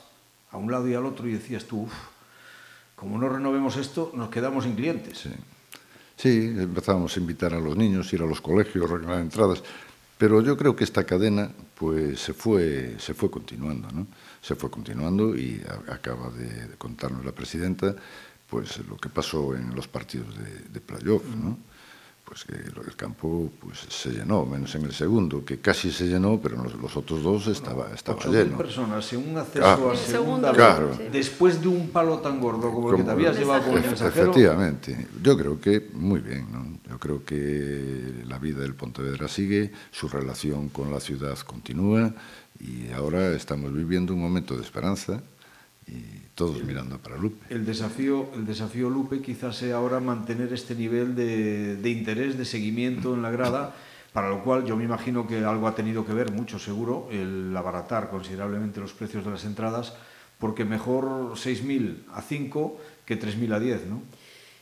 a 0.52 0.58
un 0.58 0.72
lado 0.72 0.88
y 0.88 0.94
al 0.94 1.06
otro 1.06 1.28
y 1.28 1.34
decías 1.34 1.66
tú, 1.66 1.84
"Uf, 1.84 1.94
como 2.96 3.18
no 3.18 3.28
renovemos 3.28 3.76
esto, 3.78 4.12
nos 4.14 4.30
quedamos 4.30 4.64
sin 4.66 4.76
clientes. 4.76 5.18
Sí. 5.18 5.30
Sí, 6.16 6.54
empezábamos 6.58 7.18
a 7.18 7.20
invitar 7.20 7.54
a 7.56 7.60
los 7.60 7.76
niños, 7.76 8.14
ir 8.14 8.22
a 8.22 8.26
los 8.26 8.40
colegios, 8.40 8.88
regalar 8.90 9.20
entradas. 9.20 9.64
Pero 10.24 10.40
yo 10.40 10.56
creo 10.56 10.74
que 10.74 10.86
esta 10.86 11.04
cadena 11.04 11.52
pues 11.76 12.18
se 12.22 12.34
fue, 12.34 12.96
se 12.98 13.14
fue 13.14 13.30
continuando, 13.30 13.90
¿no? 13.92 14.08
Se 14.40 14.56
fue 14.56 14.72
continuando 14.72 15.36
y 15.36 15.62
acaba 15.90 16.30
de, 16.30 16.68
de 16.68 16.78
contarnos 16.78 17.26
la 17.26 17.34
presidenta 17.34 17.94
pues 18.48 18.78
lo 18.88 18.96
que 18.96 19.10
pasó 19.10 19.54
en 19.54 19.76
los 19.76 19.90
partidos 19.90 20.34
de, 20.38 20.60
de 20.72 20.80
playoff, 20.80 21.26
¿no? 21.36 21.58
pues 22.26 22.46
que 22.46 22.56
el 22.56 22.96
campo 22.96 23.52
pues, 23.60 23.80
se 23.90 24.10
llenó, 24.10 24.46
menos 24.46 24.74
en 24.76 24.86
el 24.86 24.94
segundo, 24.94 25.44
que 25.44 25.60
casi 25.60 25.92
se 25.92 26.08
llenó, 26.08 26.40
pero 26.42 26.56
en 26.56 26.64
los, 26.64 26.76
los 26.76 26.96
otros 26.96 27.22
dos 27.22 27.48
estaba, 27.48 27.92
estaba 27.94 28.24
lleno. 28.26 28.58
personas 28.58 29.12
en 29.14 29.30
un 29.30 29.38
acceso 29.38 29.60
claro, 29.60 29.92
a 29.92 29.96
segunda, 29.96 30.52
claro. 30.54 30.98
después 31.12 31.62
de 31.62 31.68
un 31.68 31.90
palo 31.90 32.20
tan 32.20 32.40
gordo 32.40 32.72
como, 32.72 32.74
como 32.74 32.92
el 32.92 32.98
que 32.98 33.04
te 33.04 33.12
habías 33.12 33.38
llevado 33.38 33.64
con 33.64 33.78
el 33.78 33.82
mensajero. 33.82 34.32
Efectivamente, 34.32 35.08
yo 35.22 35.38
creo 35.38 35.60
que 35.60 35.90
muy 35.94 36.22
bien, 36.22 36.48
¿no? 36.52 36.80
yo 36.90 37.00
creo 37.00 37.26
que 37.26 38.24
la 38.26 38.40
vida 38.40 38.62
del 38.62 38.74
Pontevedra 38.74 39.28
sigue, 39.28 39.72
su 39.92 40.08
relación 40.08 40.70
con 40.70 40.92
la 40.92 41.00
ciudad 41.00 41.38
continúa 41.40 42.14
y 42.60 42.92
ahora 42.92 43.34
estamos 43.34 43.74
viviendo 43.74 44.14
un 44.14 44.22
momento 44.22 44.56
de 44.56 44.62
esperanza 44.62 45.22
y 45.88 46.28
todos 46.36 46.64
mirando 46.64 46.98
para 46.98 47.18
Lupe. 47.18 47.54
El 47.54 47.66
desafío, 47.66 48.30
el 48.34 48.46
desafío 48.46 48.90
Lupe 48.90 49.22
quizás 49.22 49.58
sea 49.58 49.78
ahora 49.78 50.00
mantener 50.00 50.52
este 50.54 50.76
nivel 50.76 51.16
de, 51.16 51.76
de 51.76 51.90
interés, 51.90 52.38
de 52.38 52.46
seguimiento 52.46 53.14
en 53.14 53.22
la 53.22 53.32
grada, 53.32 53.76
para 54.14 54.30
lo 54.30 54.44
cual 54.44 54.66
yo 54.66 54.76
me 54.78 54.84
imagino 54.84 55.28
que 55.28 55.44
algo 55.44 55.68
ha 55.68 55.76
tenido 55.76 56.06
que 56.06 56.14
ver, 56.14 56.32
mucho 56.32 56.60
seguro, 56.60 57.08
el 57.12 57.56
abaratar 57.56 58.10
considerablemente 58.10 58.80
los 58.80 58.94
precios 58.94 59.26
de 59.26 59.32
las 59.32 59.46
entradas, 59.46 59.94
porque 60.40 60.66
mejor 60.66 61.34
6.000 61.34 62.04
a 62.14 62.22
5 62.22 62.78
que 63.06 63.20
3.000 63.20 63.54
a 63.54 63.60
10, 63.60 63.88
¿no? 63.88 64.02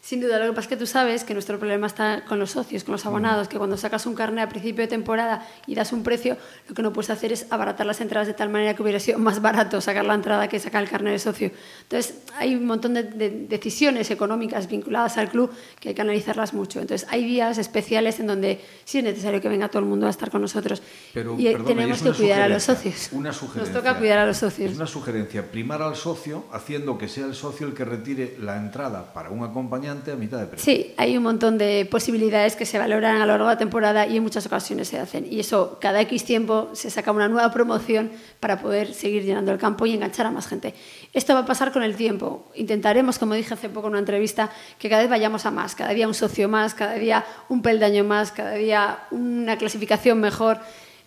Sin 0.01 0.19
duda, 0.19 0.39
lo 0.39 0.47
que 0.47 0.53
pasa 0.53 0.61
es 0.61 0.67
que 0.67 0.77
tú 0.77 0.87
sabes 0.87 1.23
que 1.23 1.33
nuestro 1.33 1.59
problema 1.59 1.85
está 1.85 2.25
con 2.25 2.39
los 2.39 2.49
socios, 2.49 2.83
con 2.83 2.93
los 2.93 3.05
abonados, 3.05 3.47
que 3.47 3.59
cuando 3.59 3.77
sacas 3.77 4.07
un 4.07 4.15
carnet 4.15 4.45
a 4.45 4.49
principio 4.49 4.81
de 4.81 4.87
temporada 4.87 5.47
y 5.67 5.75
das 5.75 5.93
un 5.93 6.01
precio, 6.01 6.37
lo 6.67 6.73
que 6.73 6.81
no 6.81 6.91
puedes 6.91 7.11
hacer 7.11 7.31
es 7.31 7.45
abaratar 7.51 7.85
las 7.85 8.01
entradas 8.01 8.25
de 8.25 8.33
tal 8.33 8.49
manera 8.49 8.73
que 8.73 8.81
hubiera 8.81 8.99
sido 8.99 9.19
más 9.19 9.43
barato 9.43 9.79
sacar 9.79 10.03
la 10.03 10.15
entrada 10.15 10.47
que 10.47 10.59
sacar 10.59 10.81
el 10.81 10.89
carnet 10.89 11.13
de 11.13 11.19
socio. 11.19 11.51
Entonces, 11.83 12.15
hay 12.35 12.55
un 12.55 12.65
montón 12.65 12.95
de, 12.95 13.03
de 13.03 13.29
decisiones 13.47 14.09
económicas 14.09 14.67
vinculadas 14.67 15.19
al 15.19 15.29
club 15.29 15.51
que 15.79 15.89
hay 15.89 15.95
que 15.95 16.01
analizarlas 16.01 16.55
mucho. 16.55 16.79
Entonces, 16.79 17.07
hay 17.11 17.23
días 17.23 17.59
especiales 17.59 18.19
en 18.19 18.25
donde 18.25 18.59
sí 18.85 18.97
es 18.97 19.03
necesario 19.03 19.39
que 19.39 19.49
venga 19.49 19.69
todo 19.69 19.83
el 19.83 19.85
mundo 19.87 20.07
a 20.07 20.09
estar 20.09 20.31
con 20.31 20.41
nosotros. 20.41 20.81
Pero, 21.13 21.35
y 21.37 21.53
tenemos 21.63 22.01
que 22.01 22.11
cuidar 22.11 22.41
a 22.41 22.49
los 22.49 22.63
socios. 22.63 23.09
Una 23.11 23.29
Nos 23.29 23.71
toca 23.71 23.99
cuidar 23.99 24.17
a 24.17 24.25
los 24.25 24.37
socios. 24.37 24.71
Es 24.71 24.77
una 24.77 24.87
sugerencia, 24.87 25.51
primar 25.51 25.83
al 25.83 25.95
socio 25.95 26.45
haciendo 26.51 26.97
que 26.97 27.07
sea 27.07 27.27
el 27.27 27.35
socio 27.35 27.67
el 27.67 27.75
que 27.75 27.85
retire 27.85 28.35
la 28.39 28.57
entrada 28.57 29.13
para 29.13 29.29
un 29.29 29.43
acompañante 29.43 29.90
a 29.91 30.15
mitad 30.15 30.39
de 30.39 30.45
precio. 30.45 30.63
Sí, 30.63 30.93
hay 30.97 31.17
un 31.17 31.23
montón 31.23 31.58
de 31.58 31.88
posibilidades 31.89 32.56
que 32.56 32.65
se 32.65 32.80
valoran 32.80 33.17
a 33.17 33.25
lo 33.25 33.34
largo 33.34 33.45
de 33.47 33.54
la 33.56 33.58
temporada 33.58 34.08
y 34.08 34.17
en 34.17 34.23
muchas 34.23 34.45
ocasiones 34.45 34.88
se 34.88 34.99
hacen. 34.99 35.27
Y 35.30 35.39
eso, 35.39 35.77
cada 35.82 36.01
X 36.01 36.23
tiempo 36.23 36.69
se 36.73 36.89
saca 36.89 37.12
una 37.12 37.27
nueva 37.27 37.51
promoción 37.51 38.12
para 38.39 38.62
poder 38.62 38.93
seguir 38.93 39.23
llenando 39.23 39.51
el 39.51 39.58
campo 39.58 39.86
y 39.86 39.93
enganchar 39.93 40.25
a 40.25 40.32
más 40.32 40.47
gente. 40.47 40.73
Esto 41.13 41.34
va 41.34 41.41
a 41.41 41.45
pasar 41.45 41.71
con 41.71 41.84
el 41.84 41.95
tiempo. 41.95 42.49
Intentaremos, 42.56 43.19
como 43.19 43.34
dije 43.34 43.54
hace 43.54 43.69
poco 43.69 43.88
en 43.88 43.93
una 43.93 43.99
entrevista, 43.99 44.49
que 44.80 44.89
cada 44.89 45.01
vez 45.01 45.10
vayamos 45.10 45.45
a 45.45 45.51
más, 45.51 45.75
cada 45.75 45.91
día 45.91 46.08
un 46.08 46.13
socio 46.13 46.47
más, 46.47 46.73
cada 46.73 46.93
día 46.93 47.25
un 47.49 47.62
peldaño 47.62 48.04
más, 48.04 48.32
cada 48.32 48.54
día 48.54 48.99
una 49.12 49.58
clasificación 49.58 50.19
mejor. 50.19 50.60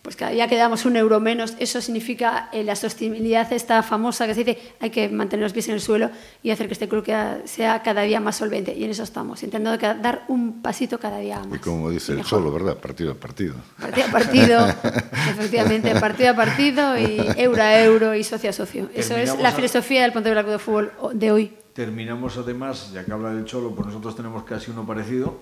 Pues 0.04 0.16
cada 0.16 0.32
día 0.32 0.46
que 0.48 0.56
damos 0.58 0.84
un 0.84 0.96
euro 0.96 1.18
menos, 1.18 1.54
eso 1.58 1.80
significa 1.80 2.50
eh, 2.52 2.62
la 2.62 2.76
sostenibilidad 2.76 3.50
esta 3.54 3.82
famosa 3.82 4.26
que 4.26 4.34
se 4.34 4.44
dice, 4.44 4.58
hay 4.78 4.90
que 4.90 5.08
mantener 5.08 5.44
los 5.44 5.54
pies 5.54 5.66
en 5.68 5.74
el 5.76 5.80
suelo 5.80 6.10
y 6.42 6.50
hacer 6.50 6.66
que 6.66 6.74
este 6.74 6.90
club 6.90 7.06
sea 7.46 7.82
cada 7.82 8.02
día 8.02 8.20
más 8.20 8.36
solvente. 8.36 8.74
Y 8.74 8.84
en 8.84 8.90
eso 8.90 9.02
estamos, 9.02 9.42
intentando 9.42 9.78
que- 9.78 9.94
dar 10.02 10.26
un 10.28 10.60
pasito 10.60 10.98
cada 11.00 11.20
día 11.20 11.38
más. 11.40 11.56
Y 11.56 11.58
como 11.58 11.88
dice 11.88 12.12
el 12.12 12.22
solo, 12.26 12.52
¿verdad? 12.52 12.76
Partido 12.76 13.12
a 13.12 13.14
partido. 13.14 13.54
Partido 13.80 14.06
a 14.06 14.10
partido, 14.10 14.68
efectivamente, 15.30 15.94
partido 15.98 16.30
a 16.32 16.34
partido 16.36 16.98
y 16.98 17.16
euro 17.38 17.62
a 17.62 17.80
euro 17.82 18.14
y 18.14 18.24
socio 18.24 18.50
a 18.50 18.52
socio. 18.52 18.90
Eso 18.94 19.16
es 19.16 19.38
la 19.38 19.48
a- 19.48 19.52
filosofía 19.52 20.02
del 20.02 20.12
Pontevedra 20.12 20.42
Club 20.42 20.52
de 20.52 20.58
Fútbol 20.58 20.92
de 21.14 21.32
hoy. 21.32 21.52
Terminamos 21.72 22.36
además, 22.36 22.92
ya 22.92 23.06
que 23.06 23.10
habla 23.12 23.32
del 23.32 23.46
Cholo, 23.46 23.74
pues 23.74 23.86
nosotros 23.86 24.14
tenemos 24.14 24.44
casi 24.44 24.70
uno 24.70 24.86
parecido, 24.86 25.38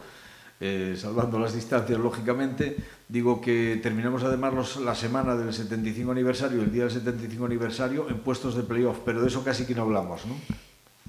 eh, 0.61 0.95
salvando 0.99 1.39
las 1.39 1.55
distancias, 1.55 1.99
lógicamente. 1.99 2.77
Digo 3.09 3.41
que 3.41 3.79
terminamos 3.83 4.23
además 4.25 4.55
los- 4.55 4.77
la 4.77 4.95
semana 4.95 5.35
del 5.37 5.53
75 5.53 6.13
aniversario, 6.13 6.63
el 6.63 6.73
día 6.73 6.85
del 6.85 6.93
75 6.93 7.45
aniversario, 7.47 8.09
en 8.09 8.19
puestos 8.21 8.55
de 8.57 8.63
playoff, 8.63 8.99
pero 9.05 9.21
de 9.23 9.29
eso 9.29 9.43
casi 9.45 9.65
que 9.67 9.75
no 9.75 9.83
hablamos, 9.83 10.25
¿no? 10.27 10.35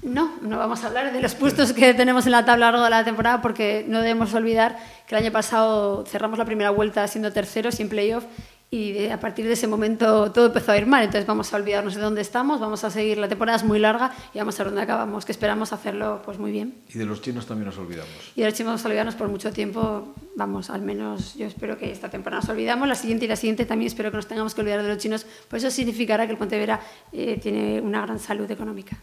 No, 0.02 0.32
no 0.42 0.58
vamos 0.58 0.84
a 0.84 0.88
hablar 0.88 1.12
de 1.14 1.22
los 1.22 1.34
puestos 1.34 1.72
que 1.72 1.94
tenemos 1.94 2.26
en 2.26 2.32
la 2.32 2.44
tabla 2.44 2.68
a 2.68 2.72
lo 2.72 2.76
largo 2.78 2.84
de 2.84 2.90
la 2.90 3.04
temporada 3.04 3.40
porque 3.40 3.86
no 3.88 4.00
debemos 4.00 4.34
olvidar 4.34 4.76
que 5.06 5.14
el 5.14 5.22
año 5.22 5.32
pasado 5.32 6.04
cerramos 6.06 6.38
la 6.38 6.44
primera 6.44 6.68
vuelta 6.70 7.08
siendo 7.08 7.32
terceros 7.32 7.76
sin 7.76 7.88
playoff 7.88 8.24
y 8.70 8.92
de- 8.92 9.12
a 9.12 9.20
partir 9.20 9.46
de 9.46 9.52
ese 9.52 9.66
momento 9.68 10.32
todo 10.32 10.46
empezó 10.46 10.72
a 10.72 10.76
ir 10.78 10.86
mal. 10.86 11.04
Entonces 11.04 11.26
vamos 11.26 11.52
a 11.52 11.56
olvidarnos 11.56 11.94
de 11.94 12.00
dónde 12.00 12.20
estamos, 12.20 12.60
vamos 12.60 12.82
a 12.84 12.90
seguir, 12.90 13.18
la 13.18 13.28
temporada 13.28 13.56
es 13.56 13.64
muy 13.64 13.78
larga 13.78 14.12
y 14.34 14.38
vamos 14.38 14.58
a 14.58 14.64
ver 14.64 14.72
dónde 14.72 14.82
acabamos, 14.82 15.24
que 15.24 15.32
esperamos 15.32 15.72
hacerlo 15.72 16.22
pues 16.24 16.38
muy 16.38 16.50
bien. 16.50 16.74
Y 16.92 16.98
de 16.98 17.06
los 17.06 17.22
chinos 17.22 17.46
también 17.46 17.66
nos 17.66 17.78
olvidamos. 17.78 18.10
Y 18.34 18.42
ahora 18.42 18.54
sí 18.54 18.62
vamos 18.64 18.84
a 18.84 18.88
olvidarnos 18.88 19.14
por 19.14 19.28
mucho 19.28 19.52
tiempo, 19.52 20.14
vamos, 20.34 20.70
al 20.70 20.82
menos 20.82 21.34
yo 21.36 21.46
espero 21.46 21.78
que 21.78 21.92
esta 21.92 22.08
temporada 22.10 22.40
nos 22.42 22.50
olvidamos, 22.50 22.88
la 22.88 22.94
siguiente 22.96 23.26
y 23.26 23.28
la 23.28 23.36
siguiente 23.36 23.64
también 23.64 23.86
espero 23.86 24.10
que 24.10 24.16
nos 24.16 24.26
tengamos 24.26 24.54
que 24.54 24.60
olvidar 24.62 24.82
de 24.82 24.88
los 24.88 24.98
chinos, 24.98 25.24
pues 25.48 25.62
eso 25.62 25.70
significará 25.74 26.26
que 26.26 26.32
el 26.32 26.38
Pontevedra 26.38 26.80
eh, 27.12 27.38
tiene 27.40 27.80
una 27.80 28.02
gran 28.02 28.18
salud 28.18 28.50
económica. 28.50 28.96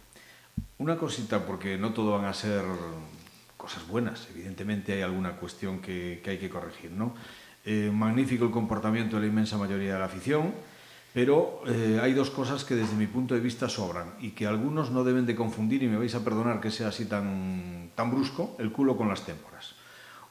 Una 0.80 0.98
cosita, 0.98 1.46
porque 1.46 1.78
no 1.78 1.94
todo 1.94 2.12
van 2.14 2.26
a 2.26 2.34
ser 2.34 2.64
cosas 3.56 3.88
buenas, 3.88 4.28
evidentemente 4.34 4.94
hay 4.94 5.02
alguna 5.04 5.34
cuestión 5.38 5.80
que, 5.80 6.20
que 6.24 6.32
hay 6.32 6.38
que 6.40 6.50
corregir, 6.50 6.90
¿no? 6.92 7.14
Eh, 7.64 7.92
magnífico 7.94 8.46
el 8.46 8.52
comportamiento 8.52 9.18
de 9.18 9.24
la 9.24 9.28
inmensa 9.28 9.58
mayoría 9.58 9.94
de 9.94 10.00
la 10.00 10.06
afición, 10.06 10.54
pero 11.14 11.62
eh, 11.68 12.00
hay 12.02 12.14
dos 12.14 12.32
cosas 12.32 12.64
que 12.64 12.74
desde 12.74 12.96
mi 12.96 13.06
punto 13.06 13.36
de 13.36 13.40
vista 13.40 13.70
sobran 13.70 14.14
y 14.20 14.32
que 14.32 14.48
algunos 14.48 14.90
no 14.90 15.04
deben 15.04 15.26
de 15.26 15.36
confundir, 15.36 15.84
y 15.84 15.88
me 15.88 15.98
vais 15.98 16.16
a 16.16 16.24
perdonar 16.24 16.60
que 16.60 16.72
sea 16.72 16.88
así 16.88 17.06
tan, 17.06 17.92
tan 17.96 18.10
brusco, 18.10 18.56
el 18.58 18.72
culo 18.72 18.98
con 18.98 19.10
las 19.10 19.26
témporas. 19.26 19.76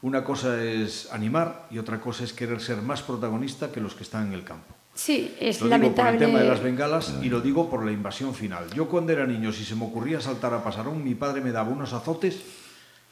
Una 0.02 0.24
cosa 0.24 0.64
es 0.64 1.12
animar 1.12 1.68
y 1.70 1.78
otra 1.78 2.00
cosa 2.00 2.24
es 2.24 2.32
querer 2.32 2.60
ser 2.60 2.82
más 2.82 3.02
protagonista 3.02 3.70
que 3.70 3.80
los 3.80 3.94
que 3.94 4.02
están 4.02 4.28
en 4.28 4.32
el 4.32 4.42
campo. 4.42 4.74
Sí, 4.94 5.36
es 5.38 5.60
Lo 5.60 5.66
digo 5.66 5.78
por 5.78 5.80
lamentable. 5.80 6.12
el 6.12 6.18
tema 6.18 6.38
de 6.40 6.48
las 6.48 6.62
bengalas 6.62 7.14
y 7.22 7.28
lo 7.28 7.40
digo 7.40 7.70
por 7.70 7.84
la 7.84 7.92
invasión 7.92 8.34
final. 8.34 8.68
Yo 8.74 8.88
cuando 8.88 9.12
era 9.12 9.26
niño, 9.26 9.52
si 9.52 9.64
se 9.64 9.76
me 9.76 9.84
ocurría 9.84 10.20
saltar 10.20 10.52
a 10.54 10.64
Pasarón, 10.64 11.04
mi 11.04 11.14
padre 11.14 11.42
me 11.42 11.52
daba 11.52 11.70
unos 11.70 11.92
azotes 11.92 12.40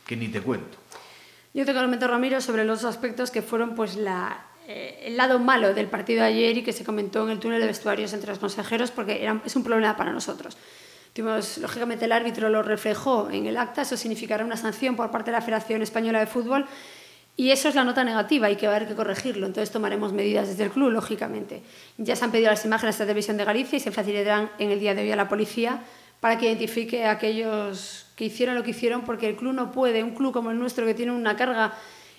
que 0.07 0.17
ni 0.17 0.29
te 0.29 0.41
cuento. 0.41 0.79
Yo 1.55 1.65
te 1.65 1.75
comento, 1.75 2.07
Ramiro, 2.07 2.41
sobre 2.41 2.65
los 2.65 2.85
aspectos 2.85 3.31
que 3.31 3.43
fueron 3.43 3.75
pues 3.75 3.99
eh, 4.67 5.01
el 5.03 5.17
lado 5.17 5.39
malo 5.39 5.73
del 5.75 5.87
partido 5.87 6.23
de 6.23 6.29
ayer 6.29 6.59
y 6.59 6.63
que 6.63 6.73
se 6.73 6.85
comentó 6.85 7.25
en 7.25 7.31
el 7.31 7.39
túnel 7.39 7.61
de 7.61 7.67
vestuarios 7.67 8.13
entre 8.13 8.31
los 8.31 8.39
consejeros 8.39 8.91
porque 8.91 9.29
es 9.45 9.57
un 9.57 9.65
problema 9.65 9.97
para 9.97 10.13
nosotros. 10.13 10.57
Tuvimos, 11.15 11.59
lógicamente 11.59 12.05
el 12.05 12.13
árbitro 12.13 12.49
lo 12.51 12.63
reflejó 12.63 13.31
en 13.31 13.47
el 13.47 13.57
acta, 13.57 13.83
eso 13.83 13.97
significará 13.97 14.45
una 14.45 14.57
sanción 14.57 14.95
por 14.95 15.11
parte 15.11 15.31
de 15.31 15.37
la 15.37 15.41
Federación 15.41 15.83
Española 15.83 16.21
de 16.21 16.27
Fútbol 16.27 16.67
y 17.35 17.51
eso 17.51 17.69
es 17.69 17.75
la 17.75 17.85
nota 17.85 18.05
negativa, 18.05 18.49
hay 18.49 18.57
que 18.57 18.67
haber 18.67 18.87
que 18.89 18.95
corregirlo. 18.95 19.47
Entonces 19.47 19.71
tomaremos 19.71 20.13
medidas 20.13 20.49
desde 20.49 20.65
el 20.65 20.71
club, 20.71 20.91
lógicamente. 20.91 21.63
Ya 21.97 22.17
se 22.17 22.25
han 22.25 22.33
pedido 22.33 22.51
las 22.51 22.65
imágenes 22.65 22.97
a 22.97 22.99
la 22.99 23.07
Televisión 23.07 23.37
de 23.37 23.45
Galicia 23.45 23.77
y 23.77 23.81
se 23.81 23.93
facilitarán 23.93 24.51
en 24.59 24.73
el 24.73 24.81
día 24.81 24.93
de 24.95 25.03
hoy 25.03 25.13
a 25.13 25.17
la 25.17 25.29
policía 25.29 25.81
para 26.21 26.39
que 26.39 26.47
identifique 26.47 27.05
a 27.05 27.13
aquellos 27.13 28.07
que 28.17 28.25
hicieron 28.25 28.55
lo 28.55 28.63
que 28.63 28.71
hicieron, 28.71 29.03
porque 29.03 29.29
el 29.29 29.37
club 29.37 29.55
no 29.55 29.71
puede, 29.71 30.03
un 30.03 30.15
club 30.15 30.33
como 30.33 30.51
el 30.51 30.59
nuestro 30.59 30.85
que 30.85 30.95
tiene 30.95 31.13
una 31.13 31.37
carga 31.37 31.75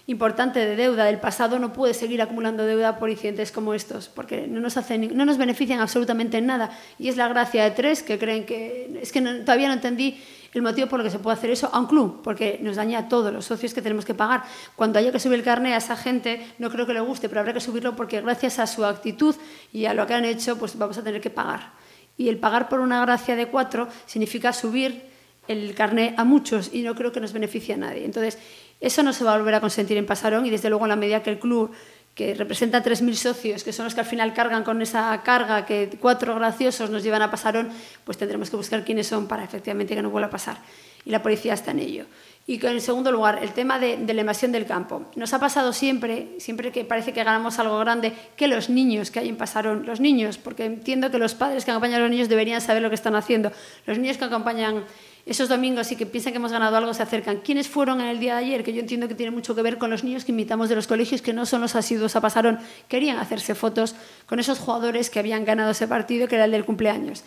importante 0.10 0.66
de 0.66 0.76
deuda 0.76 1.06
del 1.06 1.20
pasado 1.20 1.60
no 1.60 1.72
puede 1.72 1.94
seguir 1.94 2.20
acumulando 2.22 2.66
deuda 2.66 2.98
por 2.98 3.12
incidentes 3.12 3.52
como 3.52 3.76
estos, 3.76 4.10
porque 4.10 4.48
no 4.48 4.60
nos, 4.60 4.76
hacen, 4.76 5.16
no 5.16 5.24
nos 5.24 5.38
benefician 5.38 5.82
absolutamente 5.82 6.40
en 6.40 6.48
nada. 6.48 6.72
Y 6.98 7.10
es 7.10 7.18
la 7.18 7.28
gracia 7.28 7.64
de 7.64 7.72
tres 7.72 8.02
que 8.02 8.18
creen 8.18 8.46
que... 8.46 9.00
Es 9.04 9.12
que 9.12 9.22
todavía 9.22 9.68
no 9.68 9.76
entendí 9.76 10.20
el 10.54 10.64
motivo 10.64 10.88
por 10.88 11.00
el 11.00 11.06
que 11.06 11.12
se 11.12 11.20
puede 11.20 11.38
hacer 11.38 11.52
eso 11.52 11.70
a 11.72 11.80
un 11.80 11.86
club, 11.86 12.22
porque 12.24 12.60
nos 12.60 12.78
daña 12.78 13.00
a 13.00 13.08
todos 13.08 13.32
los 13.32 13.46
socios 13.46 13.76
que 13.76 13.84
tenemos 13.84 14.04
que 14.04 14.16
pagar. 14.16 14.44
Cuando 14.76 14.98
haya 14.98 15.12
que 15.12 15.20
subir 15.20 15.38
el 15.38 15.46
carnet 15.46 15.74
a 15.74 15.78
esa 15.78 15.96
gente, 15.96 16.44
no 16.58 16.72
creo 16.72 16.88
que 16.88 16.94
le 16.94 17.02
guste, 17.02 17.30
pero 17.30 17.42
habrá 17.42 17.54
que 17.54 17.60
subirlo 17.60 17.96
porque 17.96 18.20
gracias 18.22 18.58
a 18.58 18.66
su 18.66 18.84
actitud 18.86 19.36
y 19.72 19.86
a 19.86 19.94
lo 19.94 20.08
que 20.08 20.16
han 20.16 20.26
hecho, 20.26 20.58
pues 20.58 20.76
vamos 20.76 20.98
a 20.98 21.04
tener 21.04 21.22
que 21.22 21.30
pagar. 21.30 21.79
Y 22.20 22.28
el 22.28 22.38
pagar 22.38 22.68
por 22.68 22.82
una 22.82 23.02
gracia 23.02 23.38
de 23.38 23.48
cuatro 23.48 23.88
significa 24.06 24.52
subir 24.52 25.04
el 25.48 25.74
carné 25.74 26.14
a 26.18 26.26
muchos 26.26 26.70
y 26.74 26.82
no 26.82 26.94
creo 26.94 27.14
que 27.14 27.22
nos 27.22 27.32
beneficie 27.32 27.74
a 27.74 27.78
nadie. 27.78 28.04
Entonces, 28.04 28.38
eso 28.82 29.04
no 29.04 29.14
se 29.14 29.24
va 29.24 29.34
a 29.34 29.38
volver 29.38 29.56
a 29.56 29.62
consentir 29.62 29.96
en 29.96 30.06
Pasarón 30.06 30.46
y 30.46 30.50
desde 30.50 30.70
luego 30.70 30.84
en 30.84 30.90
la 30.90 30.98
medida 30.98 31.24
que 31.24 31.32
el 31.32 31.40
club 31.40 31.72
que 32.16 32.34
representa 32.34 32.84
3.000 32.84 33.14
socios, 33.14 33.64
que 33.64 33.72
son 33.72 33.86
los 33.86 33.94
que 33.94 34.02
al 34.02 34.06
final 34.06 34.34
cargan 34.34 34.66
con 34.66 34.82
esa 34.82 35.22
carga 35.24 35.66
que 35.66 35.90
cuatro 36.02 36.36
graciosos 36.36 36.90
nos 36.90 37.04
llevan 37.04 37.22
a 37.22 37.32
Pasarón, 37.32 37.70
pues 38.04 38.18
tendremos 38.18 38.50
que 38.50 38.58
buscar 38.58 38.84
quiénes 38.84 39.08
son 39.08 39.26
para 39.30 39.46
efectivamente 39.46 39.96
que 39.96 40.02
no 40.02 40.10
vuelva 40.10 40.28
a 40.28 40.30
pasar. 40.30 40.58
Y 41.06 41.12
la 41.12 41.24
policía 41.24 41.54
está 41.54 41.72
en 41.72 41.80
ello. 41.80 42.06
Y 42.50 42.60
en 42.66 42.82
segundo 42.82 43.12
lugar, 43.12 43.44
el 43.44 43.52
tema 43.52 43.78
de, 43.78 44.00
la 44.12 44.22
invasión 44.22 44.52
del 44.52 44.66
campo. 44.66 45.04
Nos 45.16 45.36
ha 45.36 45.40
pasado 45.40 45.72
siempre, 45.72 46.30
siempre 46.40 46.72
que 46.72 46.84
parece 46.84 47.14
que 47.14 47.24
ganamos 47.24 47.60
algo 47.60 47.78
grande, 47.78 48.12
que 48.36 48.48
los 48.48 48.72
niños 48.72 49.12
que 49.12 49.20
hay 49.20 49.30
en 49.30 49.38
Pasarón, 49.38 49.86
los 49.86 50.00
niños, 50.00 50.40
porque 50.40 50.66
entiendo 50.66 51.12
que 51.12 51.20
los 51.20 51.36
padres 51.36 51.64
que 51.64 51.70
acompañan 51.70 52.00
a 52.00 52.04
los 52.06 52.10
niños 52.10 52.28
deberían 52.28 52.60
saber 52.60 52.82
lo 52.82 52.90
que 52.90 52.96
están 52.96 53.14
haciendo, 53.14 53.52
los 53.86 54.00
niños 54.00 54.18
que 54.18 54.26
acompañan 54.26 54.84
esos 55.28 55.48
domingos 55.48 55.92
y 55.92 55.96
que 55.96 56.08
piensan 56.08 56.34
que 56.34 56.38
hemos 56.38 56.52
ganado 56.52 56.76
algo 56.76 56.92
se 56.96 57.04
acercan. 57.04 57.42
¿Quiénes 57.42 57.68
fueron 57.68 58.02
en 58.02 58.08
el 58.08 58.20
día 58.20 58.34
de 58.38 58.46
ayer? 58.46 58.64
Que 58.64 58.74
yo 58.74 58.80
entiendo 58.80 59.08
que 59.08 59.14
tiene 59.14 59.32
mucho 59.32 59.54
que 59.54 59.62
ver 59.62 59.78
con 59.78 59.92
los 59.92 60.04
niños 60.04 60.26
que 60.26 60.32
invitamos 60.32 60.70
de 60.70 60.76
los 60.76 60.88
colegios 60.88 61.22
que 61.22 61.34
no 61.34 61.46
son 61.46 61.62
los 61.62 61.76
asiduos 61.76 62.16
a 62.16 62.22
Pasarón. 62.22 62.58
Querían 62.88 63.20
hacerse 63.20 63.54
fotos 63.54 63.94
con 64.26 64.40
esos 64.40 64.58
jugadores 64.58 65.12
que 65.12 65.20
habían 65.20 65.46
ganado 65.46 65.70
ese 65.70 65.88
partido, 65.88 66.28
que 66.28 66.34
era 66.34 66.46
el 66.46 66.52
del 66.52 66.66
cumpleaños. 66.66 67.24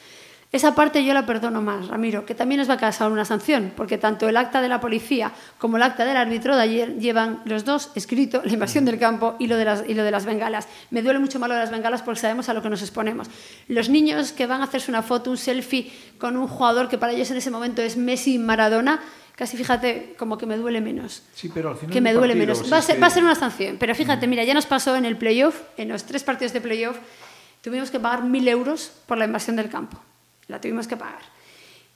Esa 0.53 0.75
parte 0.75 1.03
yo 1.03 1.15
la 1.15 1.25
perdono 1.25 1.63
más, 1.63 1.89
Ramiro, 1.89 2.27
que 2.27 2.35
también 2.35 2.59
nos 2.59 2.69
va 2.69 2.75
a 2.75 2.77
causar 2.77 3.11
una 3.11 3.25
sanción, 3.25 3.73
porque 3.75 3.97
tanto 3.97 4.29
el 4.29 4.37
acta 4.37 4.61
de 4.61 4.69
la 4.69 4.83
policía 4.83 5.33
como 5.57 5.79
el 5.79 5.83
acta 5.83 6.05
del 6.05 6.15
árbitro 6.19 6.55
de 6.57 6.61
ayer 6.63 6.99
llevan 6.99 7.41
los 7.47 7.65
dos 7.65 7.91
escrito 7.95 8.43
la 8.45 8.53
invasión 8.53 8.85
del 8.85 8.99
campo 8.99 9.35
y 9.39 9.47
lo, 9.47 9.57
de 9.57 9.65
las, 9.65 9.83
y 9.89 9.95
lo 9.95 10.05
de 10.05 10.11
las 10.11 10.27
bengalas. 10.27 10.69
Me 10.91 11.01
duele 11.01 11.21
mucho 11.21 11.39
más 11.39 11.49
lo 11.49 11.55
de 11.55 11.63
las 11.63 11.71
bengalas 11.71 12.03
porque 12.03 12.21
sabemos 12.21 12.51
a 12.51 12.55
lo 12.55 12.61
que 12.61 12.69
nos 12.69 12.83
exponemos. 12.83 13.29
Los 13.67 13.89
niños 13.89 14.33
que 14.33 14.47
van 14.47 14.61
a 14.61 14.65
hacerse 14.65 14.91
una 14.91 15.01
foto, 15.01 15.31
un 15.31 15.39
selfie 15.39 15.91
con 16.19 16.37
un 16.37 16.47
jugador 16.49 16.91
que 16.91 16.99
para 16.99 17.15
ellos 17.15 17.31
en 17.31 17.39
ese 17.39 17.51
momento 17.51 17.81
es 17.81 17.97
Messi 17.97 18.39
Maradona, 18.39 19.01
casi 19.35 19.57
fíjate 19.57 20.15
como 20.19 20.37
que 20.37 20.45
me 20.45 20.59
duele 20.59 20.83
menos. 20.83 21.23
Sí, 21.35 21.51
pero 21.53 21.71
al 21.71 21.77
final 21.77 21.95
que 21.95 22.03
me 22.03 22.13
duele 22.13 22.35
partido, 22.35 22.47
menos. 22.55 22.67
si 22.67 22.71
Va 22.71 22.77
a, 22.77 22.83
ser, 22.83 22.97
que- 22.97 23.01
va 23.01 23.07
a 23.07 23.11
ser 23.11 23.25
una 23.25 23.35
sanción, 23.37 23.79
pero 23.81 23.95
fíjate, 23.95 24.27
mira, 24.27 24.45
ya 24.45 24.53
nos 24.53 24.67
pasó 24.67 24.97
en 24.97 25.07
el 25.07 25.17
playoff, 25.17 25.63
en 25.79 25.89
los 25.89 26.05
tres 26.05 26.23
partidos 26.25 26.53
de 26.53 26.61
playoff, 26.61 26.99
tuvimos 27.63 27.91
que 27.91 27.99
pagar 27.99 28.23
mil 28.25 28.47
euros 28.49 28.93
por 29.07 29.17
la 29.17 29.25
invasión 29.25 29.57
del 29.57 29.71
campo. 29.71 29.99
La 30.53 30.61
tuvimos 30.61 30.87
que 30.87 30.97
pagar. 30.97 31.23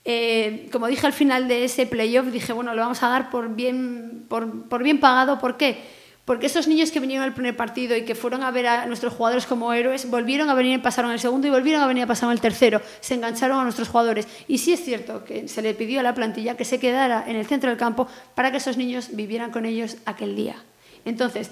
Eh, 0.04 0.68
como 0.72 0.86
dije 0.86 1.06
al 1.06 1.12
final 1.12 1.46
de 1.46 1.64
ese 1.64 1.84
playoff, 1.84 2.26
dije, 2.26 2.52
bueno, 2.52 2.74
lo 2.74 2.80
vamos 2.80 3.02
a 3.02 3.08
dar 3.08 3.28
por 3.28 3.54
bien, 3.54 4.24
por, 4.28 4.68
por 4.68 4.82
bien 4.82 4.98
pagado. 4.98 5.38
¿Por 5.38 5.56
qué? 5.56 5.82
Porque 6.24 6.46
esos 6.46 6.66
niños 6.66 6.90
que 6.90 6.98
vinieron 6.98 7.24
al 7.24 7.34
primer 7.34 7.56
partido 7.56 7.96
y 7.96 8.04
que 8.04 8.14
fueron 8.14 8.42
a 8.42 8.50
ver 8.50 8.66
a 8.66 8.86
nuestros 8.86 9.12
jugadores 9.12 9.46
como 9.46 9.72
héroes, 9.72 10.10
volvieron 10.10 10.48
a 10.48 10.54
venir, 10.54 10.82
pasaron 10.82 11.12
el 11.12 11.20
segundo 11.20 11.46
y 11.46 11.50
volvieron 11.50 11.82
a 11.82 11.86
venir 11.86 12.04
a 12.04 12.06
pasar 12.06 12.32
el 12.32 12.40
tercero. 12.40 12.80
Se 13.00 13.14
engancharon 13.14 13.58
a 13.58 13.62
nuestros 13.62 13.88
jugadores. 13.88 14.26
Y 14.48 14.58
sí 14.58 14.72
es 14.72 14.84
cierto 14.84 15.24
que 15.24 15.46
se 15.46 15.60
le 15.60 15.74
pidió 15.74 16.00
a 16.00 16.02
la 16.02 16.14
plantilla 16.14 16.56
que 16.56 16.64
se 16.64 16.80
quedara 16.80 17.24
en 17.28 17.36
el 17.36 17.46
centro 17.46 17.70
del 17.70 17.78
campo 17.78 18.08
para 18.34 18.50
que 18.50 18.56
esos 18.56 18.76
niños 18.76 19.10
vivieran 19.12 19.52
con 19.52 19.66
ellos 19.66 19.98
aquel 20.04 20.34
día. 20.34 20.56
Entonces, 21.04 21.50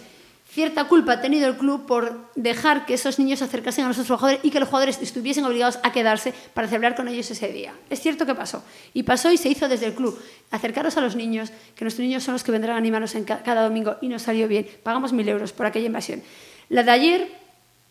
cierta 0.55 0.85
culpa 0.85 1.15
ha 1.15 1.21
tenido 1.21 1.49
el 1.49 1.57
club 1.57 1.85
por 1.85 2.31
dejar 2.37 2.87
que 2.87 2.95
esos 2.95 3.19
niños 3.19 3.41
se 3.41 3.45
acercasen 3.47 3.85
a 3.85 3.89
nuestros 3.89 4.07
jugadores 4.07 4.39
y 4.45 4.51
que 4.51 4.61
los 4.61 4.69
jugadores 4.69 5.01
estuviesen 5.03 5.45
obligados 5.45 5.81
a 5.83 5.91
quedarse 5.91 6.33
para 6.55 6.69
celebrar 6.69 6.95
con 6.95 7.09
ellos 7.09 7.29
ese 7.29 7.49
día. 7.49 7.75
Es 7.91 8.01
cierto 8.01 8.25
que 8.25 8.37
pasó. 8.37 8.63
Y 8.93 9.03
pasó 9.03 9.33
y 9.33 9.37
se 9.37 9.49
hizo 9.49 9.69
desde 9.69 9.87
el 9.87 9.95
club. 9.95 10.17
Acercaros 10.53 10.97
a 10.97 11.01
los 11.01 11.17
niños, 11.17 11.51
que 11.75 11.85
nuestros 11.85 12.07
niños 12.07 12.23
son 12.23 12.35
los 12.35 12.45
que 12.45 12.53
vendrán 12.53 12.77
a 12.77 12.79
animarnos 12.79 13.17
en 13.17 13.25
ca- 13.25 13.43
cada 13.43 13.65
domingo 13.65 13.97
y 14.01 14.07
nos 14.07 14.23
salió 14.23 14.47
bien. 14.47 14.69
Pagamos 14.85 15.13
mil 15.13 15.29
euros 15.29 15.53
por 15.53 15.67
aquella 15.67 15.87
invasión. 15.87 16.23
La 16.69 16.85
de 16.85 16.91
ayer, 16.93 17.29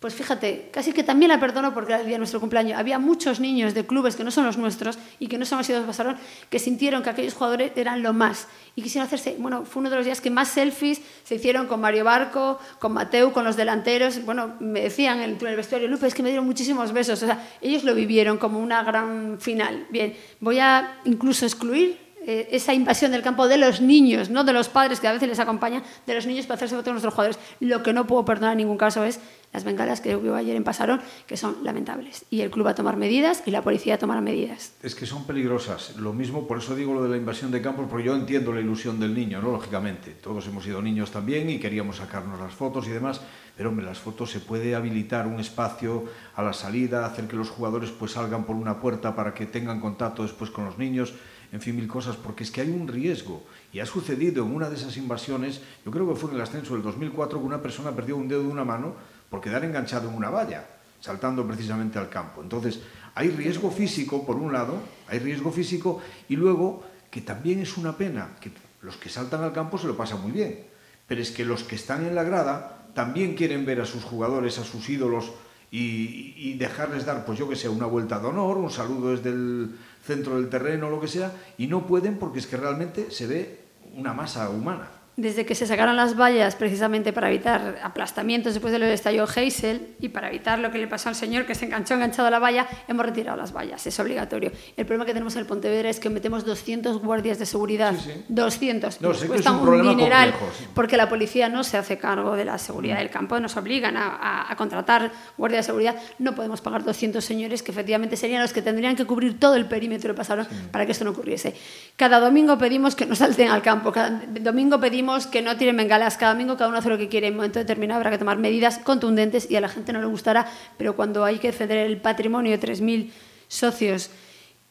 pues 0.04 0.16
fíjate, 0.16 0.68
casi 0.70 0.92
que 0.92 1.02
también 1.02 1.30
la 1.30 1.39
perdono 1.39 1.74
porque 1.74 1.94
era 1.94 2.02
el 2.02 2.06
día 2.06 2.16
de 2.16 2.18
nuestro 2.18 2.42
cumpleaños. 2.42 2.78
Había 2.78 3.00
muchos 3.00 3.39
niños 3.39 3.74
de 3.74 3.86
clubes 3.86 4.18
que 4.18 4.26
no 4.26 4.32
son 4.32 4.44
los 4.46 4.58
nuestros 4.58 5.00
y 5.18 5.28
que 5.28 5.38
no 5.38 5.46
son 5.46 5.60
asiduos 5.60 5.84
de 5.84 5.88
Pasarón 5.88 6.18
que 6.50 6.60
sintieron 6.60 7.04
que 7.04 7.10
aquellos 7.10 7.34
jugadores 7.34 7.72
eran 7.78 8.04
lo 8.04 8.12
más 8.12 8.50
y 8.76 8.82
quisieron 8.82 9.08
hacerse. 9.08 9.38
Bueno, 9.39 9.63
fue 9.63 9.80
uno 9.80 9.89
de 9.89 9.96
los 9.96 10.04
días 10.04 10.20
que 10.20 10.30
más 10.30 10.50
selfies 10.50 11.00
se 11.24 11.36
hicieron 11.36 11.68
con 11.68 11.80
Mario 11.80 12.04
Barco, 12.04 12.60
con 12.80 12.92
Mateu, 12.92 13.32
con 13.32 13.46
los 13.46 13.56
delanteros. 13.56 14.26
Bueno, 14.26 14.56
me 14.60 14.82
decían 14.82 15.22
en 15.22 15.38
el 15.39 15.56
vestuario, 15.56 15.88
Lupe, 15.88 16.06
es 16.06 16.13
que 16.13 16.22
me 16.22 16.28
dieron 16.28 16.46
muchísimos 16.46 16.92
besos. 16.92 17.24
O 17.24 17.26
sea, 17.26 17.42
ellos 17.62 17.86
lo 17.86 17.96
vivieron 17.96 18.38
como 18.38 18.60
una 18.60 18.84
gran 18.84 19.39
final. 19.39 19.88
Bien, 19.89 20.18
voy 20.42 20.60
a 20.60 20.98
incluso 21.06 21.46
excluir 21.46 22.03
eh, 22.26 22.48
esa 22.52 22.74
invasión 22.74 23.12
del 23.12 23.22
campo 23.22 23.48
de 23.48 23.58
los 23.58 23.82
niños, 23.82 24.30
no 24.30 24.44
de 24.44 24.54
los 24.54 24.70
padres 24.70 25.00
que 25.00 25.08
a 25.08 25.14
veces 25.14 25.28
les 25.28 25.40
acompañan, 25.40 25.84
de 26.06 26.16
los 26.16 26.26
niños 26.26 26.46
para 26.46 26.56
hacerse 26.56 26.76
fotos 26.76 26.86
con 26.86 26.94
nuestros 26.94 27.14
jugadores. 27.14 27.40
Lo 27.60 27.84
que 27.84 27.94
no 27.94 28.08
puedo 28.08 28.24
perdonar 28.26 28.54
en 28.54 28.60
ningún 28.60 28.78
caso 28.78 29.04
es 29.04 29.20
las 29.54 29.64
bengalas 29.64 30.02
que 30.02 30.16
hubo 30.16 30.34
ayer 30.34 30.56
en 30.56 30.64
Pasarón, 30.64 31.02
que 31.28 31.38
son 31.38 31.58
lamentables. 31.64 32.26
Y 32.32 32.42
el 32.42 32.50
club 32.50 32.66
va 32.66 32.72
a 32.72 32.76
tomar 32.76 32.98
medidas 32.98 33.44
y 33.46 33.52
la 33.52 33.62
policía 33.62 34.00
tomará 34.00 34.20
medidas. 34.20 34.74
Es 34.82 34.96
que 34.96 35.06
son 35.06 35.26
peligrosas. 35.26 35.96
Lo 35.98 36.12
mismo, 36.12 36.48
por 36.48 36.58
eso 36.58 36.76
digo 36.76 36.94
lo 36.94 37.04
de 37.04 37.10
la 37.10 37.18
invasión 37.18 37.52
de 37.52 37.62
campos, 37.62 37.86
porque 37.90 38.06
yo 38.06 38.16
entiendo 38.16 38.52
la 38.52 38.62
ilusión 38.62 39.00
del 39.00 39.14
niño, 39.14 39.42
¿no? 39.42 39.52
Lógicamente. 39.52 40.12
Todos 40.12 40.48
hemos 40.48 40.64
sido 40.64 40.82
niños 40.82 41.12
también 41.12 41.50
y 41.50 41.60
queríamos 41.60 41.98
sacarnos 41.98 42.40
las 42.40 42.54
fotos 42.54 42.88
y 42.88 42.92
demás. 42.92 43.22
Pero, 43.56 43.70
hombre, 43.70 43.86
las 43.86 44.00
fotos 44.00 44.32
se 44.32 44.40
puede 44.40 44.74
habilitar 44.74 45.28
un 45.28 45.40
espacio 45.40 46.06
a 46.36 46.42
la 46.42 46.54
salida, 46.54 47.06
hacer 47.06 47.28
que 47.28 47.36
los 47.36 47.52
jugadores 47.52 47.92
pues 47.92 48.14
salgan 48.14 48.46
por 48.46 48.56
una 48.56 48.80
puerta 48.80 49.16
para 49.16 49.36
que 49.36 49.46
tengan 49.46 49.80
contacto 49.80 50.24
después 50.24 50.50
con 50.50 50.66
los 50.66 50.80
niños, 50.80 51.14
en 51.54 51.62
fin, 51.62 51.76
mil 51.76 51.88
cosas, 51.88 52.16
porque 52.16 52.44
es 52.44 52.50
que 52.50 52.62
hay 52.62 52.72
un 52.72 52.88
riesgo. 52.88 53.44
Y 53.72 53.80
ha 53.80 53.86
sucedido 53.86 54.44
en 54.44 54.56
una 54.56 54.72
de 54.72 54.76
esas 54.76 54.98
invasiones, 54.98 55.62
yo 55.86 55.92
creo 55.92 56.10
que 56.10 56.20
fue 56.20 56.32
en 56.32 56.38
el 56.38 56.42
ascenso 56.42 56.74
del 56.74 56.82
2004, 56.82 57.39
que 57.39 57.46
una 57.46 57.62
persona 57.62 57.92
perdió 57.92 58.18
un 58.18 58.28
dedo 58.28 58.42
de 58.42 58.48
una 58.48 58.66
mano 58.66 58.96
por 59.30 59.39
quedar 59.39 59.63
enganchado 59.63 60.10
en 60.10 60.16
una 60.16 60.32
valla, 60.32 60.66
saltando 61.00 61.46
precisamente 61.46 62.00
al 62.00 62.10
campo. 62.10 62.42
Entonces, 62.42 62.80
hay 63.13 63.30
riesgo 63.30 63.70
físico, 63.70 64.26
por 64.26 64.38
un 64.38 64.52
lado, 64.52 64.82
hay 65.08 65.20
riesgo 65.20 65.52
físico, 65.52 66.02
y 66.28 66.36
luego 66.36 66.84
que 67.12 67.22
también 67.22 67.60
es 67.60 67.78
una 67.78 67.96
pena 67.96 68.32
que 68.42 68.52
los 68.82 68.98
que 68.98 69.10
saltan 69.10 69.44
al 69.44 69.54
campo 69.54 69.78
se 69.78 69.86
lo 69.86 69.96
pasan 69.96 70.24
muy 70.24 70.32
bien, 70.32 70.66
pero 71.08 71.22
es 71.22 71.30
que 71.30 71.46
los 71.46 71.63
que 71.63 71.76
están 71.76 72.04
en 72.04 72.16
la 72.16 72.24
grada 72.24 72.88
también 72.96 73.36
quieren 73.36 73.63
ver 73.63 73.80
a 73.80 73.86
sus 73.86 74.04
jugadores, 74.04 74.58
a 74.58 74.63
sus 74.63 74.89
ídolos, 74.89 75.32
y, 75.76 76.54
dejarles 76.54 77.04
dar, 77.04 77.26
pues 77.26 77.40
yo 77.40 77.50
que 77.50 77.56
sé, 77.56 77.68
una 77.68 77.88
vuelta 77.88 78.20
de 78.20 78.28
honor, 78.28 78.58
un 78.58 78.70
saludo 78.70 79.10
desde 79.10 79.30
el 79.30 79.76
centro 80.04 80.36
del 80.36 80.48
terreno, 80.48 80.92
lo 80.92 81.02
que 81.02 81.08
sea, 81.08 81.32
y 81.58 81.66
no 81.66 81.88
pueden 81.88 82.20
porque 82.20 82.38
es 82.38 82.46
que 82.46 82.58
realmente 82.58 83.10
se 83.10 83.26
ve 83.26 83.60
una 83.96 84.14
masa 84.14 84.50
humana. 84.50 84.88
Desde 85.15 85.45
que 85.45 85.54
se 85.54 85.67
sacaron 85.67 85.95
las 85.95 86.17
vallas 86.19 86.56
precisamente 86.56 87.13
para 87.13 87.30
evitar 87.30 87.80
aplastamientos 87.84 88.56
después 88.56 88.73
del 88.73 88.82
estallido 88.82 89.28
Heysel 89.36 89.89
y 89.99 90.10
para 90.10 90.30
evitar 90.30 90.58
lo 90.58 90.71
que 90.71 90.80
le 90.80 90.88
pasó 90.88 91.10
al 91.10 91.13
señor 91.15 91.45
que 91.45 91.54
se 91.54 91.65
enganchó 91.65 91.93
enganchado 91.93 92.28
a 92.30 92.32
la 92.32 92.39
valla, 92.39 92.65
hemos 92.88 93.06
retirado 93.06 93.38
las 93.38 93.54
vallas, 93.56 93.86
es 93.86 93.99
obligatorio. 93.99 94.52
El 94.76 94.88
problema 94.88 95.06
que 95.06 95.13
tenemos 95.13 95.36
en 95.36 95.41
el 95.41 95.45
Pontevedra 95.45 95.88
es 95.88 95.99
que 95.99 96.10
metemos 96.10 96.45
200 96.45 96.97
guardias 96.99 97.38
de 97.38 97.45
seguridad, 97.45 97.93
Sí, 97.95 98.10
sí. 98.12 98.26
200, 98.28 99.02
No, 99.02 99.13
sé 99.13 99.28
cuesta 99.28 99.52
es 99.52 99.56
un 99.56 99.62
problema 99.62 99.91
dineral 99.91 100.32
complejo, 100.32 100.52
sí. 100.58 100.65
porque 100.73 100.97
la 100.97 101.08
policía 101.08 101.47
no 101.47 101.63
se 101.63 101.78
hace 101.78 101.99
cargo 101.99 102.36
de 102.36 102.45
la 102.45 102.58
seguridad 102.58 102.97
del 102.97 103.12
campo, 103.12 103.39
nos 103.39 103.56
obligan 103.56 103.95
a, 103.97 104.08
a- 104.15 104.52
a 104.52 104.56
contratar 104.56 105.12
guardias 105.38 105.65
de 105.67 105.67
seguridad, 105.67 105.95
no 106.17 106.34
podemos 106.34 106.60
pagar 106.62 106.84
200 106.84 107.23
señores 107.23 107.62
que 107.62 107.69
efectivamente 107.71 108.17
serían 108.17 108.41
los 108.41 108.52
que 108.52 108.63
tendrían 108.63 108.95
que 108.95 109.06
cubrir 109.06 109.39
todo 109.39 109.54
el 109.58 109.67
perímetro 109.67 110.13
de 110.13 110.17
Pasarón 110.17 110.47
para 110.71 110.88
que 110.88 110.91
esto 110.93 111.06
no 111.06 111.12
ocurriese. 111.12 111.54
Cada 111.97 112.19
domingo 112.19 112.58
pedimos 112.58 112.95
que 112.95 113.06
no 113.06 113.13
salten 113.15 113.49
al 113.49 113.62
campo, 113.62 113.91
cada 113.91 114.10
domingo 114.41 114.80
pedimos 114.80 115.03
que 115.32 115.42
no 115.42 115.56
tiren 115.58 115.78
bengalas, 115.78 116.18
cada 116.18 116.34
domingo 116.34 116.56
cada 116.58 116.70
uno 116.70 116.78
hace 116.80 116.89
lo 116.89 116.98
que 116.98 117.08
quiere, 117.10 117.28
en 117.28 117.34
un 117.34 117.38
momento 117.38 117.60
determinado 117.60 117.98
habrá 118.00 118.12
que 118.12 118.18
tomar 118.18 118.38
medidas 118.38 118.80
contundentes 118.80 119.50
y 119.50 119.56
a 119.56 119.62
la 119.62 119.70
gente 119.70 119.94
no 119.94 120.00
le 120.00 120.08
gustará, 120.08 120.48
pero 120.78 120.96
cuando 120.96 121.24
hay 121.26 121.39
que 121.39 121.48
defender 121.48 121.78
el 121.78 121.98
patrimonio 122.02 122.52
de 122.52 122.60
3.000 122.60 123.12
socios 123.48 124.10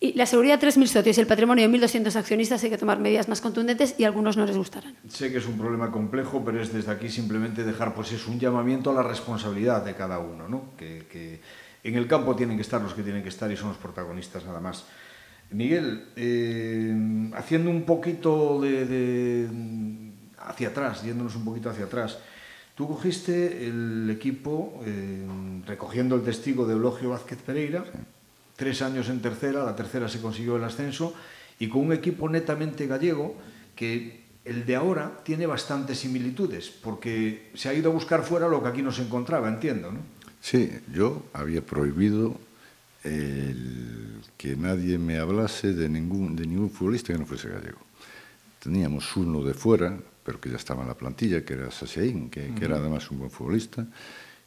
y 0.01 0.15
la 0.15 0.27
seguridad 0.27 0.59
de 0.59 0.67
3.000 0.67 0.87
socios 0.89 1.17
y 1.17 1.21
el 1.21 1.27
patrimonio 1.29 1.69
de 1.69 1.79
1.200 1.79 2.17
accionistas 2.17 2.65
hay 2.65 2.71
que 2.71 2.79
tomar 2.79 2.99
medidas 2.99 3.29
más 3.29 3.41
contundentes 3.41 3.95
y 3.99 4.05
algunos 4.05 4.37
no 4.37 4.45
les 4.45 4.57
gustarán. 4.57 4.97
Sé 5.09 5.31
que 5.31 5.39
es 5.39 5.47
un 5.47 5.57
problema 5.57 5.93
complejo, 5.93 6.43
pero 6.45 6.61
es 6.61 6.73
desde 6.73 6.91
aquí 6.91 7.09
simplemente 7.09 7.63
dejar 7.63 7.95
pues 7.95 8.11
es 8.11 8.27
un 8.27 8.41
llamamiento 8.41 8.91
a 8.91 8.95
la 8.95 9.03
responsabilidad 9.05 9.85
de 9.85 9.95
cada 9.95 10.19
uno, 10.19 10.49
¿no? 10.49 10.65
Que, 10.77 11.07
que 11.09 11.41
en 11.85 11.95
el 11.95 12.09
campo 12.09 12.35
tienen 12.35 12.57
que 12.57 12.63
estar 12.63 12.81
los 12.83 12.95
que 12.95 13.03
tienen 13.05 13.23
que 13.23 13.29
estar 13.29 13.51
y 13.53 13.57
son 13.57 13.69
los 13.69 13.77
protagonistas 13.79 14.45
nada 14.45 14.59
más. 14.61 14.85
Miguel, 15.53 16.07
eh, 16.17 17.31
haciendo 17.37 17.71
un 17.71 17.83
poquito 17.83 18.61
de- 18.61 19.47
hacia 20.47 20.69
atrás, 20.69 21.03
yéndonos 21.03 21.37
un 21.37 21.45
poquito 21.45 21.71
hacia 21.71 21.85
atrás, 21.85 22.19
tú 22.75 22.89
cogiste 22.89 23.67
el 23.67 24.09
equipo 24.11 24.83
eh, 24.85 25.27
recogiendo 25.67 26.17
el 26.17 26.23
testigo 26.23 26.67
de 26.67 26.75
Eulogio 26.75 27.11
Vázquez 27.11 27.39
Pereira, 27.43 27.85
tres 28.57 28.83
años 28.83 29.09
en 29.09 29.21
tercera, 29.21 29.65
la 29.65 29.77
tercera 29.77 30.09
se 30.09 30.21
consiguió 30.21 30.57
el 30.57 30.65
ascenso, 30.65 31.15
y 31.59 31.69
con 31.69 31.87
un 31.87 31.93
equipo 31.93 32.29
netamente 32.29 32.87
gallego 32.87 33.37
que 33.77 34.23
el 34.45 34.67
de 34.67 34.77
ahora 34.77 35.21
tiene 35.25 35.47
bastantes 35.47 36.01
similitudes, 36.01 36.71
porque 36.71 37.51
se 37.55 37.69
ha 37.69 37.75
ido 37.75 37.91
a 37.91 37.95
buscar 37.95 38.25
fuera 38.25 38.49
lo 38.49 38.63
que 38.63 38.69
aquí 38.69 38.83
no 38.83 38.91
se 38.91 39.03
encontraba, 39.03 39.49
entiendo, 39.49 39.93
¿no? 39.93 40.01
Sí, 40.41 40.71
yo 40.93 41.23
había 41.33 41.65
prohibido 41.65 42.37
el 43.05 44.21
que 44.37 44.57
nadie 44.57 44.99
me 44.99 45.19
hablase 45.19 45.73
de 45.73 45.89
ningún, 45.89 46.35
de 46.35 46.47
ningún 46.47 46.71
futbolista 46.71 47.13
que 47.13 47.19
no 47.19 47.27
fuese 47.27 47.49
gallego. 47.49 47.79
Teníamos 48.59 49.17
uno 49.17 49.45
de 49.45 49.55
fuera, 49.55 49.97
pero 50.25 50.41
que 50.41 50.51
ya 50.51 50.57
estaba 50.57 50.83
en 50.83 50.89
la 50.89 50.97
plantilla, 50.97 51.45
que 51.45 51.55
era 51.55 51.71
Saseín, 51.71 52.31
que, 52.31 52.55
que 52.55 52.65
era 52.65 52.77
además 52.77 53.11
un 53.11 53.19
buen 53.19 53.31
futbolista. 53.31 53.87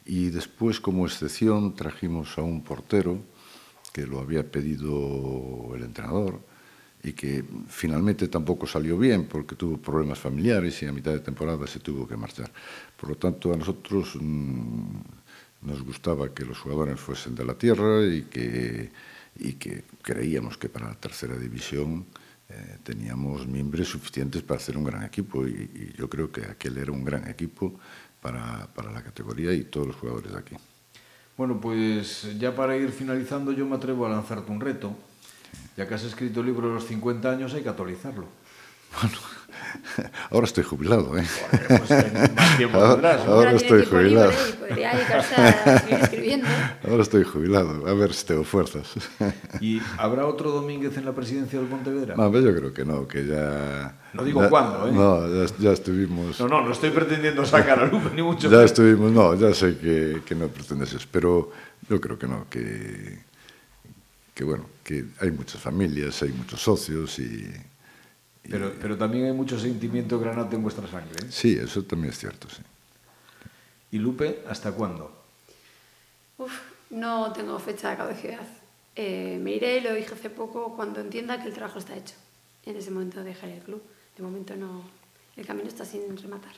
Y 0.04 0.30
después, 0.30 0.80
como 0.80 1.06
excepción, 1.06 1.74
trajimos 1.74 2.38
a 2.38 2.42
un 2.42 2.62
portero 2.62 3.18
que 3.92 4.06
lo 4.06 4.20
había 4.20 4.50
pedido 4.50 5.72
el 5.74 5.82
entrenador 5.82 6.40
y 7.02 7.12
que 7.12 7.44
finalmente 7.68 8.28
tampoco 8.28 8.66
salió 8.66 8.98
bien 8.98 9.26
porque 9.26 9.54
tuvo 9.54 9.78
problemas 9.78 10.18
familiares 10.18 10.82
y 10.82 10.86
a 10.86 10.92
mitad 10.92 11.12
de 11.12 11.20
temporada 11.20 11.66
se 11.66 11.80
tuvo 11.80 12.06
que 12.06 12.16
marchar. 12.16 12.50
Por 12.96 13.10
lo 13.10 13.16
tanto, 13.16 13.52
a 13.52 13.56
nosotros 13.56 14.16
mmm, 14.20 15.00
nos 15.62 15.82
gustaba 15.82 16.34
que 16.34 16.44
los 16.44 16.58
jugadores 16.58 16.98
fuesen 17.00 17.34
de 17.34 17.44
la 17.44 17.54
tierra 17.54 18.04
y 18.04 18.22
que, 18.22 18.90
y 19.38 19.52
que 19.54 19.84
creíamos 20.02 20.58
que 20.58 20.68
para 20.68 20.88
la 20.88 20.94
tercera 20.94 21.36
división 21.36 22.06
eh, 22.48 22.78
teníamos 22.82 23.46
miembros 23.46 23.88
suficientes 23.88 24.42
para 24.42 24.58
hacer 24.58 24.76
un 24.76 24.84
gran 24.84 25.02
equipo 25.02 25.46
y, 25.46 25.50
y, 25.50 25.94
yo 25.98 26.08
creo 26.08 26.30
que 26.30 26.44
aquel 26.44 26.78
era 26.78 26.92
un 26.92 27.04
gran 27.04 27.28
equipo 27.28 27.78
para, 28.20 28.68
para 28.74 28.92
la 28.92 29.02
categoría 29.02 29.52
y 29.52 29.64
todos 29.64 29.88
los 29.88 29.96
jugadores 29.96 30.32
de 30.32 30.38
aquí. 30.38 30.56
Bueno, 31.36 31.60
pues 31.60 32.38
ya 32.38 32.54
para 32.54 32.76
ir 32.76 32.90
finalizando 32.90 33.52
yo 33.52 33.66
me 33.66 33.76
atrevo 33.76 34.06
a 34.06 34.10
lanzarte 34.10 34.50
un 34.50 34.60
reto. 34.60 34.96
Ya 35.76 35.86
que 35.86 35.94
has 35.94 36.04
escrito 36.04 36.40
el 36.40 36.46
libro 36.46 36.68
de 36.68 36.74
los 36.74 36.86
50 36.86 37.30
años, 37.30 37.52
hay 37.54 37.62
que 37.62 37.68
actualizarlo. 37.68 38.26
Bueno, 39.02 39.18
ahora 40.30 40.46
estoy 40.46 40.64
jubilado, 40.64 41.16
¿eh? 41.18 41.24
Bueno, 41.50 41.84
pues 41.86 42.34
más 42.34 42.56
tiempo 42.56 42.78
ahora, 42.78 42.92
tendrás, 42.92 43.26
¿no? 43.26 43.32
ahora 43.32 43.52
estoy 43.52 43.84
jubilado. 43.84 44.32
Podría 44.58 44.90
a 44.92 45.76
escribiendo. 46.00 46.48
Ahora 46.88 47.02
estoy 47.02 47.24
jubilado, 47.24 47.86
a 47.86 47.94
ver 47.94 48.12
si 48.12 48.26
tengo 48.26 48.44
fuerzas. 48.44 48.94
¿Y 49.60 49.80
habrá 49.98 50.26
otro 50.26 50.50
Domínguez 50.50 50.96
en 50.96 51.04
la 51.04 51.12
presidencia 51.12 51.58
del 51.58 51.68
Pontevedra? 51.68 52.14
No, 52.16 52.32
yo 52.32 52.54
creo 52.54 52.72
que 52.72 52.84
no, 52.84 53.06
que 53.06 53.26
ya... 53.26 53.96
No 54.12 54.24
digo 54.24 54.42
ya, 54.42 54.50
cuándo, 54.50 54.88
¿eh? 54.88 54.92
No, 54.92 55.44
ya, 55.44 55.52
ya, 55.58 55.72
estuvimos... 55.72 56.40
No, 56.40 56.48
no, 56.48 56.62
no 56.62 56.72
estoy 56.72 56.90
pretendiendo 56.90 57.44
sacar 57.44 57.80
a 57.80 57.86
Lupe, 57.86 58.10
ni 58.14 58.22
mucho 58.22 58.48
Ya 58.50 58.62
estuvimos, 58.62 59.12
no, 59.12 59.34
ya 59.34 59.54
sé 59.54 59.76
que, 59.78 60.22
que 60.24 60.34
no 60.34 60.48
pretendes 60.48 60.92
eso, 60.92 61.06
pero 61.10 61.52
yo 61.88 62.00
creo 62.00 62.18
que 62.18 62.26
no, 62.26 62.46
que, 62.48 63.18
que 64.34 64.44
bueno, 64.44 64.66
que 64.82 65.04
hay 65.20 65.30
muchas 65.30 65.60
familias, 65.60 66.22
hay 66.22 66.30
muchos 66.30 66.60
socios 66.60 67.18
y... 67.18 67.46
pero, 68.48 68.72
pero 68.80 68.96
también 68.96 69.26
hay 69.26 69.32
mucho 69.32 69.58
sentimiento 69.58 70.18
granate 70.18 70.56
en 70.56 70.62
vuestra 70.62 70.86
sangre. 70.88 71.14
¿eh? 71.22 71.28
Sí, 71.30 71.56
eso 71.60 71.82
también 71.84 72.12
es 72.12 72.18
cierto, 72.18 72.48
sí. 72.48 72.62
¿Y 73.92 73.98
Lupe, 73.98 74.42
hasta 74.48 74.72
cuándo? 74.72 75.10
Uf, 76.38 76.52
no 76.90 77.32
tengo 77.32 77.58
fecha 77.58 77.90
de 77.90 77.96
caducidad. 77.96 78.46
Eh, 78.94 79.38
me 79.40 79.52
iré, 79.52 79.80
lo 79.80 79.94
dije 79.94 80.14
hace 80.14 80.30
poco, 80.30 80.74
cuando 80.74 81.00
entienda 81.00 81.40
que 81.40 81.48
el 81.48 81.54
trabajo 81.54 81.78
está 81.78 81.96
hecho. 81.96 82.14
En 82.64 82.76
ese 82.76 82.90
momento 82.90 83.22
dejaré 83.22 83.58
el 83.58 83.62
club. 83.62 83.82
De 84.16 84.22
momento 84.22 84.56
no, 84.56 84.82
el 85.36 85.46
camino 85.46 85.68
está 85.68 85.84
sin 85.84 86.16
rematar. 86.16 86.52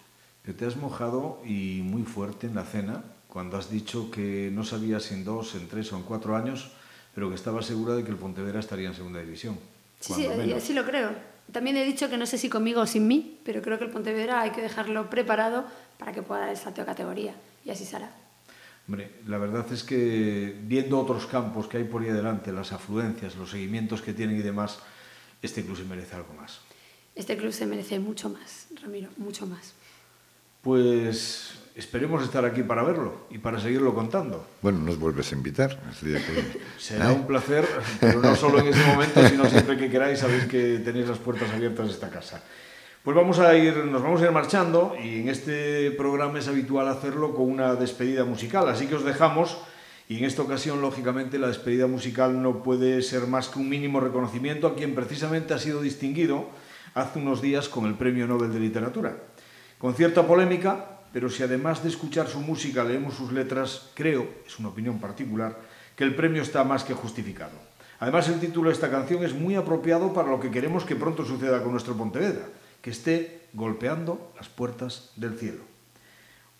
Que 0.44 0.52
te 0.52 0.64
has 0.66 0.76
mojado 0.76 1.40
y 1.44 1.80
muy 1.82 2.04
fuerte 2.04 2.46
en 2.46 2.54
la 2.54 2.64
cena 2.64 3.04
cuando 3.28 3.58
has 3.58 3.70
dicho 3.70 4.10
que 4.10 4.50
no 4.52 4.64
sabías 4.64 5.04
si 5.04 5.14
en 5.14 5.24
dos, 5.24 5.54
en 5.54 5.68
tres 5.68 5.92
o 5.92 5.96
en 5.96 6.02
cuatro 6.02 6.34
años, 6.34 6.72
pero 7.14 7.28
que 7.28 7.34
estabas 7.34 7.66
segura 7.66 7.94
de 7.94 8.04
que 8.04 8.10
el 8.10 8.16
Pontevedra 8.16 8.60
estaría 8.60 8.88
en 8.88 8.94
segunda 8.94 9.20
división. 9.20 9.58
Sí, 10.00 10.14
sí, 10.14 10.52
así 10.52 10.72
lo 10.72 10.84
creo. 10.84 11.10
También 11.52 11.76
he 11.76 11.84
dicho 11.84 12.10
que 12.10 12.18
no 12.18 12.26
sé 12.26 12.38
si 12.38 12.48
conmigo 12.48 12.82
o 12.82 12.86
sin 12.86 13.06
mí, 13.06 13.38
pero 13.44 13.62
creo 13.62 13.78
que 13.78 13.84
el 13.84 13.90
Pontevedra 13.90 14.42
hay 14.42 14.50
que 14.50 14.60
dejarlo 14.60 15.08
preparado 15.08 15.64
para 15.98 16.12
que 16.12 16.22
pueda 16.22 16.42
dar 16.42 16.50
el 16.50 16.56
salto 16.56 16.82
de 16.82 16.86
categoría. 16.86 17.34
Y 17.64 17.70
así 17.70 17.84
será. 17.84 18.10
Hombre, 18.86 19.12
la 19.26 19.38
verdad 19.38 19.70
es 19.72 19.84
que 19.84 20.56
viendo 20.62 20.98
otros 20.98 21.26
campos 21.26 21.68
que 21.68 21.76
hay 21.76 21.84
por 21.84 22.02
ahí 22.02 22.08
adelante, 22.08 22.52
las 22.52 22.72
afluencias, 22.72 23.36
los 23.36 23.50
seguimientos 23.50 24.00
que 24.00 24.14
tienen 24.14 24.38
y 24.38 24.42
demás, 24.42 24.78
este 25.42 25.62
club 25.62 25.76
se 25.76 25.84
merece 25.84 26.16
algo 26.16 26.32
más. 26.34 26.60
Este 27.14 27.36
club 27.36 27.52
se 27.52 27.66
merece 27.66 27.98
mucho 27.98 28.30
más, 28.30 28.68
Ramiro, 28.82 29.08
mucho 29.16 29.46
más. 29.46 29.74
Pues 30.62 31.52
esperemos 31.78 32.24
estar 32.24 32.44
aquí 32.44 32.64
para 32.64 32.82
verlo 32.82 33.28
y 33.30 33.38
para 33.38 33.60
seguirlo 33.60 33.94
contando. 33.94 34.44
Bueno, 34.60 34.80
nos 34.80 34.98
vuelves 34.98 35.32
a 35.32 35.36
invitar. 35.36 35.78
Que... 36.00 36.60
Será 36.76 37.10
¿Eh? 37.10 37.14
un 37.14 37.26
placer, 37.26 37.66
pero 38.00 38.20
no 38.20 38.34
solo 38.34 38.58
en 38.58 38.66
ese 38.66 38.84
momento, 38.84 39.26
sino 39.28 39.48
siempre 39.48 39.76
que 39.76 39.88
queráis, 39.88 40.18
sabéis 40.18 40.46
que 40.46 40.80
tenéis 40.80 41.08
las 41.08 41.18
puertas 41.18 41.48
abiertas 41.50 41.86
de 41.86 41.92
esta 41.92 42.10
casa. 42.10 42.42
Pues 43.04 43.16
vamos 43.16 43.38
a 43.38 43.56
ir, 43.56 43.76
nos 43.86 44.02
vamos 44.02 44.20
a 44.20 44.24
ir 44.24 44.32
marchando 44.32 44.96
y 45.02 45.20
en 45.20 45.28
este 45.28 45.92
programa 45.92 46.40
es 46.40 46.48
habitual 46.48 46.88
hacerlo 46.88 47.32
con 47.32 47.48
una 47.48 47.76
despedida 47.76 48.24
musical, 48.24 48.68
así 48.68 48.86
que 48.86 48.96
os 48.96 49.04
dejamos 49.04 49.56
y 50.08 50.16
en 50.16 50.24
esta 50.24 50.40
ocasión, 50.40 50.80
lógicamente, 50.80 51.38
la 51.38 51.48
despedida 51.48 51.86
musical 51.86 52.42
no 52.42 52.62
puede 52.62 53.02
ser 53.02 53.26
más 53.26 53.48
que 53.48 53.58
un 53.58 53.68
mínimo 53.68 54.00
reconocimiento 54.00 54.66
a 54.66 54.74
quien 54.74 54.94
precisamente 54.94 55.52
ha 55.52 55.58
sido 55.58 55.82
distinguido 55.82 56.48
hace 56.94 57.18
unos 57.18 57.42
días 57.42 57.68
con 57.68 57.84
el 57.84 57.94
Premio 57.94 58.26
Nobel 58.26 58.50
de 58.50 58.58
Literatura. 58.58 59.18
Con 59.76 59.94
cierta 59.94 60.26
polémica, 60.26 60.97
pero 61.12 61.30
si 61.30 61.42
además 61.42 61.82
de 61.82 61.88
escuchar 61.88 62.28
su 62.28 62.40
música 62.40 62.84
leemos 62.84 63.14
sus 63.14 63.32
letras, 63.32 63.90
creo, 63.94 64.28
es 64.46 64.58
una 64.58 64.68
opinión 64.68 64.98
particular, 64.98 65.58
que 65.96 66.04
el 66.04 66.14
premio 66.14 66.42
está 66.42 66.64
más 66.64 66.84
que 66.84 66.94
justificado. 66.94 67.68
Además, 68.00 68.28
el 68.28 68.38
título 68.38 68.68
de 68.68 68.74
esta 68.74 68.90
canción 68.90 69.24
es 69.24 69.34
muy 69.34 69.56
apropiado 69.56 70.12
para 70.12 70.30
lo 70.30 70.38
que 70.38 70.50
queremos 70.50 70.84
que 70.84 70.94
pronto 70.94 71.24
suceda 71.24 71.62
con 71.62 71.72
nuestro 71.72 71.96
Pontevedra, 71.96 72.46
que 72.80 72.90
esté 72.90 73.48
golpeando 73.52 74.32
las 74.36 74.48
puertas 74.48 75.10
del 75.16 75.36
cielo. 75.36 75.62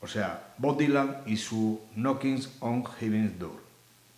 O 0.01 0.07
sea, 0.07 0.55
Bob 0.59 0.81
y 1.27 1.37
su 1.37 1.81
Knockings 1.95 2.51
on 2.61 2.85
Heaven's 2.85 3.39
Door. 3.39 3.69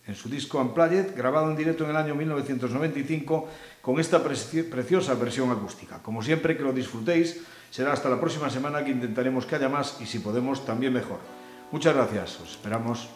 En 0.07 0.15
su 0.15 0.29
disco 0.29 0.59
Unplugged, 0.59 1.15
grabado 1.15 1.49
en 1.51 1.57
directo 1.57 1.83
en 1.83 1.91
el 1.91 1.95
año 1.95 2.15
1995, 2.15 3.47
con 3.81 3.99
esta 3.99 4.23
pre 4.23 4.35
preciosa 4.63 5.13
versión 5.13 5.51
acústica. 5.51 6.01
Como 6.01 6.23
siempre, 6.23 6.57
que 6.57 6.63
lo 6.63 6.73
disfrutéis. 6.73 7.41
Será 7.71 7.93
hasta 7.93 8.09
la 8.09 8.19
próxima 8.19 8.49
semana 8.49 8.83
que 8.83 8.91
intentaremos 8.91 9.45
que 9.45 9.55
haya 9.55 9.69
más 9.69 9.95
y 10.01 10.05
si 10.05 10.19
podemos, 10.19 10.65
también 10.65 10.91
mejor. 10.91 11.19
Muchas 11.71 11.95
gracias. 11.95 12.39
Os 12.41 12.51
esperamos. 12.51 13.07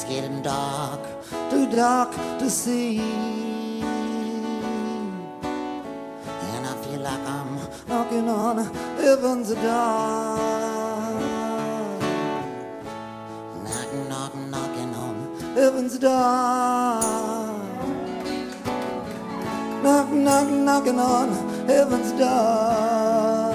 It's 0.00 0.06
getting 0.08 0.42
dark, 0.42 1.00
too 1.50 1.68
dark 1.72 2.12
to 2.38 2.48
see. 2.48 3.00
And 6.52 6.62
I 6.64 6.74
feel 6.84 7.00
like 7.00 7.18
I'm 7.26 7.58
knocking 7.88 8.28
on 8.28 8.58
heaven's 8.96 9.50
door. 9.54 10.38
Knocking, 13.64 14.08
knocking, 14.08 14.50
knocking 14.52 14.94
on 14.94 15.14
heaven's 15.56 15.98
door. 15.98 17.02
Knock, 19.82 20.10
knock, 20.12 20.48
knocking 20.48 21.00
on 21.00 21.28
heaven's 21.66 22.12
door. 22.12 23.52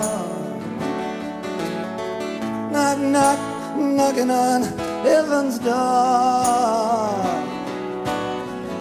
Knock, 2.73 2.97
knock, 2.97 3.39
knocking 3.77 4.29
on 4.29 4.82
heaven's 5.03 5.59
door. 5.59 5.73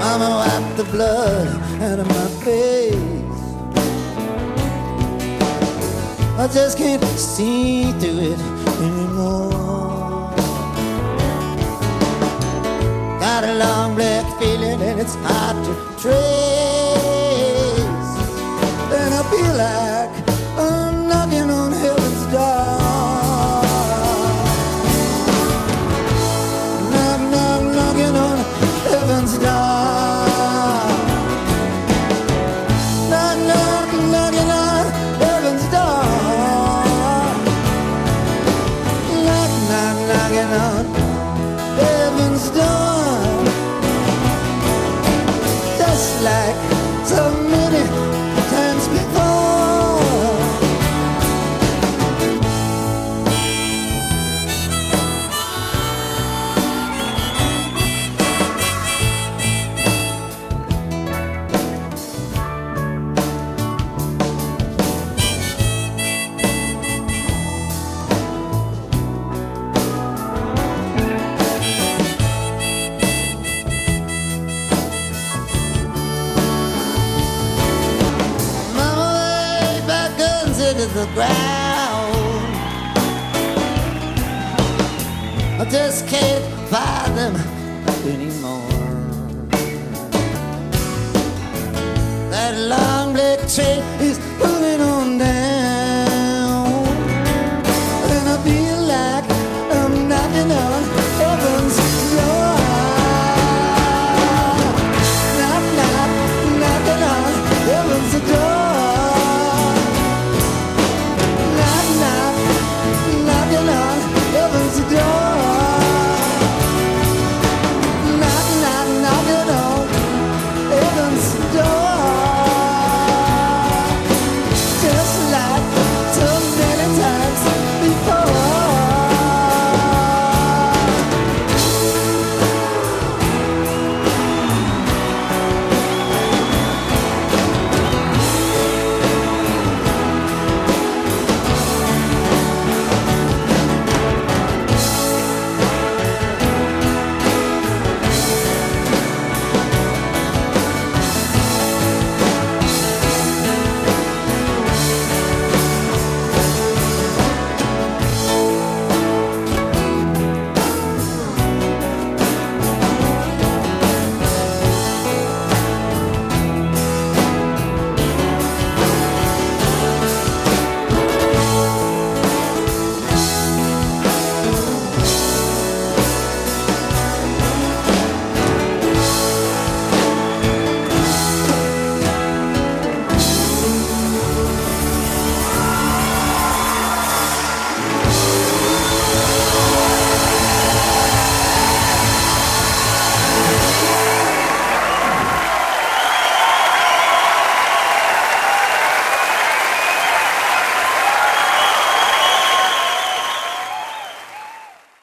Mama 0.00 0.28
wiped 0.40 0.76
the 0.76 0.84
blood 0.92 1.48
out 1.82 1.98
of 1.98 2.06
my 2.06 2.28
face. 2.44 2.94
I 6.36 6.46
just 6.52 6.76
can't 6.76 7.02
see 7.18 7.92
through 7.92 8.32
it 8.32 8.40
anymore. 8.80 9.50
Got 13.20 13.44
a 13.44 13.54
long 13.54 13.94
black 13.94 14.26
feeling 14.38 14.80
and 14.82 15.00
it's 15.00 15.14
hard 15.14 15.56
to 15.64 16.02
trace 16.02 16.53
be 19.36 19.42
like 19.42 20.23